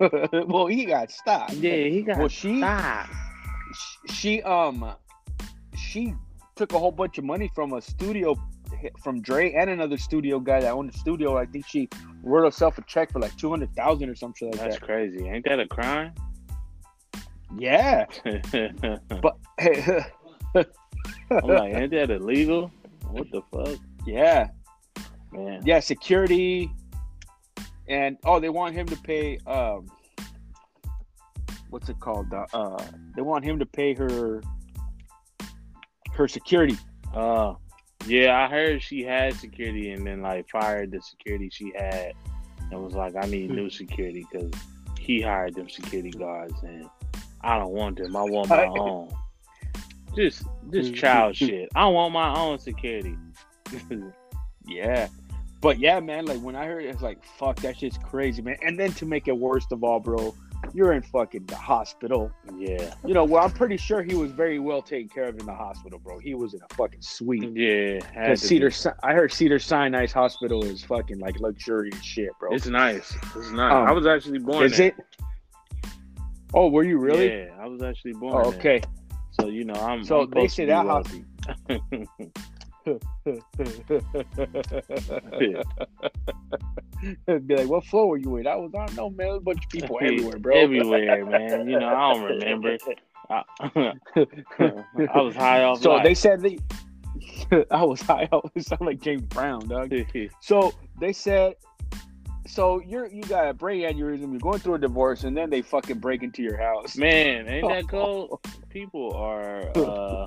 [0.48, 1.50] well, he got stock.
[1.54, 3.10] Yeah, he got Well, she stock.
[4.08, 4.94] she um
[5.76, 6.14] she
[6.56, 8.34] took a whole bunch of money from a studio
[9.02, 11.36] from Dre and another studio guy that owned the studio.
[11.36, 11.88] I think she
[12.22, 14.80] wrote herself a check for like two hundred thousand or some shit like That's that.
[14.80, 15.28] That's crazy.
[15.28, 16.12] Ain't that a crime?
[17.58, 19.36] Yeah, I'm but
[21.44, 22.70] like, ain't that illegal?
[23.10, 24.48] What the fuck, yeah,
[25.32, 25.62] man?
[25.64, 26.70] yeah, security,
[27.88, 29.86] and oh, they want him to pay um,
[31.70, 32.32] what's it called?
[32.32, 32.84] Uh, uh
[33.16, 34.42] they want him to pay her
[36.12, 36.78] her security.
[37.14, 37.54] Uh,
[38.06, 42.12] yeah, I heard she had security and then like fired the security she had
[42.70, 44.50] and was like, I need new security because
[44.98, 46.88] he hired them security guards and
[47.44, 48.14] I don't want them.
[48.16, 49.12] I want my own.
[50.14, 51.68] Just, just child shit.
[51.74, 53.16] I want my own security.
[54.66, 55.08] Yeah.
[55.60, 58.56] But yeah, man, like when I heard it, it's like, fuck, that shit's crazy, man.
[58.62, 60.34] And then to make it worst of all, bro,
[60.74, 62.32] you're in fucking the hospital.
[62.56, 65.46] yeah, You know, well, I'm pretty sure he was very well taken care of in
[65.46, 66.18] the hospital, bro.
[66.18, 67.50] He was in a fucking suite.
[67.56, 68.34] yeah.
[68.34, 68.90] Cedar, be.
[69.02, 72.52] I heard Cedar Sinai's Hospital is fucking like luxurious shit, bro.
[72.54, 73.14] It's nice.
[73.36, 73.72] It's nice.
[73.72, 74.88] Um, I was actually born is there.
[74.88, 74.94] it?
[76.54, 77.28] Oh, were you really?
[77.28, 78.58] Yeah, I was actually born Oh, there.
[78.60, 78.80] okay.
[79.40, 80.04] So you know, I'm.
[80.04, 81.24] So I'm they say that wealthy.
[87.46, 88.46] Be like, what floor were you in?
[88.46, 88.94] I was on.
[88.94, 90.56] No, man, there was a bunch of people everywhere, bro.
[90.56, 91.68] Everywhere, man.
[91.68, 92.76] You know, I don't remember.
[93.30, 93.42] I,
[95.14, 95.80] I was high off.
[95.80, 96.04] So life.
[96.04, 96.58] they said they.
[97.70, 98.28] I was high.
[98.32, 99.92] I was sound like James Brown, dog.
[100.40, 101.54] So they said,
[102.46, 104.30] so you're you got a brain aneurysm.
[104.30, 106.96] You're going through a divorce, and then they fucking break into your house.
[106.96, 108.40] Man, ain't that cold?
[108.68, 110.26] People are uh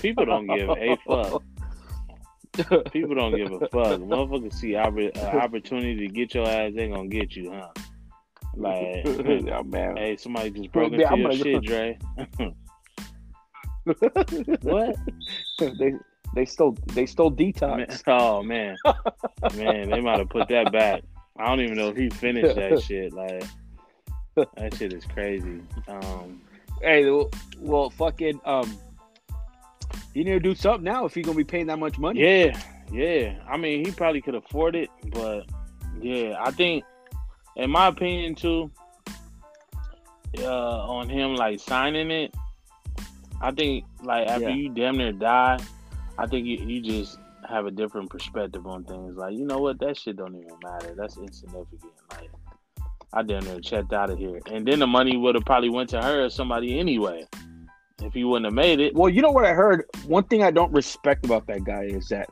[0.00, 1.42] people don't give a fuck.
[2.92, 4.00] People don't give a fuck.
[4.00, 7.68] Motherfuckers see oppor- uh, opportunity to get your ass, they gonna get you, huh?
[8.56, 9.96] Like, oh, man.
[9.96, 11.98] hey, somebody just broke Yeah, into I'm your shit, Dre.
[14.62, 14.96] what?
[15.58, 15.92] they
[16.34, 18.04] they stole they stole detox.
[18.06, 18.76] Man, oh man,
[19.56, 21.02] man, they might have put that back.
[21.38, 23.12] I don't even know if he finished that shit.
[23.12, 23.44] Like,
[24.56, 25.60] that shit is crazy.
[25.88, 26.42] Um,
[26.82, 27.28] Hey, well,
[27.58, 28.78] well, fucking um,
[30.14, 32.20] you need to do something now if you're gonna be paying that much money.
[32.22, 32.58] Yeah,
[32.90, 33.34] yeah.
[33.46, 35.42] I mean, he probably could afford it, but
[36.00, 36.84] yeah, I think,
[37.56, 38.70] in my opinion, too,
[40.38, 42.34] uh, on him like signing it,
[43.42, 44.54] I think like after Yeah.
[44.54, 45.58] you damn near die,
[46.16, 47.18] I think you, you just
[47.50, 49.16] have a different perspective on things.
[49.16, 50.94] Like, you know what, that shit don't even matter.
[50.96, 51.92] That's insignificant.
[52.10, 52.30] Like,
[53.12, 55.90] I damn near checked out of here, and then the money would have probably went
[55.90, 57.26] to her or somebody anyway.
[58.02, 59.84] If he wouldn't have made it, Well, you know what I heard?
[60.06, 62.30] One thing I don't respect about that guy is that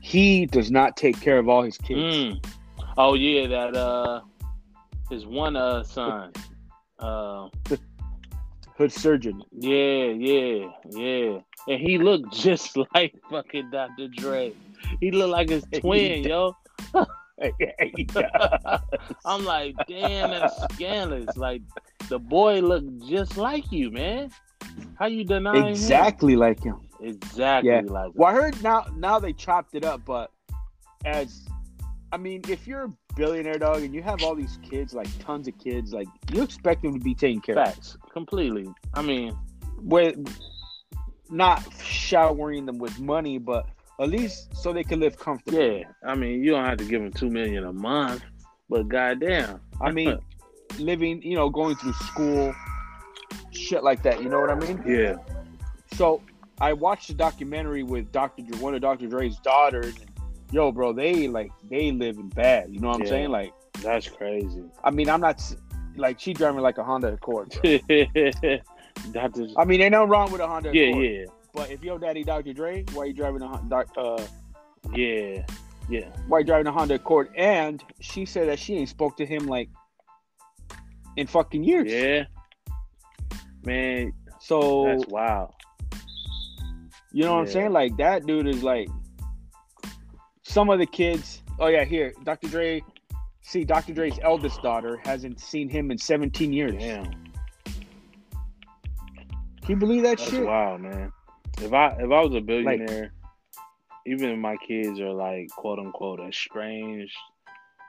[0.00, 2.00] he does not take care of all his kids.
[2.16, 2.46] Mm.
[2.96, 4.20] Oh yeah, that uh
[5.10, 6.32] his one uh son.
[6.98, 7.48] Uh
[8.76, 9.40] Hood surgeon.
[9.52, 11.38] yeah, yeah, yeah.
[11.66, 14.08] And he looked just like fucking Dr.
[14.08, 14.52] Dre.
[15.00, 16.56] He looked like his twin, yo.
[19.24, 21.36] I'm like, damn, that's scandalous.
[21.36, 21.62] Like
[22.08, 24.30] the boy looked just like you, man.
[24.98, 25.68] How you denying him?
[25.68, 26.80] exactly like him.
[27.00, 27.82] Exactly Yeah.
[27.86, 28.12] like him.
[28.16, 30.30] Well, I heard now now they chopped it up, but
[31.04, 31.44] as
[32.10, 35.46] I mean, if you're a billionaire dog and you have all these kids, like tons
[35.46, 37.66] of kids, like you expect them to be taken care of.
[37.68, 37.96] Facts.
[38.12, 38.66] Completely.
[38.94, 39.36] I mean,
[39.82, 40.16] with
[41.30, 43.66] not showering them with money, but
[44.00, 45.80] at least so they can live comfortably.
[45.80, 45.84] yeah.
[46.06, 48.22] I mean, you don't have to give them two million a month,
[48.68, 49.60] but goddamn.
[49.80, 50.18] I mean,
[50.78, 52.54] living, you know, going through school,
[53.50, 54.22] shit like that.
[54.22, 54.82] You know what I mean?
[54.86, 55.16] yeah.
[55.94, 56.22] So
[56.60, 58.42] I watched a documentary with Dr.
[58.42, 59.06] Dre, one of Dr.
[59.06, 59.94] Dre's daughters.
[59.96, 60.10] And,
[60.52, 62.70] yo, bro, they like they live in bad.
[62.72, 63.30] You know what I'm saying?
[63.30, 63.52] Like,
[63.82, 64.64] That's crazy.
[64.84, 65.42] I mean, I'm not
[65.96, 67.54] like she driving like a Honda Accord.
[69.04, 69.12] bro.
[69.28, 69.46] Dr.
[69.56, 71.04] I mean, ain't no wrong with a Honda Yeah, Accord.
[71.04, 71.24] yeah,
[71.54, 72.52] But if your daddy Dr.
[72.52, 73.84] Dre, why you driving a Honda?
[73.96, 74.22] uh,
[74.94, 75.44] yeah,
[75.88, 76.08] yeah.
[76.28, 77.28] why you driving a Honda Accord?
[77.36, 79.68] And she said that she ain't spoke to him like
[81.16, 81.90] in fucking years.
[81.90, 82.24] Yeah.
[83.64, 85.50] Man, So that's wild.
[87.12, 87.72] you know what I'm saying?
[87.72, 88.88] Like that dude is like
[90.42, 91.42] some of the kids.
[91.58, 92.48] Oh yeah, here Dr.
[92.48, 92.82] Dre.
[93.42, 93.94] See, Dr.
[93.94, 96.74] Dre's eldest daughter hasn't seen him in 17 years.
[96.78, 97.10] Damn.
[99.68, 100.46] Can you believe that That's shit?
[100.46, 101.12] wild, man.
[101.60, 103.12] If I if I was a billionaire,
[104.06, 107.14] even if my kids are like quote unquote estranged,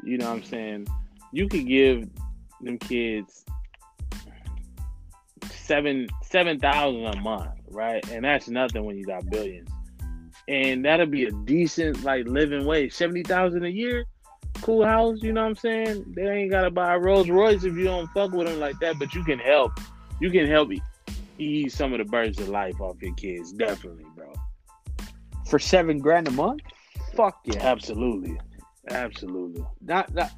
[0.04, 0.88] you know what I'm saying?
[1.32, 2.10] You could give
[2.60, 3.46] them kids
[5.50, 8.06] seven seven thousand a month, right?
[8.10, 9.70] And that's nothing when you got billions.
[10.50, 12.92] And that'll be a decent like living wage.
[12.92, 14.04] Seventy thousand a year,
[14.64, 16.14] cool house, you know what I'm saying?
[16.14, 19.00] They ain't gotta buy a Rolls Royce if you don't fuck with them like that,
[19.00, 19.80] but you can help.
[20.20, 20.72] You can help
[21.40, 23.52] e- ease some of the burdens of life off your kids.
[23.54, 24.34] Definitely, bro.
[25.48, 26.62] For seven grand a month?
[27.16, 27.60] Fuck yeah.
[27.60, 28.40] Absolutely.
[28.90, 29.64] Absolutely.
[29.82, 30.32] Not not.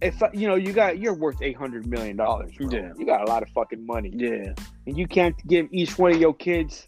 [0.00, 2.52] If uh, you know you got you're worth eight hundred million dollars.
[2.58, 2.92] Yeah.
[2.98, 4.52] You got a lot of fucking money, Yeah.
[4.86, 6.86] and you can't give each one of your kids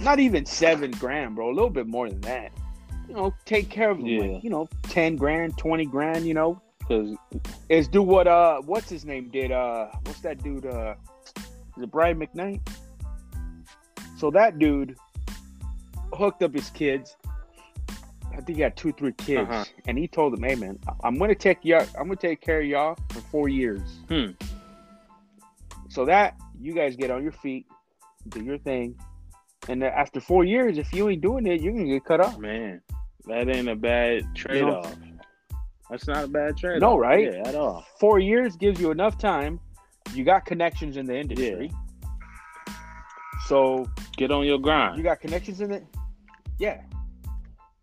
[0.00, 1.50] not even seven grand, bro.
[1.50, 2.52] A little bit more than that.
[3.08, 4.06] You know, take care of them.
[4.06, 4.20] Yeah.
[4.20, 6.26] Like, you know, ten grand, twenty grand.
[6.26, 7.16] You know, Because
[7.68, 10.94] is do what uh what's his name did uh what's that dude uh
[11.76, 12.60] is it Brian McKnight?
[14.18, 14.96] So that dude
[16.12, 17.16] hooked up his kids.
[18.32, 19.64] I think he had two, three kids, Uh-huh.
[19.86, 21.76] and he told them, "Hey man, I'm gonna take you.
[21.76, 24.00] I'm gonna take care of y'all for four years.
[24.08, 24.30] Hmm.
[25.88, 27.66] So that you guys get on your feet,
[28.28, 28.94] do your thing,
[29.68, 32.38] and after four years, if you ain't doing it, you're gonna get cut off.
[32.38, 32.80] man,
[33.26, 34.94] that ain't a bad trade off.
[35.90, 37.32] That's not a bad trade No, right?
[37.32, 37.84] Yeah, at all.
[37.98, 39.58] Four years gives you enough time.
[40.14, 41.70] You got connections in the industry,
[43.48, 43.88] so
[44.18, 44.98] Get on your grind.
[44.98, 45.86] You got connections in it?
[46.58, 46.80] Yeah.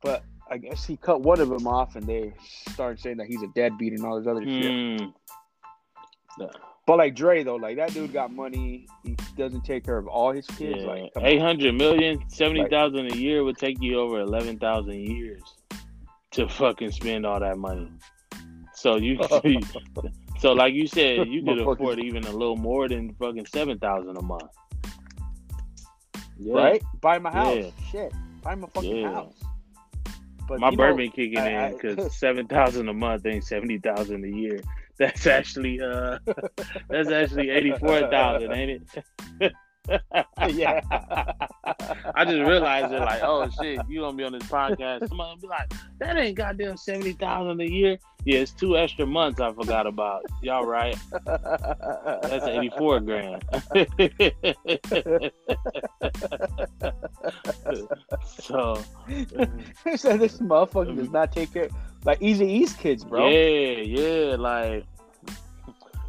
[0.03, 2.33] But I guess he cut one of them off and they
[2.73, 4.99] started saying that he's a deadbeat and all this other shit.
[4.99, 6.45] Hmm.
[6.85, 8.85] But like Dre though, like that dude got money.
[9.03, 10.79] He doesn't take care of all his kids.
[10.81, 10.87] Yeah.
[10.87, 11.25] Like on.
[11.25, 15.41] 800 million, 70,000 a year would take you over 11,000 years
[16.31, 17.89] to fucking spend all that money.
[18.73, 19.17] So you,
[20.39, 24.21] so like you said, you could afford even a little more than fucking 7,000 a
[24.21, 24.51] month.
[26.37, 26.53] Yeah.
[26.53, 26.83] Right?
[27.01, 27.57] Buy my house.
[27.57, 27.69] Yeah.
[27.91, 28.13] Shit.
[28.41, 29.11] Buy my fucking Yeah.
[29.13, 29.33] house.
[30.47, 33.77] But My you know, bourbon kicking I- in because seven thousand a month ain't seventy
[33.79, 34.59] thousand a year.
[34.97, 36.19] That's actually uh,
[36.89, 38.81] that's actually eighty four thousand, ain't
[39.41, 39.53] it?
[40.49, 40.81] Yeah.
[42.15, 45.07] I just realized it like, oh shit, you gonna be on this podcast.
[45.07, 47.97] Somebody gonna be like, that ain't goddamn seventy thousand a year.
[48.25, 50.23] Yeah, it's two extra months I forgot about.
[50.41, 50.97] Y'all right.
[51.25, 53.43] That's eighty four grand.
[58.39, 58.81] so
[59.95, 61.69] said this motherfucker does um, not take care
[62.03, 63.27] like Eazy-E's kids, bro.
[63.29, 64.85] Yeah, yeah, like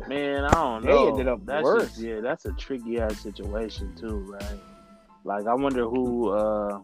[0.08, 1.08] man, I don't They know.
[1.08, 1.88] ended up that's worse.
[1.88, 4.60] just- yeah, that's a tricky ass situation too, right?
[5.24, 6.80] Like I wonder who uh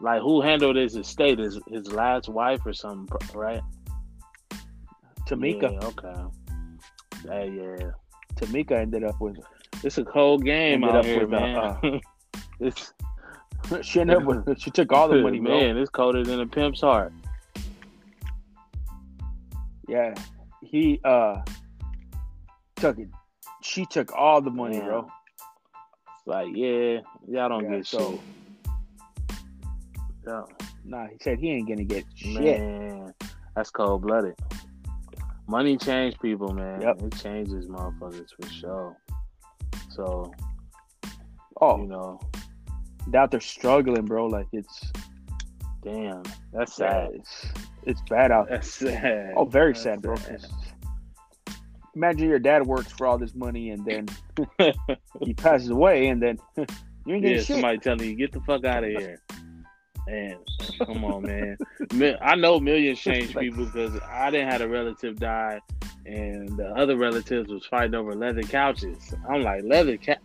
[0.00, 3.62] like who handled his estate, his his last wife or something, right?
[5.28, 5.72] Tomica.
[5.72, 6.22] Yeah, okay.
[7.28, 7.90] Hey, yeah.
[8.36, 9.38] Tomica ended up with
[9.82, 11.56] It's a cold game Ended out up here, with, uh, man.
[11.56, 11.98] uh,
[12.60, 12.92] it's
[13.82, 15.58] she ended up with she took all the money, bro.
[15.58, 17.12] man, it's colder than a pimp's heart.
[19.88, 20.14] Yeah.
[20.62, 21.42] He uh
[22.84, 23.08] took it.
[23.62, 24.84] She took all the money, Yeah.
[24.84, 24.98] bro.
[25.06, 28.20] It's like, yeah, y'all don't Yeah, get so- shit.
[30.26, 30.42] Yeah.
[30.84, 32.60] Nah, he said he ain't gonna get shit.
[32.60, 33.14] Man,
[33.56, 34.34] that's cold blooded.
[35.46, 36.82] Money change people, man.
[36.82, 37.02] Yep.
[37.02, 38.96] It changes motherfuckers for sure.
[39.90, 40.32] So,
[41.60, 42.18] Oh, you know,
[43.14, 44.26] out there struggling, bro.
[44.26, 44.92] Like it's
[45.82, 46.22] damn,
[46.52, 47.10] that's yeah, sad.
[47.14, 47.46] it's
[47.84, 48.56] it's bad out there.
[48.58, 49.32] That's sad.
[49.36, 50.16] Oh, very That's sad, bro.
[51.96, 54.08] Imagine your dad works for all this money and then
[55.20, 57.46] he passes away and then you ain't getting yeah, shit.
[57.46, 59.20] somebody telling you get the fuck out of here.
[60.06, 60.36] And
[60.84, 61.56] come on, man.
[62.20, 65.60] I know millions change people because I didn't have a relative die,
[66.04, 69.14] and the other relatives was fighting over leather couches.
[69.28, 70.16] I'm like leather ca-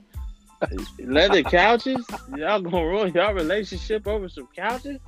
[1.00, 2.06] leather couches.
[2.36, 5.00] Y'all gonna ruin y'all relationship over some couches?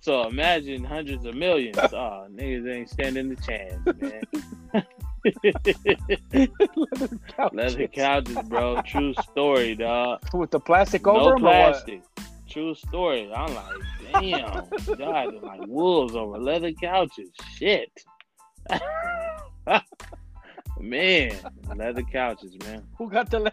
[0.00, 1.78] So imagine hundreds of millions.
[1.78, 4.84] Oh, niggas ain't standing the chance, man.
[7.52, 8.80] leather couches, bro.
[8.82, 10.20] True story, dog.
[10.34, 11.44] with the plastic No over him.
[11.44, 11.72] or what?
[11.72, 12.02] plastic.
[12.48, 13.32] True story.
[13.32, 13.76] I'm like,
[14.12, 14.20] damn,
[14.98, 17.30] y'all acting like wolves over leather couches.
[17.56, 17.90] Shit.
[20.80, 21.32] man,
[21.74, 22.82] leather couches, man.
[22.98, 23.52] Who got the le-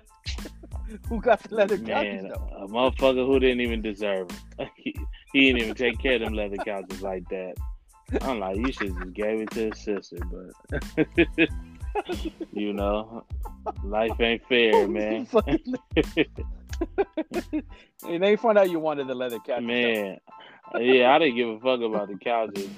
[1.07, 2.49] who got the leather couches man, though?
[2.57, 4.67] a motherfucker who didn't even deserve them.
[4.75, 4.93] he,
[5.33, 7.55] he didn't even take care of them leather couches like that.
[8.21, 11.07] I'm like, you should just gave it to his sister, but
[12.53, 13.23] you know,
[13.83, 15.27] life ain't fair, man.
[18.07, 19.61] And they found out you wanted the leather couch.
[19.61, 20.19] Man,
[20.79, 22.69] yeah, I didn't give a fuck about the couches.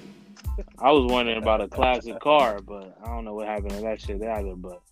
[0.78, 4.00] I was wondering about a classic car, but I don't know what happened to that
[4.00, 4.54] shit either.
[4.56, 4.82] But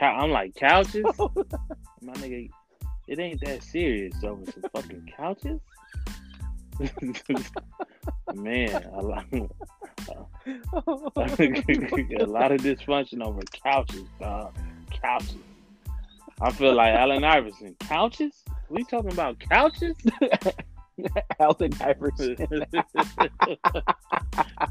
[0.00, 1.04] I'm like couches,
[2.00, 2.50] my nigga.
[3.06, 5.60] It ain't that serious over some fucking couches.
[8.34, 9.46] Man, a lot, a
[12.26, 14.54] lot of dysfunction over couches, dog.
[15.02, 15.36] Couches.
[16.40, 17.74] I feel like Allen Iverson.
[17.80, 18.44] Couches?
[18.68, 19.96] We talking about couches?
[21.40, 22.36] Alton Iverson.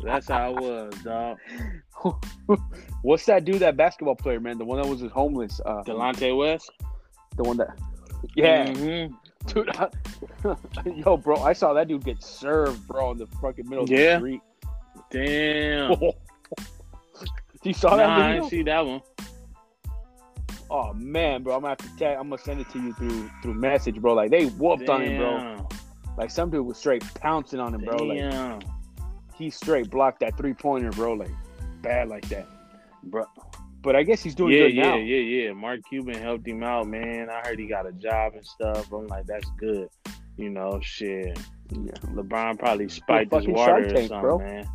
[0.03, 1.37] That's how it was, dog.
[3.01, 3.59] What's that dude?
[3.59, 4.57] That basketball player, man.
[4.57, 5.59] The one that was homeless.
[5.65, 6.71] Uh, Delonte West.
[7.35, 7.77] the one that.
[8.35, 9.13] Yeah, Mhm.
[9.47, 9.69] Dude.
[9.77, 9.89] I-
[10.85, 14.17] yo, bro, I saw that dude get served, bro, in the fucking middle of the
[14.17, 14.41] street.
[15.09, 15.91] Damn.
[17.63, 19.01] you saw nah, that I didn't see that one.
[20.69, 22.17] Oh man, bro, I'm gonna have to tag.
[22.17, 24.13] I'm gonna send it to you through through message, bro.
[24.13, 25.69] Like they whooped on him, bro.
[26.17, 27.97] Like some dude was straight pouncing on him, bro.
[27.97, 28.63] Like
[29.35, 31.13] he straight blocked that three pointer, bro.
[31.13, 31.31] Like
[31.81, 32.47] bad like that.
[33.03, 33.25] Bro.
[33.85, 34.95] But I guess he's doing Yeah, good yeah, now.
[34.95, 35.53] yeah, yeah.
[35.53, 37.29] Mark Cuban helped him out, man.
[37.29, 38.91] I heard he got a job and stuff.
[38.91, 39.87] I'm like, that's good.
[40.37, 41.37] You know, shit.
[41.71, 41.91] Yeah.
[42.15, 44.39] LeBron probably spiked his water Shark or Tank, something, bro.
[44.39, 44.67] man.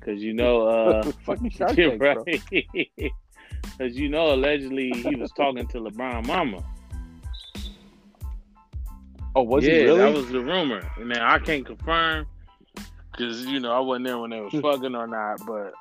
[0.00, 2.24] Cause you know, uh, Fucking Shark yeah, Tank, bro.
[3.78, 6.62] Cause you know, allegedly he was talking to LeBron mama.
[9.34, 9.98] Oh, was yeah, he really?
[9.98, 10.88] that was the rumor.
[11.04, 12.26] Now I can't confirm
[13.10, 15.72] because you know I wasn't there when they was fucking or not, but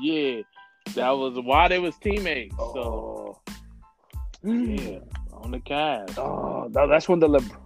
[0.00, 0.42] yeah,
[0.94, 2.56] that was why they was teammates.
[2.56, 3.40] So oh.
[4.42, 5.02] yeah, mm.
[5.32, 6.18] on the cast.
[6.18, 7.56] Oh, that's when the LeBron.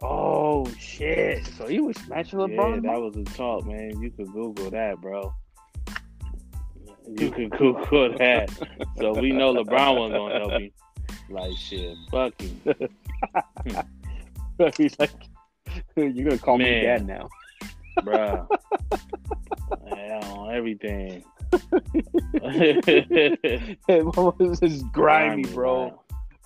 [0.00, 1.46] Oh shit!
[1.56, 2.82] So he was smashing Yeah, LeBron.
[2.82, 4.00] that was a talk, man.
[4.02, 5.34] You could Google that, bro.
[7.18, 8.50] You could Google that.
[8.98, 10.72] So we know LeBron wasn't gonna help me.
[11.30, 12.60] Like shit, fuck him.
[14.76, 15.10] He's like,
[15.96, 17.28] "You're gonna call me dad now."
[19.86, 21.24] Yeah, on everything.
[22.42, 25.84] Hey, what was this grimy, Grimy, bro?
[25.86, 25.94] man.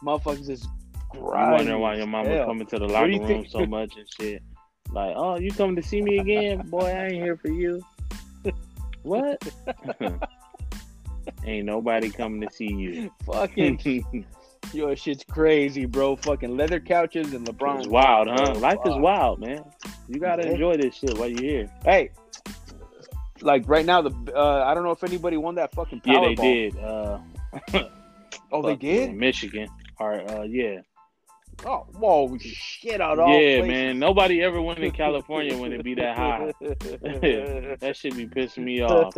[0.05, 0.67] Motherfuckers is
[1.15, 1.57] You grimy.
[1.57, 2.47] wondering why your mama Hell.
[2.47, 4.43] coming to the locker you room think- so much and shit.
[4.91, 6.67] Like, oh, you coming to see me again?
[6.69, 7.83] Boy, I ain't here for you.
[9.03, 9.43] what?
[11.45, 13.11] ain't nobody coming to see you.
[13.27, 14.05] Fucking
[14.73, 16.17] Yo, shit's crazy, bro.
[16.17, 17.79] Fucking leather couches and LeBron.
[17.79, 18.55] It's wild, huh?
[18.59, 19.65] Life is wild, man.
[20.09, 21.71] You gotta enjoy this shit while you're here.
[21.85, 22.11] Hey,
[23.43, 26.35] like right now, the uh, I don't know if anybody won that fucking Yeah, they
[26.35, 26.79] did.
[26.79, 27.19] Uh,
[28.51, 29.15] Oh, they did.
[29.15, 29.69] Michigan.
[30.01, 30.31] All right.
[30.31, 30.81] uh, yeah,
[31.67, 33.67] Oh, whoa, shit out all yeah, places.
[33.69, 33.99] man.
[33.99, 36.53] Nobody ever went in California when it be that high.
[36.61, 39.13] that should be pissing me off.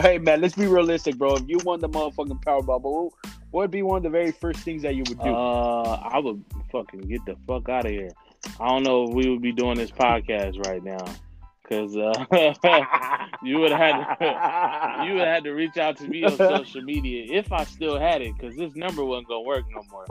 [0.00, 1.34] Hey man, let's be realistic, bro.
[1.36, 3.10] If you won the motherfucking Powerball,
[3.50, 5.34] what would be one of the very first things that you would do?
[5.34, 6.42] uh, I would
[6.72, 8.10] fucking get the fuck out of here.
[8.60, 11.04] I don't know if we would be doing this podcast right now,
[11.68, 12.12] cause uh,
[13.42, 17.26] you would have had you would have to reach out to me on social media
[17.30, 20.06] if I still had it, because this number wasn't gonna work no more.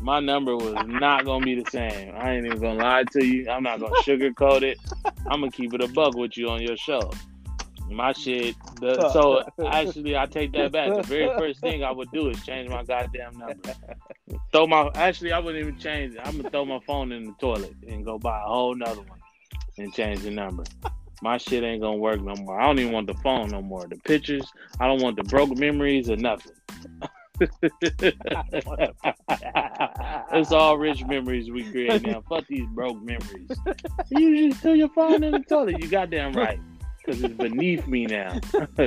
[0.00, 2.14] My number was not gonna be the same.
[2.16, 3.48] I ain't even gonna lie to you.
[3.50, 4.78] I'm not gonna sugarcoat it.
[5.26, 7.10] I'm gonna keep it a bug with you on your show.
[7.90, 8.54] My shit.
[8.80, 10.94] The, so actually, I take that back.
[10.94, 13.74] The very first thing I would do is change my goddamn number.
[14.52, 14.90] Throw my.
[14.94, 16.20] Actually, I wouldn't even change it.
[16.24, 19.20] I'm gonna throw my phone in the toilet and go buy a whole nother one
[19.78, 20.64] and change the number.
[21.22, 22.60] My shit ain't gonna work no more.
[22.60, 23.86] I don't even want the phone no more.
[23.88, 26.52] The pictures, I don't want the broke memories or nothing.
[30.32, 32.22] it's all rich memories we create now.
[32.28, 33.48] Fuck these broke memories.
[34.10, 35.80] You just threw your phone in the toilet.
[35.80, 36.60] You goddamn right.
[37.08, 38.38] Because it's beneath me now.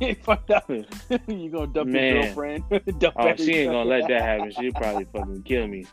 [0.00, 0.70] you fucked up.
[1.26, 2.14] you gonna dump Man.
[2.14, 2.64] your girlfriend?
[3.00, 4.52] dump Oh, she ain't gonna let that happen.
[4.52, 5.84] She'll probably fucking kill me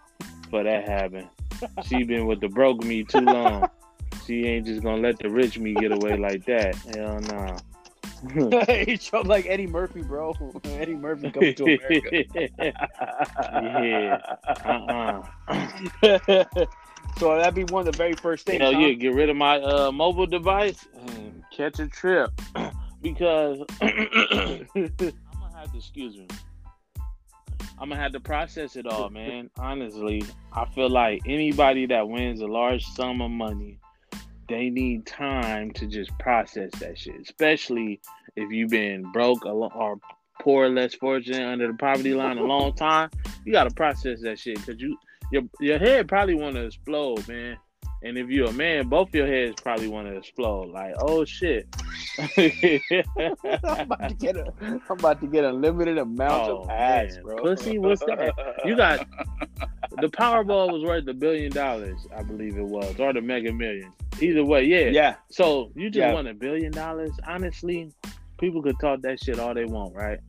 [0.52, 1.28] for that happen.
[1.88, 3.68] She been with the broke me too long.
[4.28, 6.76] She ain't just gonna let the rich me get away like that.
[6.96, 7.58] Hell no.
[8.86, 10.36] you show like Eddie Murphy, bro.
[10.66, 12.26] Eddie Murphy coming to America.
[13.64, 14.20] yeah.
[16.04, 16.66] Uh-uh.
[17.18, 18.62] So that'd be one of the very first things.
[18.62, 18.80] Hell huh?
[18.80, 22.32] yeah, get rid of my uh, mobile device and catch a trip.
[23.04, 26.28] because I'm gonna have to excuse me.
[27.80, 29.50] I'm gonna have to process it all, man.
[29.58, 33.78] Honestly, I feel like anybody that wins a large sum of money,
[34.48, 37.20] they need time to just process that shit.
[37.22, 38.00] Especially
[38.36, 40.00] if you've been broke or
[40.40, 43.10] poor, less fortunate, under the poverty line a long time.
[43.46, 44.98] You gotta process that shit because you
[45.32, 47.58] your your head probably want to explode, man.
[48.06, 50.72] And if you're a man, both your heads probably want to explode.
[50.72, 51.68] Like, oh shit.
[52.38, 57.16] I'm about to get a, I'm about to get a limited amount Oh, of ass,
[57.16, 57.24] man.
[57.24, 57.36] bro.
[57.38, 58.34] Pussy, what's that?
[58.66, 59.08] You got
[60.02, 63.94] the Powerball was worth a billion dollars, I believe it was, or the Mega Millions.
[64.22, 64.90] Either way, yeah.
[64.90, 65.16] yeah.
[65.30, 66.14] So you just Yeah.
[66.14, 67.12] won a billion dollars.
[67.28, 67.92] Honestly,
[68.38, 70.20] people could talk that shit all they want, right?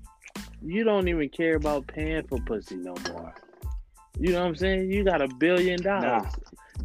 [0.63, 3.35] You don't even care about paying for pussy no more.
[4.19, 4.91] You know what I'm saying?
[4.91, 6.33] You got a billion dollars.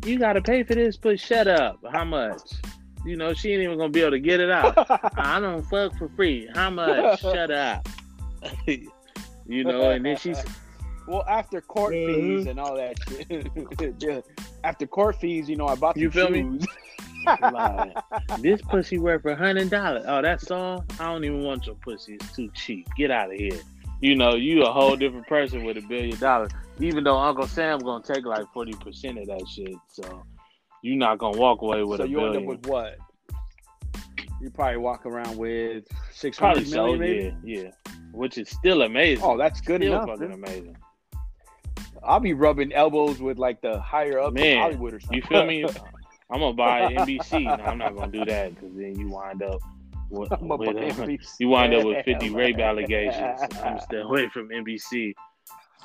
[0.05, 1.79] You got to pay for this, but shut up.
[1.91, 2.41] How much?
[3.05, 4.73] You know, she ain't even gonna be able to get it out.
[5.17, 6.49] I don't fuck for free.
[6.53, 7.21] How much?
[7.21, 7.87] Shut up.
[8.67, 10.43] you know, and then she's
[11.07, 12.05] Well, after court Mhm.
[12.37, 14.01] fees and all that shit.
[14.01, 14.21] yeah.
[14.65, 16.41] After court fees, you know, I bought You feel me?
[16.41, 16.67] shoes.
[17.53, 17.95] like,
[18.39, 20.03] this pussy worth a hundred dollars.
[20.05, 20.83] Oh, that's all.
[20.99, 22.15] I don't even want your pussy.
[22.15, 22.87] It's too cheap.
[22.97, 23.57] Get out of here.
[24.01, 26.51] You know, you a whole different person with a billion dollars.
[26.79, 30.23] Even though Uncle Sam gonna take like forty percent of that shit, so
[30.81, 32.97] you're not gonna walk away with so a you end up with what?
[34.41, 35.83] You probably walk around with
[36.13, 37.35] six so, million, maybe.
[37.43, 37.71] yeah, yeah.
[38.13, 39.23] Which is still amazing.
[39.23, 40.07] Oh, that's good still enough.
[40.07, 40.37] fucking dude.
[40.37, 40.77] amazing.
[42.01, 45.17] I'll be rubbing elbows with like the higher up in Man, Hollywood or something.
[45.17, 45.65] You feel me?
[46.31, 47.43] I'm gonna buy NBC.
[47.43, 49.59] No, I'm not gonna do that because then you wind up
[50.09, 51.27] with, I'm with, about NBC.
[51.39, 53.41] you wind up with 50 rape allegations.
[53.63, 55.13] I'm stay away from NBC.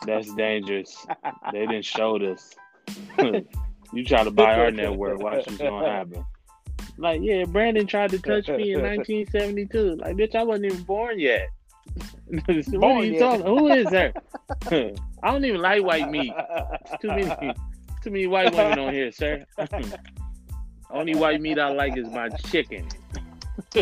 [0.07, 1.07] That's dangerous.
[1.53, 2.55] They didn't show this.
[3.93, 6.25] you try to buy our network, watch what's gonna happen.
[6.99, 9.97] Like, yeah, Brandon tried to touch me in 1972.
[9.97, 11.49] Like, bitch, I wasn't even born yet.
[12.27, 13.47] what are you talking?
[13.47, 14.13] Who is her?
[15.23, 16.33] I don't even like white meat.
[17.01, 17.55] Too many,
[18.03, 19.45] too many white women on here, sir.
[20.91, 22.87] Only white meat I like is my chicken.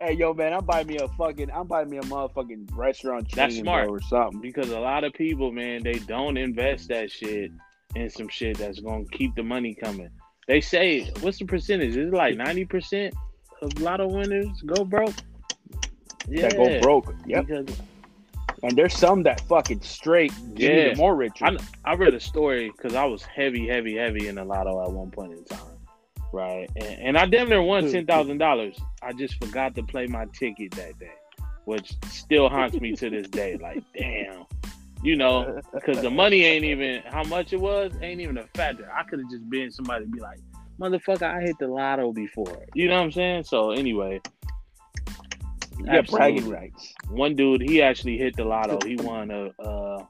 [0.00, 3.36] hey, yo, man, I'm buying me a fucking, I'm buying me a motherfucking restaurant chain
[3.36, 3.88] That's smart.
[3.88, 4.40] or something.
[4.40, 7.50] because a lot of people, man, they don't invest that shit
[7.94, 10.10] in some shit that's gonna keep the money coming.
[10.46, 11.90] They say, what's the percentage?
[11.96, 13.14] Is it like ninety percent
[13.62, 15.14] of lotto winners go broke?
[16.28, 17.14] That go broke.
[17.26, 17.46] Yep.
[17.46, 17.80] Because
[18.62, 20.84] And there's some that fucking straight get Yeah.
[20.86, 21.38] even more rich.
[21.42, 24.90] I, I read a story because I was heavy, heavy, heavy in the lotto at
[24.92, 25.60] one point in time.
[26.32, 26.70] Right.
[26.76, 28.80] And, and I damn near won $10,000.
[29.02, 31.10] I just forgot to play my ticket that day,
[31.64, 33.56] which still haunts me to this day.
[33.56, 34.44] Like, damn.
[35.02, 38.90] You know, because the money ain't even, how much it was, ain't even a factor.
[38.94, 40.38] I could have just been somebody to be like,
[40.78, 42.66] motherfucker, I hit the lotto before.
[42.74, 43.44] You know what I'm saying?
[43.44, 44.20] So anyway,
[45.84, 46.94] Yeah, bragging rights.
[47.08, 48.78] one dude he actually hit the lotto.
[48.86, 50.04] He won a uh,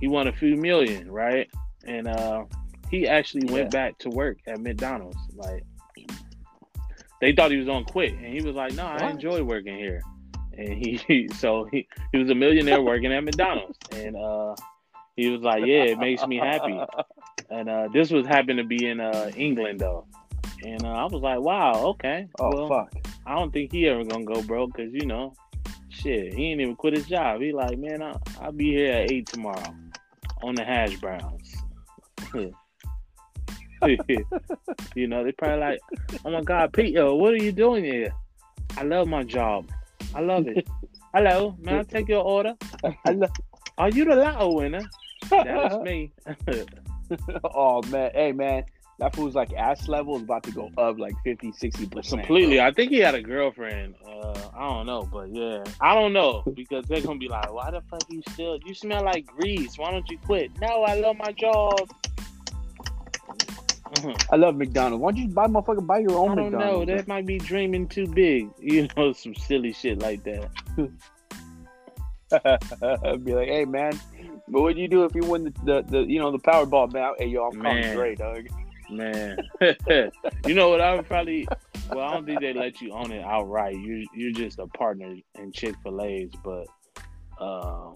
[0.00, 1.48] he won a few million, right?
[1.86, 2.44] And uh,
[2.90, 5.18] he actually went back to work at McDonald's.
[5.34, 5.64] Like
[7.20, 10.02] they thought he was on quit, and he was like, "No, I enjoy working here."
[10.56, 10.68] And
[11.08, 14.54] he so he he was a millionaire working at McDonald's, and uh,
[15.16, 16.80] he was like, "Yeah, it makes me happy."
[17.50, 20.06] And uh, this was happened to be in uh, England though,
[20.62, 22.92] and uh, I was like, "Wow, okay." Oh well, fuck.
[23.24, 25.32] I don't think he ever gonna go broke because you know,
[25.88, 27.40] shit, he ain't even quit his job.
[27.40, 29.74] He like, man, I, I'll be here at eight tomorrow
[30.42, 31.56] on the hash browns.
[34.94, 35.80] you know, they probably like,
[36.24, 38.12] oh my god, Peter, what are you doing here?
[38.76, 39.70] I love my job.
[40.14, 40.66] I love it.
[41.14, 42.54] Hello, may I take your order?
[43.06, 43.30] Love-
[43.78, 44.82] Are you the lotto winner?
[45.30, 46.12] That is me.
[47.44, 48.64] oh man, hey man,
[48.98, 52.22] that fool's like ass level is about to go up like 50, 60 percent.
[52.22, 52.60] Completely.
[52.60, 53.94] I think he had a girlfriend.
[54.04, 57.70] Uh, I don't know, but yeah, I don't know because they're gonna be like, "Why
[57.70, 58.58] the fuck you still?
[58.66, 59.78] You smell like grease.
[59.78, 61.78] Why don't you quit?" No, I love my job.
[64.30, 65.02] I love McDonald's.
[65.02, 66.58] Why don't you buy motherfucker buy your own I don't know.
[66.58, 66.92] McDonald's?
[66.92, 68.50] That might be dreaming too big.
[68.60, 70.50] You know, some silly shit like that.
[73.04, 73.98] I'd be like, hey man,
[74.48, 76.92] but what'd you do if you win the, the, the you know the Powerball?
[76.92, 77.96] Man, hey yo, I'm calling Man.
[77.96, 78.48] Dre, dog.
[78.90, 79.38] Man,
[80.46, 80.80] you know what?
[80.80, 81.46] I would probably.
[81.90, 83.76] Well, I don't think they let you own it outright.
[83.76, 86.66] You you're just a partner in Chick-fil-A's, but
[87.40, 87.94] um,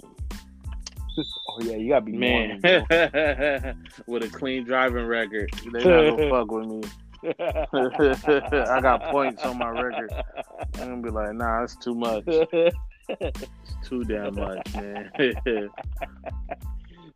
[1.19, 6.31] Oh yeah, you gotta be man, Mormon, with a clean driving record, they not gonna
[6.31, 6.83] fuck with me.
[7.39, 10.13] I got points on my record.
[10.75, 12.25] I'm gonna be like, nah, it's too much.
[12.27, 15.11] It's too damn much, man.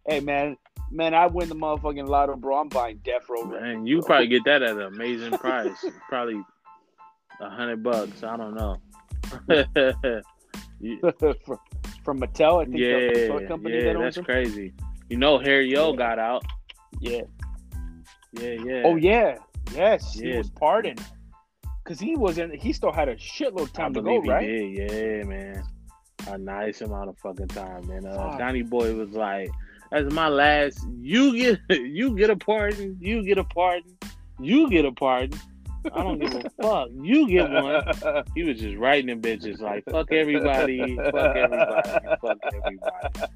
[0.07, 0.57] hey man,
[0.91, 2.59] man, I win the motherfucking lotto, bro.
[2.59, 3.45] I'm buying Death Row.
[3.45, 5.85] Man, you probably get that at an amazing price.
[6.09, 6.41] Probably
[7.41, 8.23] a hundred bucks.
[8.23, 8.77] I don't know.
[10.81, 11.01] You-
[12.07, 12.63] from, Mattel.
[12.63, 14.25] I think the yeah, toy company yeah, that owns that's them.
[14.25, 14.73] crazy.
[15.11, 15.97] You know, Harry-O Yeah.
[15.97, 16.45] got out.
[17.01, 17.23] Yeah.
[18.33, 18.83] Yeah, yeah.
[18.85, 19.37] Oh yeah,
[19.75, 21.03] yes, he was pardoned
[21.83, 22.55] because he wasn't.
[22.55, 24.47] He still had a shitload of time to go, right?
[24.47, 24.91] did.
[24.93, 25.65] Yeah, man.
[26.29, 28.05] A nice amount of fucking time, man.
[28.05, 28.39] Uh, Fuck.
[28.39, 29.49] Donnie Boy was like,
[29.91, 30.85] "That's my last.
[31.01, 32.99] You get, you get a pardon.
[33.01, 33.97] You get a pardon.
[34.41, 35.39] You get a pardon.
[35.95, 36.89] I don't give a fuck.
[37.01, 40.97] You get one." He was just writing them bitches like, "Fuck everybody.
[40.97, 41.83] Fuck everybody.
[42.21, 43.33] Fuck everybody."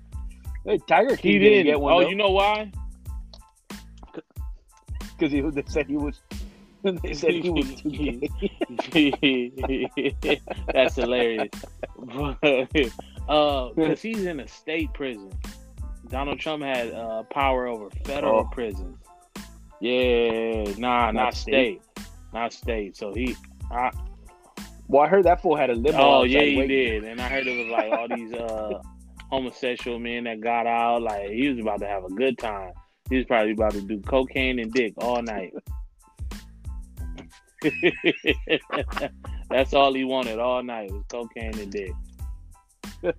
[0.67, 1.67] hey, Tiger He didn't didn't.
[1.67, 1.93] get one.
[1.95, 2.71] oh, you know why?
[5.19, 6.21] because he they said he was.
[7.03, 8.31] They said he was too gay.
[10.73, 11.51] That's hilarious.
[13.29, 15.31] uh, because he's in a state prison.
[16.09, 18.49] Donald Trump had uh, power over federal Oh.
[18.51, 18.97] prisons.
[19.83, 21.83] Yeah, nah, not, Not state.
[22.33, 22.97] Not state.
[22.97, 23.37] So he,
[23.71, 23.91] I,
[24.89, 25.99] Well, I heard that fool had a limo.
[25.99, 26.69] oh yeah, he waiting.
[27.03, 28.81] did, and I heard it was like all these uh
[29.31, 31.03] homosexual men that got out.
[31.03, 32.73] Like he was about to have a good time.
[33.09, 35.53] He was probably about to do cocaine and dick all night.
[39.51, 41.93] That's all he wanted all night was cocaine and dick.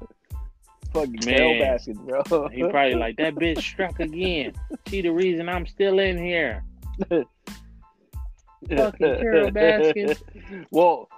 [0.93, 1.37] Fucking Man.
[1.37, 2.47] tail baskets, bro.
[2.49, 4.53] He probably like that bitch struck again.
[4.87, 6.63] She the reason I'm still in here.
[8.69, 10.23] fucking Carole Baskins.
[10.71, 11.09] Well,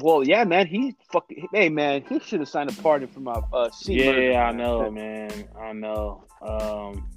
[0.00, 0.66] well, yeah, man.
[0.66, 1.48] He fucking.
[1.52, 2.04] Hey, man.
[2.08, 3.94] He should have signed a pardon from my uh C.
[3.94, 4.56] yeah, Murder, I man.
[4.56, 5.48] know, man.
[5.60, 6.24] I know.
[6.42, 7.08] Um,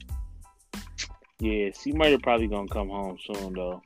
[1.40, 3.82] yeah, C-Murder probably gonna come home soon though.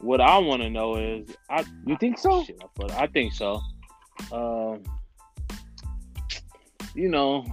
[0.00, 2.42] What I want to know is, I You think so?
[2.44, 3.60] Shit, I I think so.
[4.32, 4.82] Um,
[6.94, 7.44] you know,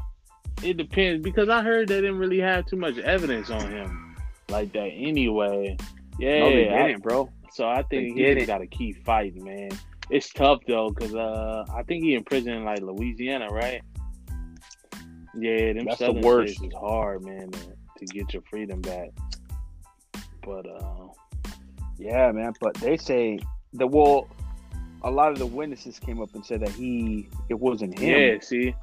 [0.63, 4.15] it depends because I heard they didn't really have too much evidence on him
[4.49, 5.77] like that anyway.
[6.19, 7.29] Yeah, no, they didn't, bro.
[7.51, 9.69] so I think he just got to keep fighting, man.
[10.09, 13.81] It's tough though, cause uh, I think he in prison in like Louisiana, right?
[15.35, 16.57] Yeah, them That's the southern worst.
[16.57, 17.59] states is hard, man, to,
[17.99, 19.09] to get your freedom back.
[20.45, 21.07] But uh,
[21.97, 22.53] Yeah, man.
[22.59, 23.39] But they say
[23.73, 24.27] the well,
[25.03, 28.09] a lot of the witnesses came up and said that he it wasn't him.
[28.09, 28.75] yeah, see,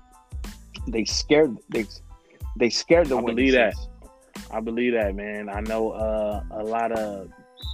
[0.89, 1.87] They scared they
[2.57, 3.75] they scared the I believe that.
[4.53, 5.49] I believe that, man.
[5.49, 7.29] I know uh, a lot of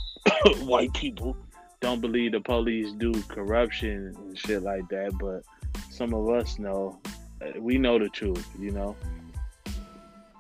[0.62, 1.36] white people
[1.80, 5.42] don't believe the police do corruption and shit like that, but
[5.90, 7.00] some of us know.
[7.40, 8.96] Uh, We know the truth, you know.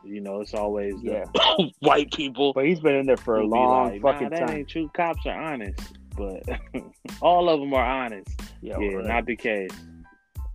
[0.04, 1.24] You know, it's always the
[1.58, 1.66] Yeah.
[1.80, 4.56] white people But he's been in there for a long like, fucking nah, that time.
[4.58, 4.88] ain't true.
[4.94, 6.42] Cops are honest, but
[7.20, 8.28] all of them are honest.
[8.62, 9.06] Yeah, yeah, right.
[9.06, 9.70] not the case.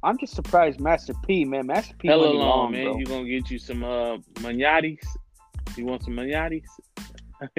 [0.03, 1.68] I'm just surprised, Master P, man.
[1.68, 2.86] Master P Hella went long, long, man.
[2.86, 2.98] bro.
[2.98, 5.06] You gonna get you some uh manatis?
[5.77, 6.64] You want some manatis?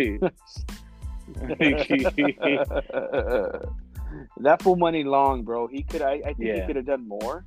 [4.40, 5.66] that full money long, bro.
[5.66, 6.02] He could.
[6.02, 6.60] I, I think Yeah.
[6.60, 7.44] he could have done more.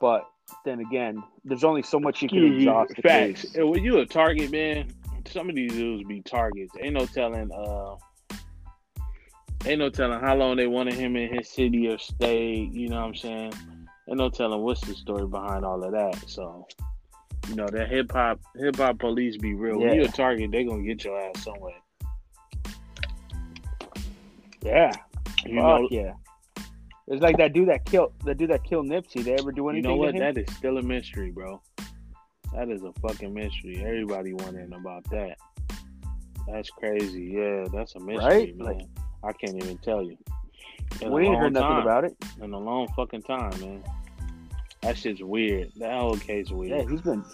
[0.00, 0.26] But
[0.64, 2.94] then again, there's only so much you can exhaust.
[3.02, 3.42] Facts.
[3.42, 3.56] case.
[3.56, 4.88] When you a target, man,
[5.26, 6.74] some of these dudes be targets.
[6.80, 7.50] Ain't no telling.
[7.52, 7.96] Uh,
[9.66, 12.72] ain't no telling how long they wanted him in his city or state.
[12.72, 13.52] You know what I'm saying?
[14.08, 16.28] Ain't no telling what's the story behind all of that.
[16.28, 16.66] So,
[17.48, 19.78] you know, that hip hop hip hop police be real.
[19.78, 19.94] When Yeah.
[19.94, 21.74] you a target, they gonna get your ass somewhere.
[24.62, 24.92] Yeah.
[25.46, 26.12] You Fuck know, yeah.
[27.06, 29.24] It's like that dude that killed that dude that killed Nipsey.
[29.24, 29.90] They ever do anything?
[29.90, 30.16] you know what?
[30.16, 31.62] That is still a mystery, bro.
[32.54, 33.80] That is a fucking mystery.
[33.82, 35.36] Everybody wondering about that.
[36.50, 37.24] That's crazy.
[37.34, 38.56] Yeah, that's a mystery, Right?
[38.56, 38.66] man.
[38.78, 38.86] Like-
[39.24, 40.16] I can't even tell you.
[41.02, 41.82] In we ain't heard nothing time.
[41.82, 42.16] about it.
[42.40, 43.82] in a long fucking time, man.
[44.82, 45.72] That shit's weird.
[45.76, 46.70] That whole case weird.
[46.84, 47.24] Yeah, he's been.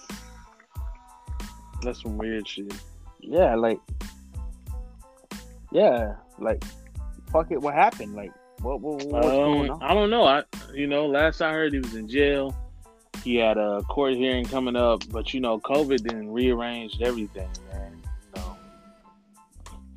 [1.82, 2.72] That's some weird shit.
[3.20, 3.78] Yeah, like.
[5.70, 6.62] Yeah, like,
[7.32, 7.60] fuck it.
[7.60, 8.14] What happened?
[8.14, 8.80] Like, what?
[8.80, 9.82] what what's going Um, on?
[9.82, 10.24] I don't know.
[10.24, 12.54] I you know, last I heard he was in jail.
[13.22, 18.02] He had a court hearing coming up, but you know, COVID then rearranged everything, man.
[18.36, 18.56] You know,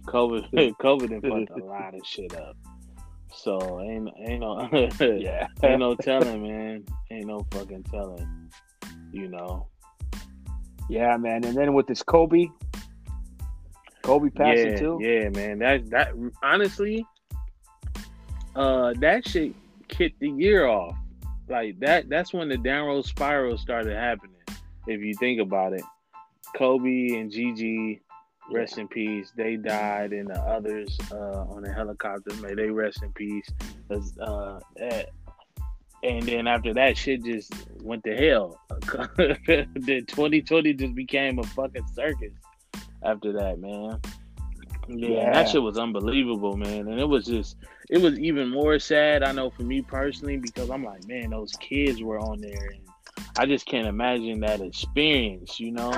[0.06, 2.56] COVID, COVID done fucked a lot of shit up.
[3.34, 4.68] So ain't ain't no
[5.00, 5.48] Yeah.
[5.64, 6.86] ain't no telling, man.
[7.12, 8.50] Ain't no fucking telling.
[9.12, 9.68] You know.
[10.90, 11.44] Yeah, man.
[11.44, 12.48] And then with this Kobe,
[14.04, 15.00] Kobe passing yeah, too.
[15.02, 15.60] Yeah, man.
[15.60, 17.06] That that honestly,
[18.56, 19.54] uh, that shit
[19.88, 20.96] kicked the year off.
[21.50, 22.10] Like that.
[22.10, 24.36] That's when the downward spiral started happening.
[24.86, 25.84] If you think about it,
[26.56, 28.02] Kobe and Gigi,
[28.52, 29.32] rest in peace.
[29.36, 33.48] They died, and the others uh, on the helicopter, may they rest in peace.
[34.22, 34.60] Uh,
[36.04, 37.52] and then after that, shit just
[37.82, 38.60] went to hell.
[39.18, 42.34] then 2020 just became a fucking circus.
[43.04, 44.00] After that, man.
[44.88, 45.34] Yeah, Yeah.
[45.34, 46.88] that shit was unbelievable, man.
[46.88, 47.58] And it was just,
[47.90, 49.24] it was even more sad.
[49.24, 52.82] I know for me personally because I'm like, man, those kids were on there, and
[53.38, 55.60] I just can't imagine that experience.
[55.60, 55.92] You know,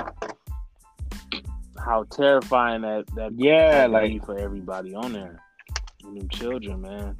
[1.84, 5.40] how terrifying that that Yeah, to like for everybody on there,
[6.04, 7.16] and them children, man.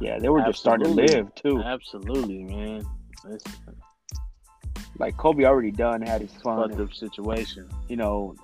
[0.00, 1.60] yeah, they were just starting to live too.
[1.62, 2.82] Absolutely, man.
[3.28, 3.44] It's
[4.98, 6.68] Like Kobe already done had his fun.
[6.70, 7.68] fucked up situation.
[7.88, 8.34] you know,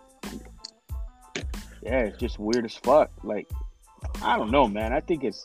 [1.83, 3.11] yeah, it's just weird as fuck.
[3.23, 3.49] Like,
[4.23, 4.93] I don't know, man.
[4.93, 5.43] I think it's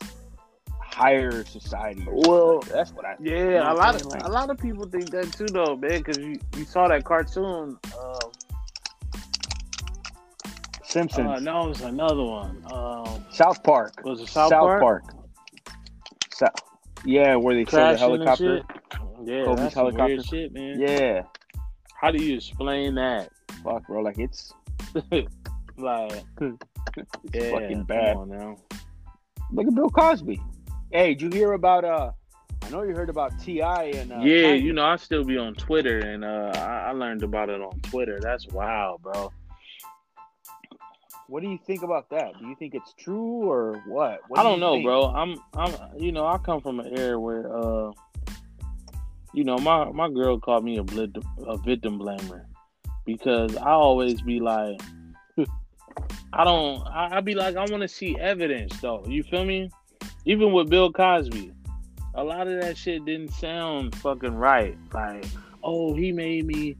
[0.92, 2.06] higher society.
[2.08, 3.16] Well, that's what I.
[3.20, 4.06] Yeah, You know a lot of?
[4.06, 5.98] Like- a lot of people think that too, though, man.
[5.98, 7.78] Because you, you saw that cartoon.
[7.98, 8.18] Uh,
[10.84, 12.62] Simpsons, uh, no, it was another one.
[12.70, 15.04] Um, South Park, was it South, Park?
[16.34, 16.48] Sa-
[17.06, 18.56] yeah, where they the Crashing and helicopter.
[18.58, 18.66] shit?
[19.24, 20.04] Yeah, Kobe's that's helicopter.
[20.06, 20.78] weird shit, man.
[20.78, 21.22] Yeah,
[21.98, 23.30] How do you explain that?
[23.64, 24.02] fuck, bro.
[24.02, 24.52] Like it's
[25.78, 28.16] Like, it's yeah, fucking bad.
[28.28, 28.56] now.
[29.50, 30.42] Look at Bill Cosby.
[30.92, 31.84] Hey, did you hear about?
[31.84, 32.12] uh
[32.64, 33.84] I know you heard about T.I.
[33.84, 34.62] and uh, yeah, Kanye.
[34.62, 37.80] you know, I still be on Twitter, and uh, I, I learned about it on
[37.80, 38.18] Twitter.
[38.22, 39.32] That's wild, bro.
[41.28, 42.38] What do you think about that?
[42.38, 44.20] Do you think it's true or what?
[44.28, 44.84] What I do don't know, think?
[44.84, 45.06] bro.
[45.06, 47.90] I'm, I'm, you know, I come from an era where, uh,
[49.34, 52.44] you know, my my girl called me a, blit- a victim blamer
[53.04, 54.80] because I always be like,
[56.32, 59.04] I don't, I, I be like, I want to see evidence, though.
[59.08, 59.68] You feel me?
[60.24, 61.52] Even with Bill Cosby,
[62.14, 64.76] a lot of that shit didn't sound fucking right.
[64.92, 65.24] Like,
[65.62, 66.76] oh, he made me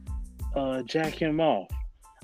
[0.54, 1.68] uh, jack him off.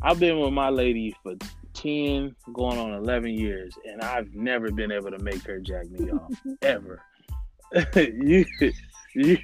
[0.02, 1.34] I've been with my lady for
[1.74, 6.10] 10 going on 11 years and I've never been able to make her jack me
[6.10, 6.32] off
[6.62, 7.02] ever.
[7.96, 8.44] you,
[9.14, 9.38] you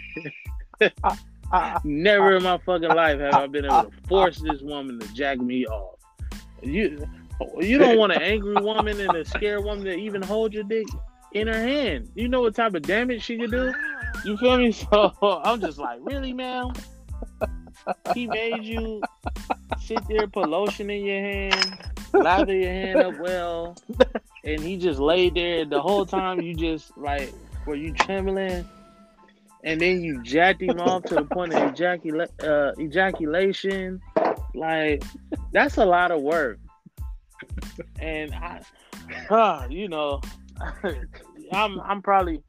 [1.84, 5.38] never in my fucking life have I been able to force this woman to jack
[5.38, 5.98] me off.
[6.62, 7.06] You
[7.60, 10.86] you don't want an angry woman and a scared woman to even hold your dick
[11.34, 12.10] in her hand.
[12.14, 13.74] You know what type of damage she could do?
[14.24, 14.72] You feel me?
[14.90, 15.12] So
[15.44, 16.72] I'm just like, really, man?
[18.14, 19.02] He made you
[19.80, 21.78] sit there, put lotion in your hand,
[22.12, 23.76] lather your hand up well,
[24.44, 26.40] and he just laid there the whole time.
[26.40, 27.32] You just like,
[27.66, 28.66] were you trembling?
[29.64, 34.00] And then you jacked him off to the point of ejacula- uh, ejaculation.
[34.54, 35.02] Like,
[35.52, 36.58] that's a lot of work.
[37.98, 38.60] And I,
[39.30, 40.20] uh, you know,
[41.52, 42.42] I'm I'm probably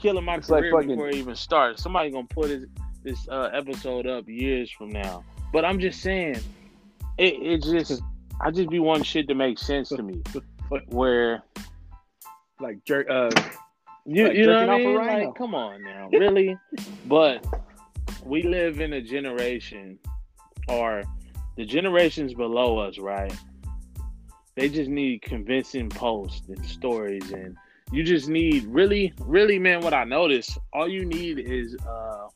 [0.00, 1.82] killing my It's like career fucking- before it even starts.
[1.82, 2.64] Somebody gonna put this
[3.04, 5.24] this uh, episode up years from now.
[5.52, 6.38] But I'm just saying,
[7.18, 8.02] it it just
[8.40, 10.22] I just be wanting shit to make sense to me.
[10.88, 11.42] Where
[12.60, 13.30] like jer- uh,
[14.06, 14.94] you Like you know what I mean?
[14.96, 16.56] Like, come on now, really?
[17.06, 17.44] but
[18.24, 19.98] we live in a generation,
[20.68, 21.02] or
[21.56, 23.34] the generations below us, right?
[24.54, 27.56] They just need convincing posts and stories and
[27.92, 32.26] you just need really really man what i noticed all you need is uh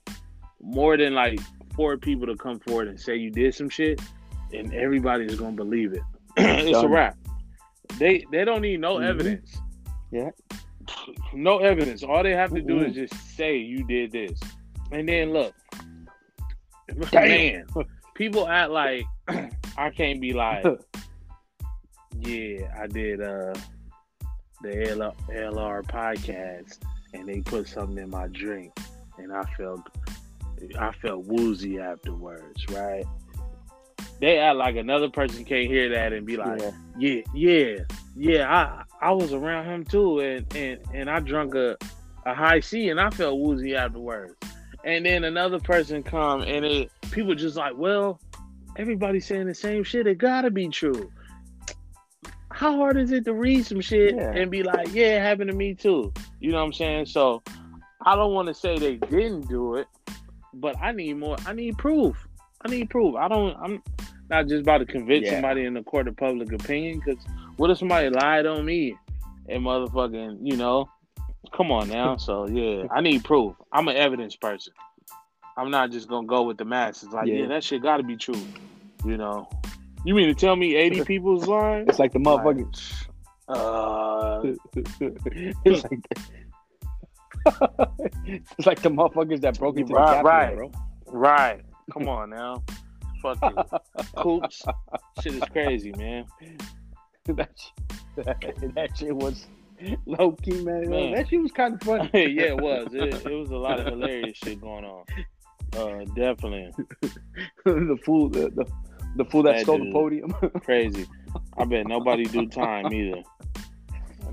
[0.60, 1.38] more than like
[1.74, 4.00] four people to come forward and say you did some shit
[4.52, 6.02] and everybody's gonna believe it.
[6.38, 7.16] It's a wrap.
[7.98, 9.08] They they don't need no Mhm.
[9.08, 9.58] evidence.
[10.10, 10.30] Yeah.
[11.34, 12.02] no evidence.
[12.02, 14.38] All they have to do is just say you did this.
[14.92, 15.52] And then look.
[17.10, 17.28] Damn.
[17.28, 17.66] man
[18.14, 19.04] people act like
[19.76, 20.64] i can't be like
[22.20, 23.54] yeah, I did uh
[24.62, 26.78] the LR, LR podcast
[27.12, 28.72] and they put something in my drink
[29.18, 29.80] and I felt
[30.78, 33.04] I felt woozy afterwards, right?
[34.20, 36.70] They act like another person can't hear that and be like, yeah.
[36.98, 37.76] yeah, yeah,
[38.16, 38.50] yeah,
[39.00, 41.76] I I was around him too and and, and I drunk a,
[42.24, 44.34] a Hi-C and I felt woozy afterwards.
[44.84, 48.20] And then another person come and it people just like, well,
[48.76, 50.06] everybody's saying the same shit.
[50.06, 51.10] It gotta be true.
[52.56, 54.30] How hard is it to read some shit Yeah.
[54.32, 56.10] and be like, yeah, it happened to me too?
[56.40, 57.04] You know what I'm saying?
[57.04, 57.42] So
[58.06, 59.86] I don't want to say they didn't do it,
[60.54, 61.36] but I need more.
[61.44, 62.16] I need proof.
[62.64, 63.14] I need proof.
[63.14, 63.54] I don't.
[63.62, 63.82] I'm
[64.30, 65.32] not just about to convince Yeah.
[65.32, 67.02] somebody in the court of public opinion.
[67.04, 67.22] Because
[67.58, 68.96] what if somebody lied on me
[69.50, 70.88] and motherfucking, you know?
[71.54, 72.16] Come on now.
[72.16, 73.54] So yeah, I need proof.
[73.70, 74.72] I'm an evidence person.
[75.58, 77.10] I'm not just gonna go with the masses.
[77.10, 77.46] Like, yeah, Yeah.
[77.48, 78.40] that shit got to be true.
[79.04, 79.46] You know?
[80.06, 81.88] You mean to tell me 80 people's lying?
[81.88, 83.08] It's like the motherfucking.
[83.48, 84.40] Uh,
[85.64, 86.06] it's like.
[88.56, 90.72] it's like the motherfuckers that broke into Right, the Capitol, right.
[91.06, 91.20] bro.
[91.20, 91.60] right.
[91.92, 92.62] Come on now.
[93.20, 93.56] Fucking
[94.16, 94.64] coops.
[95.22, 96.24] Shit is crazy, man.
[97.24, 97.50] that,
[98.16, 99.48] shit, that shit was
[100.06, 100.88] low key, man.
[100.88, 101.14] Man.
[101.14, 102.10] That shit was kind of funny.
[102.14, 102.94] yeah, it was.
[102.94, 105.04] It, it was a lot of hilarious shit going on.
[105.76, 106.70] Uh, definitely
[107.64, 108.64] the fool, the, the,
[109.14, 110.32] the fool that That stole the podium.
[110.64, 111.06] crazy.
[111.56, 113.22] I bet nobody do time either.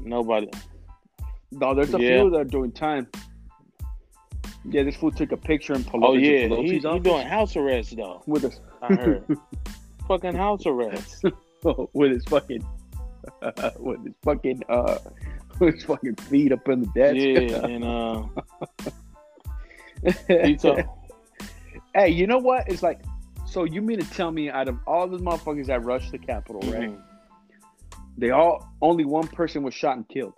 [0.01, 0.47] Nobody.
[1.51, 2.21] no, there's a Yeah.
[2.21, 3.07] few that are doing time.
[4.65, 7.55] Yeah, this fool took a picture in Pelosi, Oh yeah, Pelosi's he, he doing house
[7.57, 8.23] arrest though.
[8.25, 9.25] with his I heard.
[10.07, 11.23] Fucking house arrest.
[11.93, 12.65] with his fucking
[13.79, 14.97] with his fucking uh
[15.59, 17.15] with his fucking feet up in the desk.
[17.15, 18.23] Yeah, and uh,
[20.43, 20.83] he told.
[21.95, 22.67] hey, you know what?
[22.69, 23.01] It's like,
[23.53, 26.61] so you mean to tell me out of all the motherfuckers that rushed the Capitol,
[26.71, 26.89] right?
[26.89, 27.01] Mhm.
[28.17, 30.33] They all only one person was shot and killed.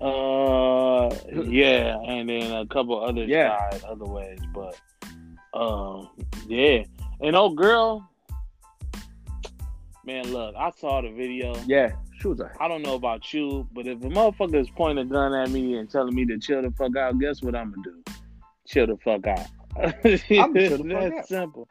[0.00, 1.14] Uh,
[1.44, 3.48] yeah, and then a couple others Yeah.
[3.48, 4.80] died other ways, but
[5.52, 6.08] um,
[6.46, 6.84] yeah,
[7.20, 8.08] and old girl,
[10.04, 11.54] man, look, I saw the video.
[11.66, 11.90] Yeah,
[12.20, 15.08] she was a I don't know about you, but if a motherfucker is pointing a
[15.08, 17.82] gun at me and telling me to chill the fuck out, guess what I'm gonna
[17.82, 18.02] do?
[18.66, 19.48] Chill the fuck out.
[19.76, 21.28] I'm chill the fuck That's out.
[21.28, 21.68] simple.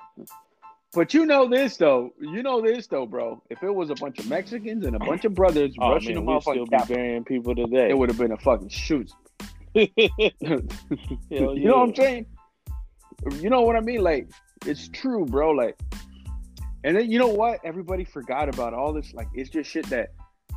[0.94, 2.14] But you know this though.
[2.20, 3.44] You know this though, bro.
[3.50, 6.26] If it was a bunch of Mexicans and a bunch of brothers Oh rushing man,
[6.26, 7.90] the still be burying people today.
[7.90, 9.12] it would have been a fucking shoot.
[9.76, 9.90] You
[11.30, 12.26] know what I'm saying?
[13.34, 14.02] You know what I mean?
[14.02, 14.30] Like,
[14.66, 15.52] it's true, bro.
[15.52, 15.78] Like,
[16.84, 17.60] and then you know what?
[17.64, 19.14] Everybody forgot about all this.
[19.14, 20.10] Like, it's just shit that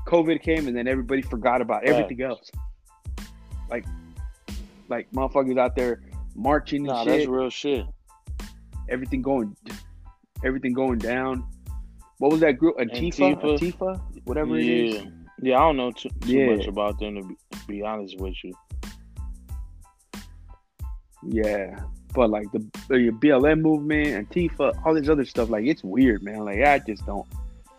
[0.07, 2.51] COVID came, and then everybody forgot about everything else.
[3.69, 3.85] Like,
[4.89, 6.01] like motherfuckers out there
[6.35, 7.19] marching and Nah, shit.
[7.19, 7.87] that's real shit.
[8.89, 9.57] everything going,
[10.45, 11.47] everything going down.
[12.19, 12.77] What was that group?
[12.79, 13.59] Antifa, Antifa.
[13.59, 14.85] Antifa, whatever it yeah.
[15.01, 15.07] is.
[15.41, 16.55] Yeah, I don't know too, too Yeah.
[16.57, 17.37] much about them to be,
[17.79, 18.53] be honest with you.
[21.25, 21.79] Yeah,
[22.15, 26.45] but like the, the BLM movement, Antifa, all this other stuff, like it's weird, man.
[26.45, 27.27] Like I just don't.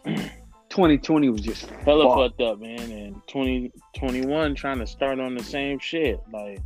[0.70, 2.40] 2020 was just Hella fucked.
[2.40, 2.80] fucked up, man.
[2.92, 6.20] And 2021 trying to start on the same shit.
[6.32, 6.60] Like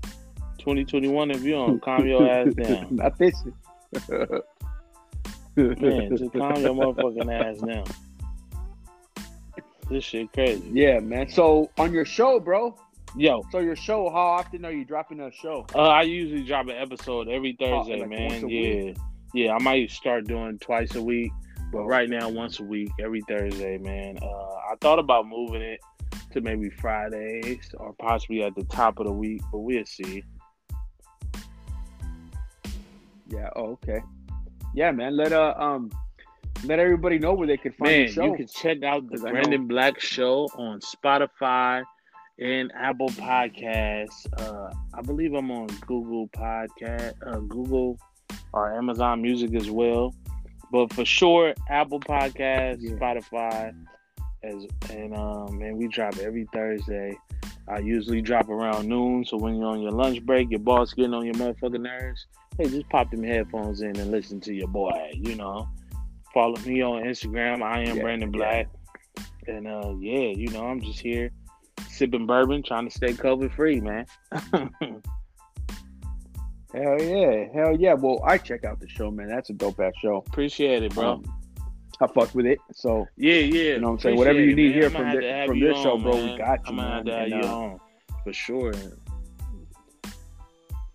[0.67, 3.41] 2021, if you don't calm your ass down, Not this.
[5.55, 7.85] man, just calm your motherfucking ass down.
[9.89, 10.69] This shit crazy.
[10.73, 11.29] Yeah, man.
[11.29, 12.77] So on your show, bro.
[13.15, 15.65] Yo, So your show, how often are you dropping a show?
[15.73, 18.49] uh, I usually drop an episode every Thursday, like man.
[18.49, 18.97] Yeah, week?
[19.33, 19.53] yeah.
[19.55, 21.31] I might start doing twice a week,
[21.71, 24.17] but right now once a week, every Thursday, man.
[24.21, 25.79] Uh, I thought about moving it
[26.33, 30.25] to maybe Fridays or possibly at the top of the week, but we'll see.
[33.29, 33.49] Yeah.
[33.55, 34.01] Oh, okay.
[34.73, 35.15] Yeah, man.
[35.17, 35.91] Let uh um
[36.63, 38.25] let everybody know where they can find Man, your show.
[38.25, 41.83] you can check out the Brandon Black Show on Spotify
[42.39, 44.25] and Apple Podcasts.
[44.39, 47.99] Uh, I believe I'm on Google Podcast, uh, Google
[48.53, 50.15] or Amazon Music as well.
[50.71, 52.91] But for sure, Apple Podcasts, Yeah.
[52.91, 53.73] Spotify,
[54.43, 57.17] as and um, man, we drop every Thursday.
[57.69, 61.13] I usually drop around noon, so when you're on your lunch break, your boss getting
[61.13, 62.25] on your motherfucking nerves,
[62.57, 65.11] hey, just pop them headphones in and listen to your boy.
[65.13, 65.67] You know,
[66.33, 67.61] follow me on Instagram.
[67.61, 68.37] I am Yeah, Brandon yeah.
[68.37, 68.67] Black.
[69.47, 71.31] And uh, yeah, you know, I'm just here
[71.89, 74.05] sipping bourbon, trying to stay COVID free, man.
[76.73, 77.93] Hell yeah, hell yeah.
[77.93, 79.29] Well, I check out the show, man.
[79.29, 80.17] That's a dope ass show.
[80.27, 81.13] Appreciate it, bro.
[81.13, 81.39] Um,
[82.01, 82.59] I fuck with it.
[82.73, 83.61] So yeah, yeah.
[83.61, 84.17] You know what I'm saying?
[84.17, 86.37] Whatever you need here from I'ma thi- have to from this show, on, bro, we
[86.37, 87.79] got you, I'm gonna have to have And, you uh, on
[88.23, 88.73] for sure.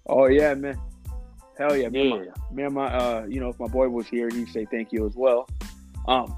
[0.06, 0.78] Oh yeah, man.
[1.58, 2.14] Hell yeah, me, Yeah.
[2.14, 4.64] and my, me and my uh, you know, if my boy was here, he'd say
[4.70, 5.48] thank you as well.
[6.08, 6.34] Um,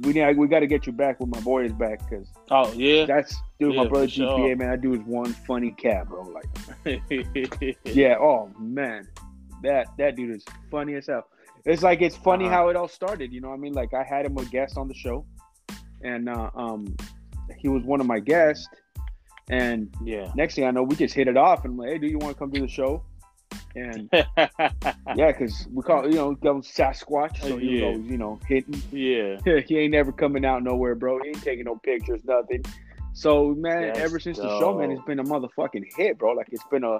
[0.00, 2.72] we need, we got to get you back when my boy is back because Oh
[2.72, 3.04] yeah.
[3.06, 4.26] that's dude, my brother sure.
[4.38, 4.70] GPA, man.
[4.70, 6.22] That dude is one funny cat, bro.
[6.22, 6.48] Like,
[7.84, 9.06] yeah, oh man,
[9.62, 11.26] that that dude is funny as hell.
[11.64, 12.54] It's like it's funny Uh-huh.
[12.54, 13.32] how it all started.
[13.32, 13.72] You know what I mean?
[13.72, 15.24] Like I had him a guest on the show,
[16.02, 16.94] and uh, um,
[17.56, 18.68] he was one of my guests.
[19.50, 20.32] And yeah.
[20.34, 22.18] next thing I know, we just hit it off, and I'm like, "Hey, do you
[22.18, 23.02] want to come do the show?"
[23.76, 28.38] And yeah, because we call you know him Sasquatch, so he was always you know
[28.46, 28.80] hitting.
[28.92, 29.38] yeah.
[29.66, 31.20] he ain't never coming out nowhere, bro.
[31.22, 32.64] He ain't taking no pictures, nothing.
[33.12, 36.32] So man, That's ever since the show, man, it's been a motherfucking hit, bro.
[36.32, 36.98] Like it's been a,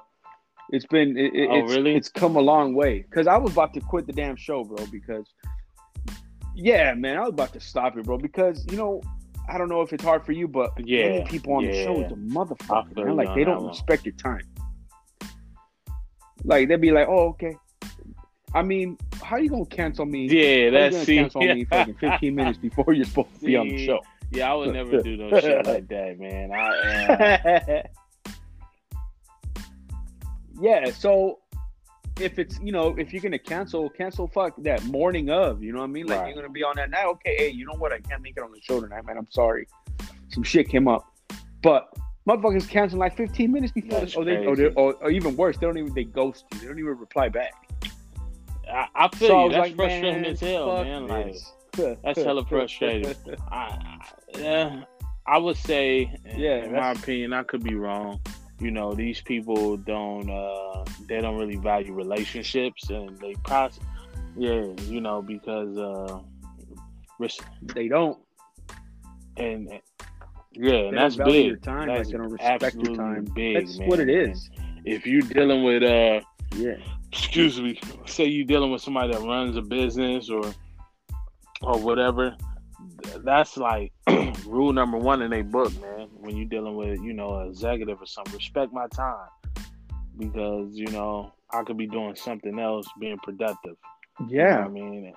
[0.71, 1.95] it's been it, it- Oh, it's really?
[1.95, 3.05] it's come a long way.
[3.11, 4.85] Cause I was about to quit the damn show, bro.
[4.87, 5.27] Because
[6.55, 8.19] yeah, man, I was about to stop it, bro.
[8.19, 9.01] Because you know.
[9.47, 12.01] I don't know if it's hard for you, but Yeah, many people on the show
[12.01, 12.95] is a motherfucker.
[12.95, 13.09] feel Man.
[13.09, 14.41] you Like they don't respect your time.
[16.43, 17.56] Like they'd be like, "Oh, okay."
[18.55, 20.27] I mean, how are you gonna cancel me?
[20.28, 21.16] Yeah, that's see.
[21.16, 24.01] cancel me fucking 15 minutes before you're supposed to be on the show?
[24.31, 26.52] Yeah, I would never do no shit like that, man.
[26.52, 27.82] I uh,
[30.61, 31.40] yeah, so
[32.20, 35.62] if it's you know if you're gonna cancel, cancel fuck that morning of.
[35.62, 36.06] You know what I mean?
[36.06, 36.27] Like Right.
[36.28, 37.06] you're gonna be on that night.
[37.06, 37.93] Okay, hey, you know what?
[37.93, 39.16] I can't make it on the show tonight, man.
[39.19, 39.66] I'm sorry.
[40.28, 41.06] Some shit came up,
[41.62, 41.89] but
[42.29, 44.01] motherfuckers cancel like 15 minutes before.
[44.01, 46.61] That's The, or, they, or, or, or even worse, they don't even they ghost you.
[46.61, 47.53] They don't even reply back.
[48.71, 49.45] I, I feel So I you.
[49.45, 51.07] was That's like, frustrating man, as hell, fuck man.
[51.09, 51.35] Like
[52.03, 53.15] that's hella frustrating.
[53.51, 54.85] I, I, yeah,
[55.27, 58.21] I would say, Yeah, in my opinion, I could be wrong.
[58.61, 63.81] You know, these people don't, uh, they don't really value relationships, and they pos,
[64.37, 66.21] yeah, you know, because, uh,
[67.19, 67.41] res-
[67.75, 68.19] they don't.
[69.37, 69.69] and
[70.55, 71.47] yeah, and that's big.
[71.47, 71.89] your time.
[71.89, 73.25] That's like they don't respect your time.
[73.35, 73.89] Big, That's man.
[73.89, 74.51] what it is.
[74.85, 76.21] If you're dealing with, uh,
[76.57, 76.77] Yeah.
[77.13, 80.45] excuse me, say you're dealing with somebody that runs a business or
[81.63, 82.37] or whatever,
[83.25, 83.93] that's like
[84.47, 86.09] rule number one in a book, man.
[86.19, 89.29] When you're dealing with, you know, an executive or something, respect my time
[90.19, 93.77] because you know I could be doing something else, being productive.
[94.21, 94.65] You know Yeah.
[94.65, 95.13] I mean,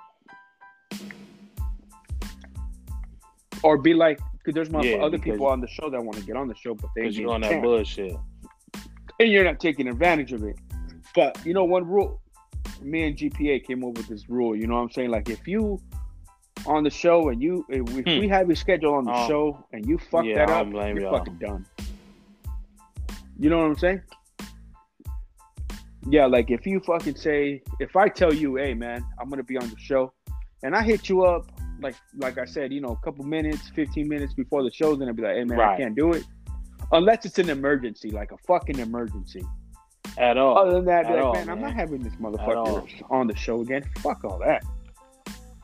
[3.63, 6.23] Or be like, because there's my Yeah, other people on the show that want to
[6.25, 7.61] get on the show, but they because you're on that chance.
[7.63, 8.15] bullshit.
[9.19, 10.57] and you're not taking advantage of it.
[11.13, 12.21] But you know, one rule,
[12.81, 14.55] me and GPA came up with this rule.
[14.55, 15.09] You know what I'm saying?
[15.09, 15.81] Like if you
[16.65, 18.19] on the show and you if we, Hmm.
[18.21, 19.27] we have your schedule on the Oh.
[19.27, 21.17] show and you fuck Yeah, that up, you're y'all.
[21.17, 21.65] fucking done.
[23.37, 24.01] You know what I'm saying?
[26.09, 29.57] Yeah, like if you fucking say, if I tell you, hey man, I'm gonna be
[29.57, 30.13] on the show,
[30.63, 34.07] and I hit you up, like like I said, you know, a couple minutes, 15
[34.07, 36.23] minutes before the show's gonna be like, hey man, I can't do it,
[36.91, 39.43] unless it's an emergency, like a fucking emergency.
[40.17, 40.57] At all.
[40.57, 43.61] Other than that, be like, all, man, I'm not having this motherfucker on the show
[43.61, 43.83] again.
[43.99, 44.63] Fuck all that.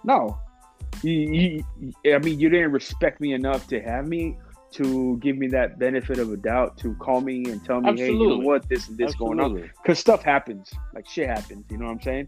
[0.04, 0.38] No,
[1.02, 4.38] you, you, I mean, you didn't respect me enough to have me
[4.74, 8.12] to give me that benefit of a doubt to call me and tell me, hey,
[8.12, 11.66] you know what, this and this going on, because stuff happens, like shit happens.
[11.70, 12.28] You know what I'm saying?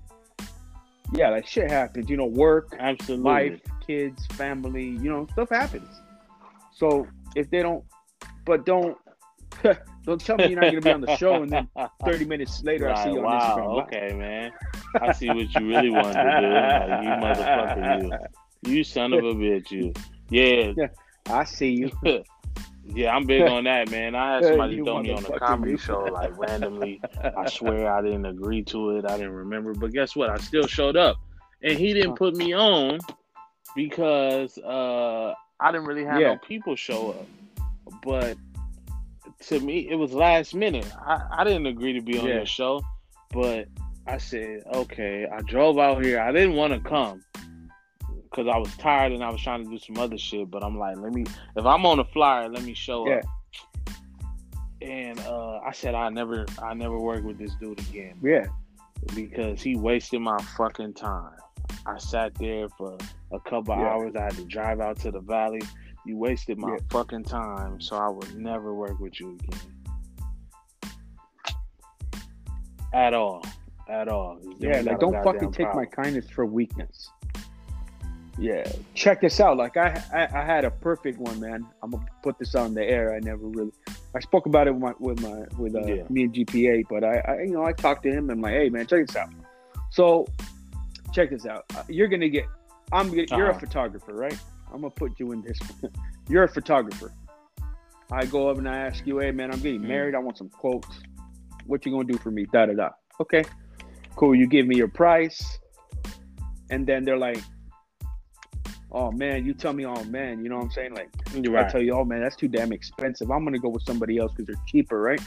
[1.13, 2.09] Yeah, like shit happens.
[2.09, 3.23] You know, work, Absolutely.
[3.23, 4.85] life, kids, family.
[4.85, 5.89] You know, stuff happens.
[6.73, 7.83] So if they don't,
[8.45, 8.97] but don't.
[10.05, 11.67] Don't tell me you're not gonna be on the show, and then
[12.05, 13.75] 30 minutes later I see you on wow, Instagram.
[13.75, 13.87] Live.
[13.87, 14.51] okay, man.
[15.01, 16.47] I see what you really want to do.
[16.47, 18.29] Like, you motherfucker,
[18.67, 18.71] you.
[18.71, 19.93] You son of a bitch, you.
[20.29, 20.73] Yeah,
[21.27, 21.91] I see you.
[22.93, 24.15] yeah, I'm big on that, man.
[24.15, 25.79] I had somebody throw me on a comedy bitch.
[25.81, 27.01] show, like randomly.
[27.37, 29.05] I swear I didn't agree to it.
[29.05, 29.73] I didn't remember.
[29.73, 30.29] But guess what?
[30.29, 31.17] I still showed up.
[31.63, 32.99] And he didn't put me on
[33.75, 36.33] because uh, I didn't really have Yeah.
[36.33, 37.25] no people show up.
[38.03, 38.37] But
[39.47, 40.87] to me, it was last minute.
[41.05, 42.35] I, I didn't agree to be on Yeah.
[42.35, 42.81] your show,
[43.31, 43.67] but
[44.07, 45.25] I said, okay.
[45.31, 46.19] I drove out here.
[46.19, 47.23] I didn't want to come
[48.35, 50.49] because I was tired and I was trying to do some other shit.
[50.51, 51.23] But I'm like, let me,
[51.55, 53.17] if I'm on the flyer, let me show Yeah.
[53.17, 53.95] up.
[54.81, 58.45] And uh, I said, I never, I never work with this dude again Yeah,
[59.15, 61.31] because he wasted my fucking time.
[61.85, 62.97] I sat there for
[63.31, 63.87] a couple Yeah.
[63.87, 64.15] hours.
[64.15, 65.61] I had to drive out to the valley.
[66.05, 66.77] You wasted my Yeah.
[66.91, 70.93] fucking time, so I would never work with you again.
[72.93, 73.43] At all.
[73.89, 74.39] At all.
[74.59, 74.81] yeah.
[74.81, 77.09] Like don't fucking take my kindness for weakness.
[78.37, 79.55] Yeah, check this out.
[79.57, 81.65] Like I, I, I had a perfect one, man.
[81.81, 83.15] I'm gonna put this on the air.
[83.15, 83.71] I never really,
[84.13, 86.03] I spoke about it with my, with my, with uh, Yeah.
[86.09, 88.53] me and GPA, but I, I, you know, I talked to him and I'm like,
[88.53, 89.29] hey, man, check this out.
[89.91, 90.27] So,
[91.13, 91.63] check this out.
[91.77, 92.45] Uh, You're gonna get,
[92.91, 93.59] I'm gonna, you're a Uh-huh.
[93.59, 94.37] photographer, right?
[94.67, 95.57] I'm gonna put you in this.
[96.27, 97.13] you're a photographer.
[98.11, 99.87] I go up and I ask you, hey, man, I'm getting Mhm.
[99.87, 100.13] married.
[100.15, 100.99] I want some quotes.
[101.65, 102.45] What you gonna do for me?
[102.51, 102.89] Da da da.
[103.21, 103.43] Okay,
[104.17, 104.35] cool.
[104.35, 105.57] You give me your price,
[106.69, 107.41] and then they're like
[108.95, 110.95] oh man, you tell me, oh man, you know what I'm saying?
[110.95, 113.29] Like, You're I tell you, oh man, that's too damn expensive.
[113.29, 115.21] I'm gonna go with somebody else because they're cheaper, right?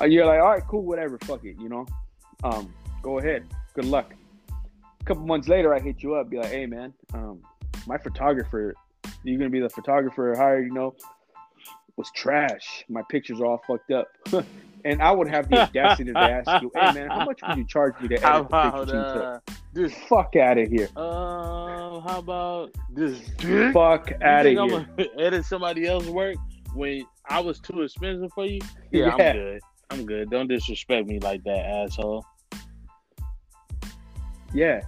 [0.00, 1.84] Uh, you're like, all right, cool, whatever, fuck it, you know.
[2.44, 3.44] Um, go ahead,
[3.74, 4.14] good luck.
[5.00, 7.42] A couple months later, I hit you up, be like, hey man, um,
[7.88, 8.74] my photographer,
[9.24, 10.94] you're gonna be the photographer I hired, you know,
[11.96, 12.84] was trash.
[12.88, 14.06] My pictures are all fucked up.
[14.84, 17.64] and I would have the audacity to ask you, hey man, how much would you
[17.66, 19.24] charge me to edit How the about pictures you took?
[19.24, 19.40] uh,
[19.72, 19.94] this?
[20.08, 20.88] Fuck out of here.
[20.96, 23.18] Uh, how about this?
[23.38, 23.72] dick?
[23.72, 24.88] Fuck out of I'm here.
[24.96, 26.36] gonna edit somebody else's work
[26.74, 28.60] when I was too expensive for you?
[28.90, 29.28] Yeah, Yeah.
[29.28, 29.60] I'm good.
[29.90, 30.30] I'm good.
[30.30, 32.24] Don't disrespect me like that, asshole.
[34.52, 34.80] Yeah.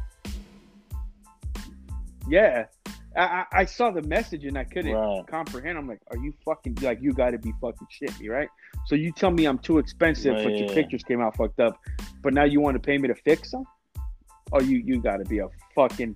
[2.29, 2.67] Yeah.
[3.17, 5.27] I, I, saw the message and I couldn't Right.
[5.27, 5.77] comprehend.
[5.77, 8.49] I'm like, are you fucking like you got to be fucking shit me, right?
[8.87, 10.75] So you tell me I'm too expensive, but your Yeah.
[10.75, 11.79] pictures came out fucked up,
[12.23, 13.65] but now you want to pay me to fix them?
[14.53, 16.15] Oh, you you got to be a fucking.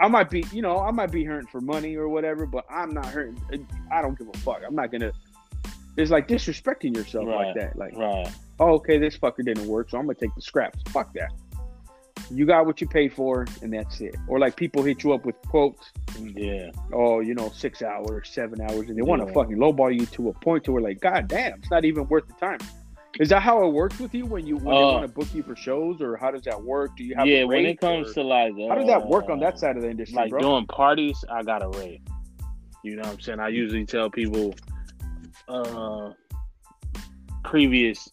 [0.00, 2.90] I might be, you know, I might be hurting for money or whatever, but I'm
[2.94, 3.38] not hurting.
[3.90, 4.62] I don't give a fuck.
[4.66, 5.12] I'm not gonna.
[5.98, 7.76] It's like disrespecting yourself like that.
[7.76, 8.26] Like, Right.
[8.58, 10.78] oh, okay, this fucker didn't work, so I'm gonna take the scraps.
[10.90, 11.30] Fuck that.
[12.30, 14.16] You got what you paid for, and that's it.
[14.28, 16.70] Or like people hit you up with quotes, Yeah.
[16.92, 20.28] oh, you know, six hours, seven hours, and they want to fucking lowball you to
[20.30, 22.58] a point to where like, god damn, it's not even worth the time.
[23.20, 25.28] Is that how it works with you when you when they Uh, want to book
[25.34, 26.96] you for shows, or how does that work?
[26.96, 27.44] Do you have Yeah.
[27.44, 29.82] When it comes or- to like, how does that work on uh, that side of
[29.82, 30.40] the industry, like bro?
[30.40, 32.00] doing parties, I got a rate.
[32.82, 33.38] You know what I'm saying?
[33.40, 34.54] I usually tell people
[35.48, 36.12] uh
[37.44, 38.08] previous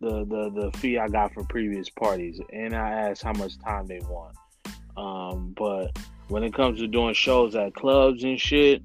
[0.00, 3.86] the the the fee I got for previous parties and I ask how much time
[3.86, 4.36] they want.
[4.96, 5.98] Um but
[6.28, 8.82] when it comes to doing shows at clubs and shit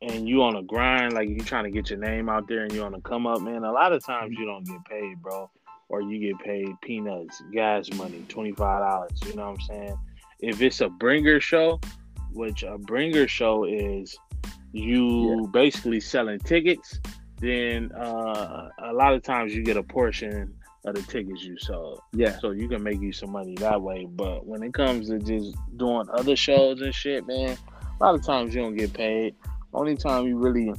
[0.00, 2.72] and you on a grind like you trying to get your name out there and
[2.72, 5.50] you on a come up man a lot of times you don't get paid bro.
[5.88, 9.98] Or you get paid peanuts gas money $25 you know what i'm saying?
[10.40, 11.80] If it's a bringer show,
[12.32, 14.16] which a bringer show is
[14.72, 16.98] you basically selling tickets,
[17.42, 20.54] then uh, a lot of times you get a portion
[20.84, 22.00] of the tickets you sold.
[22.12, 24.06] yeah, So you can make you some money that way.
[24.08, 27.56] But when it comes to just doing other shows and shit, man,
[28.00, 29.34] a lot of times you don't get paid.
[29.74, 30.72] Only time you really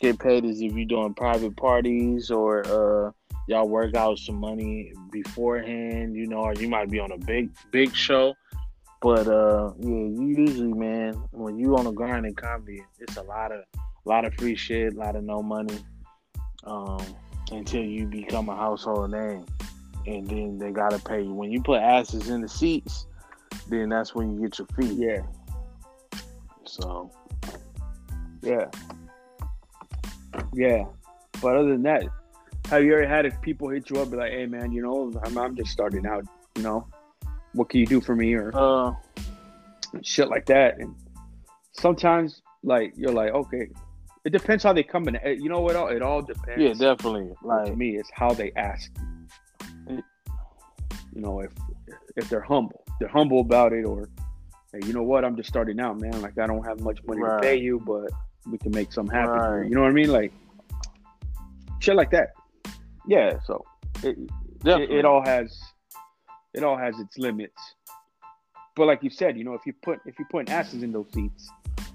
[0.00, 3.10] get paid is if you're doing private parties or uh,
[3.48, 7.50] y'all work out some money beforehand, you know, or you might be on a big
[7.72, 8.34] big show.
[9.02, 13.22] But uh, yeah, you usually, man, when you on a grind in comedy, it's a
[13.22, 15.78] lot of a lot of free shit, a lot of no money.
[16.66, 17.04] Um,
[17.52, 19.46] until you become a household name
[20.06, 21.32] and then they gotta pay you.
[21.32, 23.06] When you put asses in the seats,
[23.68, 24.94] then that's when you get your fee.
[24.94, 25.22] yeah,
[26.64, 27.10] So
[28.42, 28.66] yeah,
[30.54, 30.84] yeah.
[31.42, 32.04] But other than that,
[32.66, 35.12] have you ever had if people hit you up be like, "Hey, man, you know,
[35.24, 36.24] I'm, I'm just starting out.
[36.56, 36.86] You know,
[37.52, 38.92] what can you do for me?" Or uh
[40.02, 40.78] shit like that.
[40.78, 40.94] And
[41.72, 43.68] sometimes, like you're like, okay,
[44.26, 45.14] it depends how they come in.
[45.42, 45.76] You know what?
[45.76, 46.60] All it all depends.
[46.62, 47.30] yeah, definitely.
[47.42, 48.90] Like to me, it's how they ask.
[49.88, 51.50] You know, if
[52.16, 54.08] if they're humble, they're humble about it, or
[54.72, 55.24] hey, you know what?
[55.24, 56.20] I'm just starting out, man.
[56.20, 57.36] Like I don't have much money Right.
[57.40, 58.10] to pay you, but
[58.50, 59.30] we can make something happen.
[59.38, 59.68] Right.
[59.68, 60.10] You know what I mean?
[60.10, 60.32] Like
[61.78, 62.32] shit like that.
[63.06, 63.38] Yeah.
[63.46, 63.64] So
[64.02, 64.18] it,
[64.64, 65.56] it, it all has
[66.52, 67.62] it all has its limits.
[68.74, 71.06] But like you said, you know, if you put if you put asses in those
[71.14, 71.48] seats,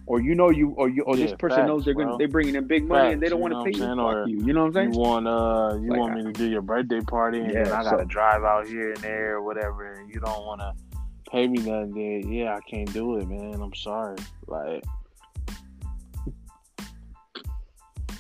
[0.08, 2.56] or you know you or you or this person facts, knows they're gonna they're bringing
[2.56, 4.28] in big money and they don't want to pay you, fuck?
[4.28, 4.46] You.
[4.46, 4.94] You know what I'm saying?
[4.94, 7.84] you want uh you Like, want me to do your birthday party and Yeah, I
[7.84, 10.74] gotta so- drive out here and there or whatever and you don't wanna
[11.32, 13.62] pay me nothing yeah, I can't do it, man.
[13.62, 14.18] I'm sorry.
[14.48, 14.84] Like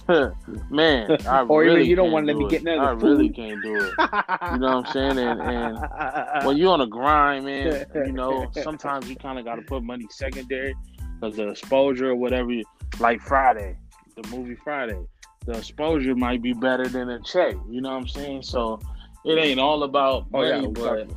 [0.69, 3.29] Man, I Or even really you don't wanna let me get none the I really
[3.41, 3.93] can't do it.
[3.97, 5.17] You know what I'm saying?
[5.19, 9.55] And, and when you're on a grind, man, you know, sometimes you kind of got
[9.55, 10.75] to put money secondary
[11.21, 12.51] because the exposure or whatever.
[12.51, 12.63] You,
[12.99, 13.77] like Friday,
[14.15, 14.99] the movie Friday,
[15.45, 17.55] the exposure might be better than a check.
[17.69, 18.43] You know what I'm saying?
[18.43, 18.79] So
[19.25, 21.09] it ain't all about Oh, yeah, money, but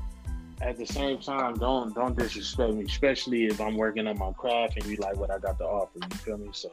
[0.60, 4.76] at the same time, don't don't disrespect me, especially if I'm working on my craft
[4.76, 5.98] and you like what I got to offer.
[6.02, 6.48] You feel me?
[6.52, 6.68] So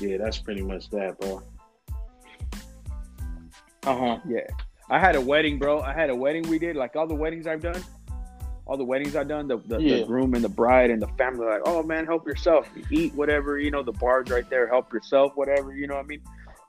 [0.00, 1.42] yeah, that's pretty much that, bro.
[3.86, 4.18] Uh huh.
[4.26, 4.46] yeah.
[4.88, 5.80] I had a wedding, bro.
[5.80, 7.82] I had a wedding we did, like all the weddings I've done.
[8.66, 9.96] All the weddings I've done, the, the, Yeah.
[9.98, 13.58] the groom and the bride and the family like, oh man, help yourself, eat whatever,
[13.58, 16.22] you know, the bar's right there, help yourself, whatever, you know what I mean.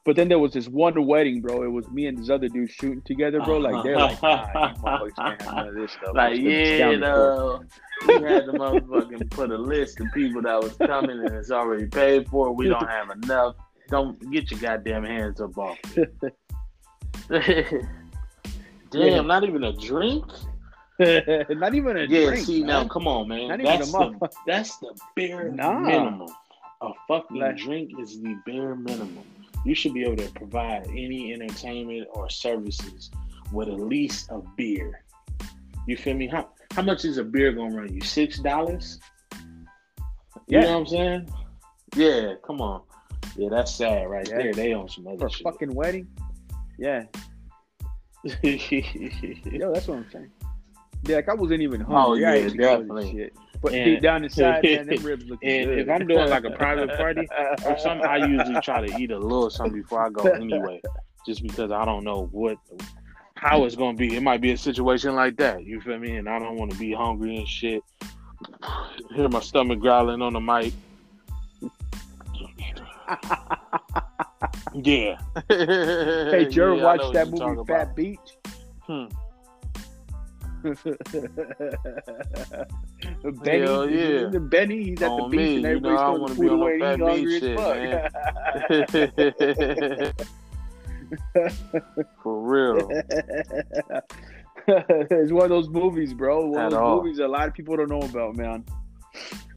[0.03, 1.63] But then there was this one wedding, bro.
[1.63, 3.57] It was me and this other dude shooting together, bro.
[3.57, 6.13] Like they're like, nah, you motherfuckers can't have none of this stuff.
[6.13, 7.63] Like, It's gonna be yeah, for." no.
[8.07, 11.87] We had the motherfucking put a list of people that was coming and it's already
[11.87, 12.51] paid for.
[12.53, 13.55] We don't have enough.
[13.89, 15.77] Don't get your goddamn hands up off.
[17.29, 17.81] Damn,
[18.93, 19.21] Yeah.
[19.21, 20.23] not even a drink.
[20.99, 22.11] Not even a drink.
[22.11, 22.45] Yeah, drink.
[22.45, 23.47] see now, come on, man.
[23.49, 25.79] Not That's the that's the bare Nah.
[25.79, 26.29] minimum.
[26.81, 29.23] A fucking Like- drink is the bare minimum.
[29.65, 33.09] You should be able to provide any entertainment or services
[33.51, 35.03] with at least a beer.
[35.87, 36.27] You feel me?
[36.27, 38.01] How how much is a beer gonna run you?
[38.01, 38.99] Six dollars?
[39.33, 39.39] You
[40.47, 40.61] Yeah.
[40.61, 41.29] know what I'm saying?
[41.95, 42.81] Yeah, come on.
[43.35, 44.37] Yeah, that's sad right Yeah.
[44.37, 44.53] there.
[44.53, 45.43] They on some for other a shit.
[45.43, 46.07] fucking wedding.
[46.77, 47.05] Yeah,
[48.43, 50.31] yo, that's what I'm saying.
[51.05, 51.95] Yeah, like I wasn't even hungry.
[51.97, 53.11] Oh, yeah, ate because of this definitely.
[53.11, 53.33] Shit.
[53.61, 55.79] But And- deep down inside, man, them ribs look And good.
[55.79, 57.27] if I'm doing like a private party
[57.65, 60.81] or something, I usually try to eat a little something before I go anyway,
[61.25, 62.57] just because I don't know what
[63.35, 64.15] how it's gonna be.
[64.15, 65.63] It might be a situation like that.
[65.63, 66.15] You feel me?
[66.17, 67.81] And I don't want to be hungry and shit.
[69.13, 70.73] Hear my stomach growling on the mic.
[74.73, 75.17] yeah.
[75.49, 77.95] Hey, did you ever Yeah, watch that movie Fat about.
[77.95, 78.19] Beach?
[78.81, 79.05] Hmm.
[83.43, 84.29] Benny, Hell yeah.
[84.29, 86.41] the Benny, he's at the beach me, and you everybody's know, I throwing wanna the
[86.41, 87.57] be food on away he's hungry as shit,
[90.09, 90.25] fuck.
[92.23, 92.89] For real.
[94.67, 96.47] it's one of those movies, bro.
[96.47, 97.03] One At of those all.
[97.03, 98.65] movies a lot of people don't know about, man.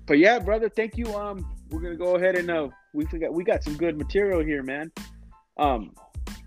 [0.07, 1.07] But yeah, brother, thank you.
[1.15, 4.63] Um, we're gonna go ahead and uh, we forgot we got some good material here,
[4.63, 4.93] man.
[5.59, 5.95] Um,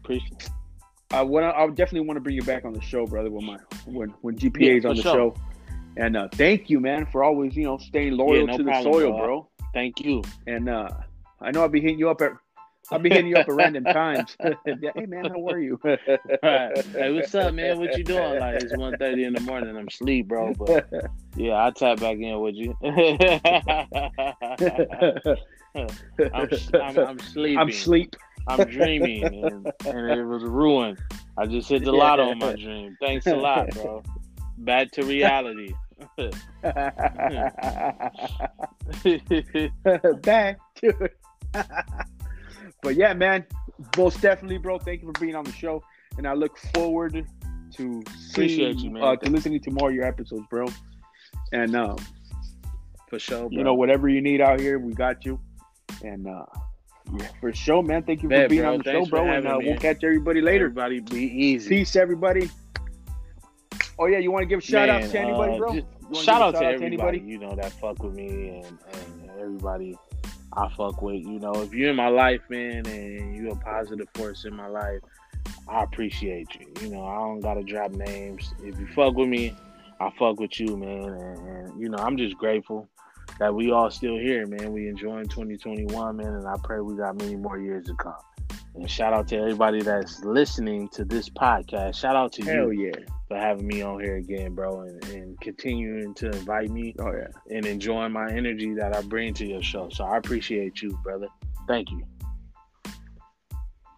[0.04, 0.50] Appreciate
[1.14, 3.30] I want I would definitely want to bring you back on the show, brother.
[3.30, 5.14] When my when when GPA is Yeah, on the sure.
[5.14, 5.36] show,
[5.98, 9.12] and uh, thank you, man, for always you know staying loyal no to the soil,
[9.12, 9.18] bro.
[9.18, 9.50] bro.
[9.74, 10.22] Thank you.
[10.48, 10.90] And uh,
[11.42, 12.32] I know I'll be hitting you up at
[12.92, 14.38] I'll be hitting you up at random times.
[14.66, 15.80] yeah, hey man, how are you?
[15.84, 16.86] Right.
[16.94, 17.78] Hey, what's up, man?
[17.78, 18.40] What you doing?
[18.40, 19.76] Like it's 1.30 in the morning.
[19.76, 20.54] I'm asleep, bro.
[20.54, 20.90] But
[21.36, 22.76] yeah, I'll tap back in with you.
[26.34, 26.50] I'm,
[26.82, 27.58] I'm, I'm sleeping.
[27.60, 28.16] I'm sleep.
[28.48, 31.00] I'm dreaming, and, and it was ruined.
[31.38, 32.98] I just hit the lotto on my dream.
[33.00, 34.04] Thanks a lot, bro.
[34.58, 35.74] Back to reality.
[40.22, 41.18] Back to it.
[42.82, 43.46] but yeah, man,
[43.98, 44.80] most definitely, bro.
[44.80, 45.84] Thank you for being on the show,
[46.18, 47.26] and I look forward
[47.76, 49.04] to Appreciate seeing, you, man.
[49.04, 50.68] Uh, to listening to more of your episodes, bro.
[51.52, 51.98] And um,
[53.10, 53.50] For sure, bro.
[53.52, 55.40] you know, whatever you need out here, we got you.
[56.04, 56.46] And uh,
[57.18, 58.04] yeah, for sure, man.
[58.04, 58.74] Thank you for being bro.
[58.74, 59.28] on the Thanks show, bro.
[59.28, 60.66] And uh, we'll catch everybody later.
[60.66, 61.70] Everybody be easy.
[61.70, 62.50] Peace, everybody.
[64.00, 65.74] Oh yeah, you want to give shout outs Man, to anybody, uh, bro?
[65.74, 68.14] just You wanna shout give a out to shout everybody, you know, that fuck with
[68.14, 69.98] me and, and everybody
[70.54, 71.22] I fuck with.
[71.22, 74.68] You know, if you're in my life, man, and you're a positive force in my
[74.68, 75.02] life,
[75.68, 76.68] I appreciate you.
[76.82, 78.54] You know, I don't gotta drop names.
[78.64, 79.56] If you fuck with me,
[80.00, 81.10] I fuck with you, man.
[81.10, 82.90] And, and you know, I'm just grateful
[83.42, 84.72] that we all still here, man.
[84.72, 88.14] We enjoying 2021, man, and I pray we got many more years to come.
[88.76, 91.96] And shout out to everybody that's listening to this podcast.
[91.96, 92.92] Shout out to you yeah.
[93.28, 97.30] for having me on here again, bro, and, and continuing to invite me Oh yeah.
[97.50, 99.90] and enjoying my energy that I bring to your show.
[99.90, 101.28] So I appreciate you, brother.
[101.68, 102.04] Thank you.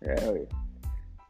[0.06, 0.58] Hell yeah.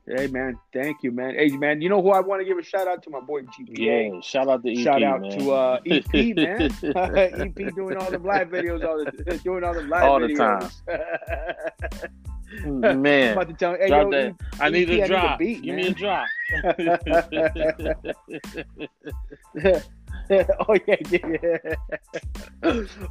[0.05, 1.33] Hey man, thank you, man.
[1.35, 3.43] Hey man, you know who I want to give a shout out to my boy
[3.43, 4.11] GPA.
[4.13, 5.39] Yeah, shout out to EP, Shout out man.
[5.39, 6.69] to uh, EP, man.
[7.55, 10.73] EP doing all the live videos, all the doing all the live All the videos.
[12.65, 13.31] I'm man.
[13.31, 14.35] about to tell hey, Drop yo, that.
[14.59, 15.39] I need EP, I need a a drop.
[15.39, 15.85] beat, Give man.
[15.85, 16.27] me a drop.
[20.67, 21.75] oh yeah, yeah.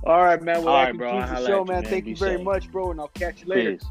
[0.05, 0.63] All right, man.
[0.63, 1.21] Well, All right, bro.
[1.21, 1.67] The show, at you, man.
[1.67, 1.85] man.
[1.85, 2.45] Thank Be you very safe.
[2.45, 3.73] much, bro, and I'll catch you later.
[3.73, 3.85] Peace.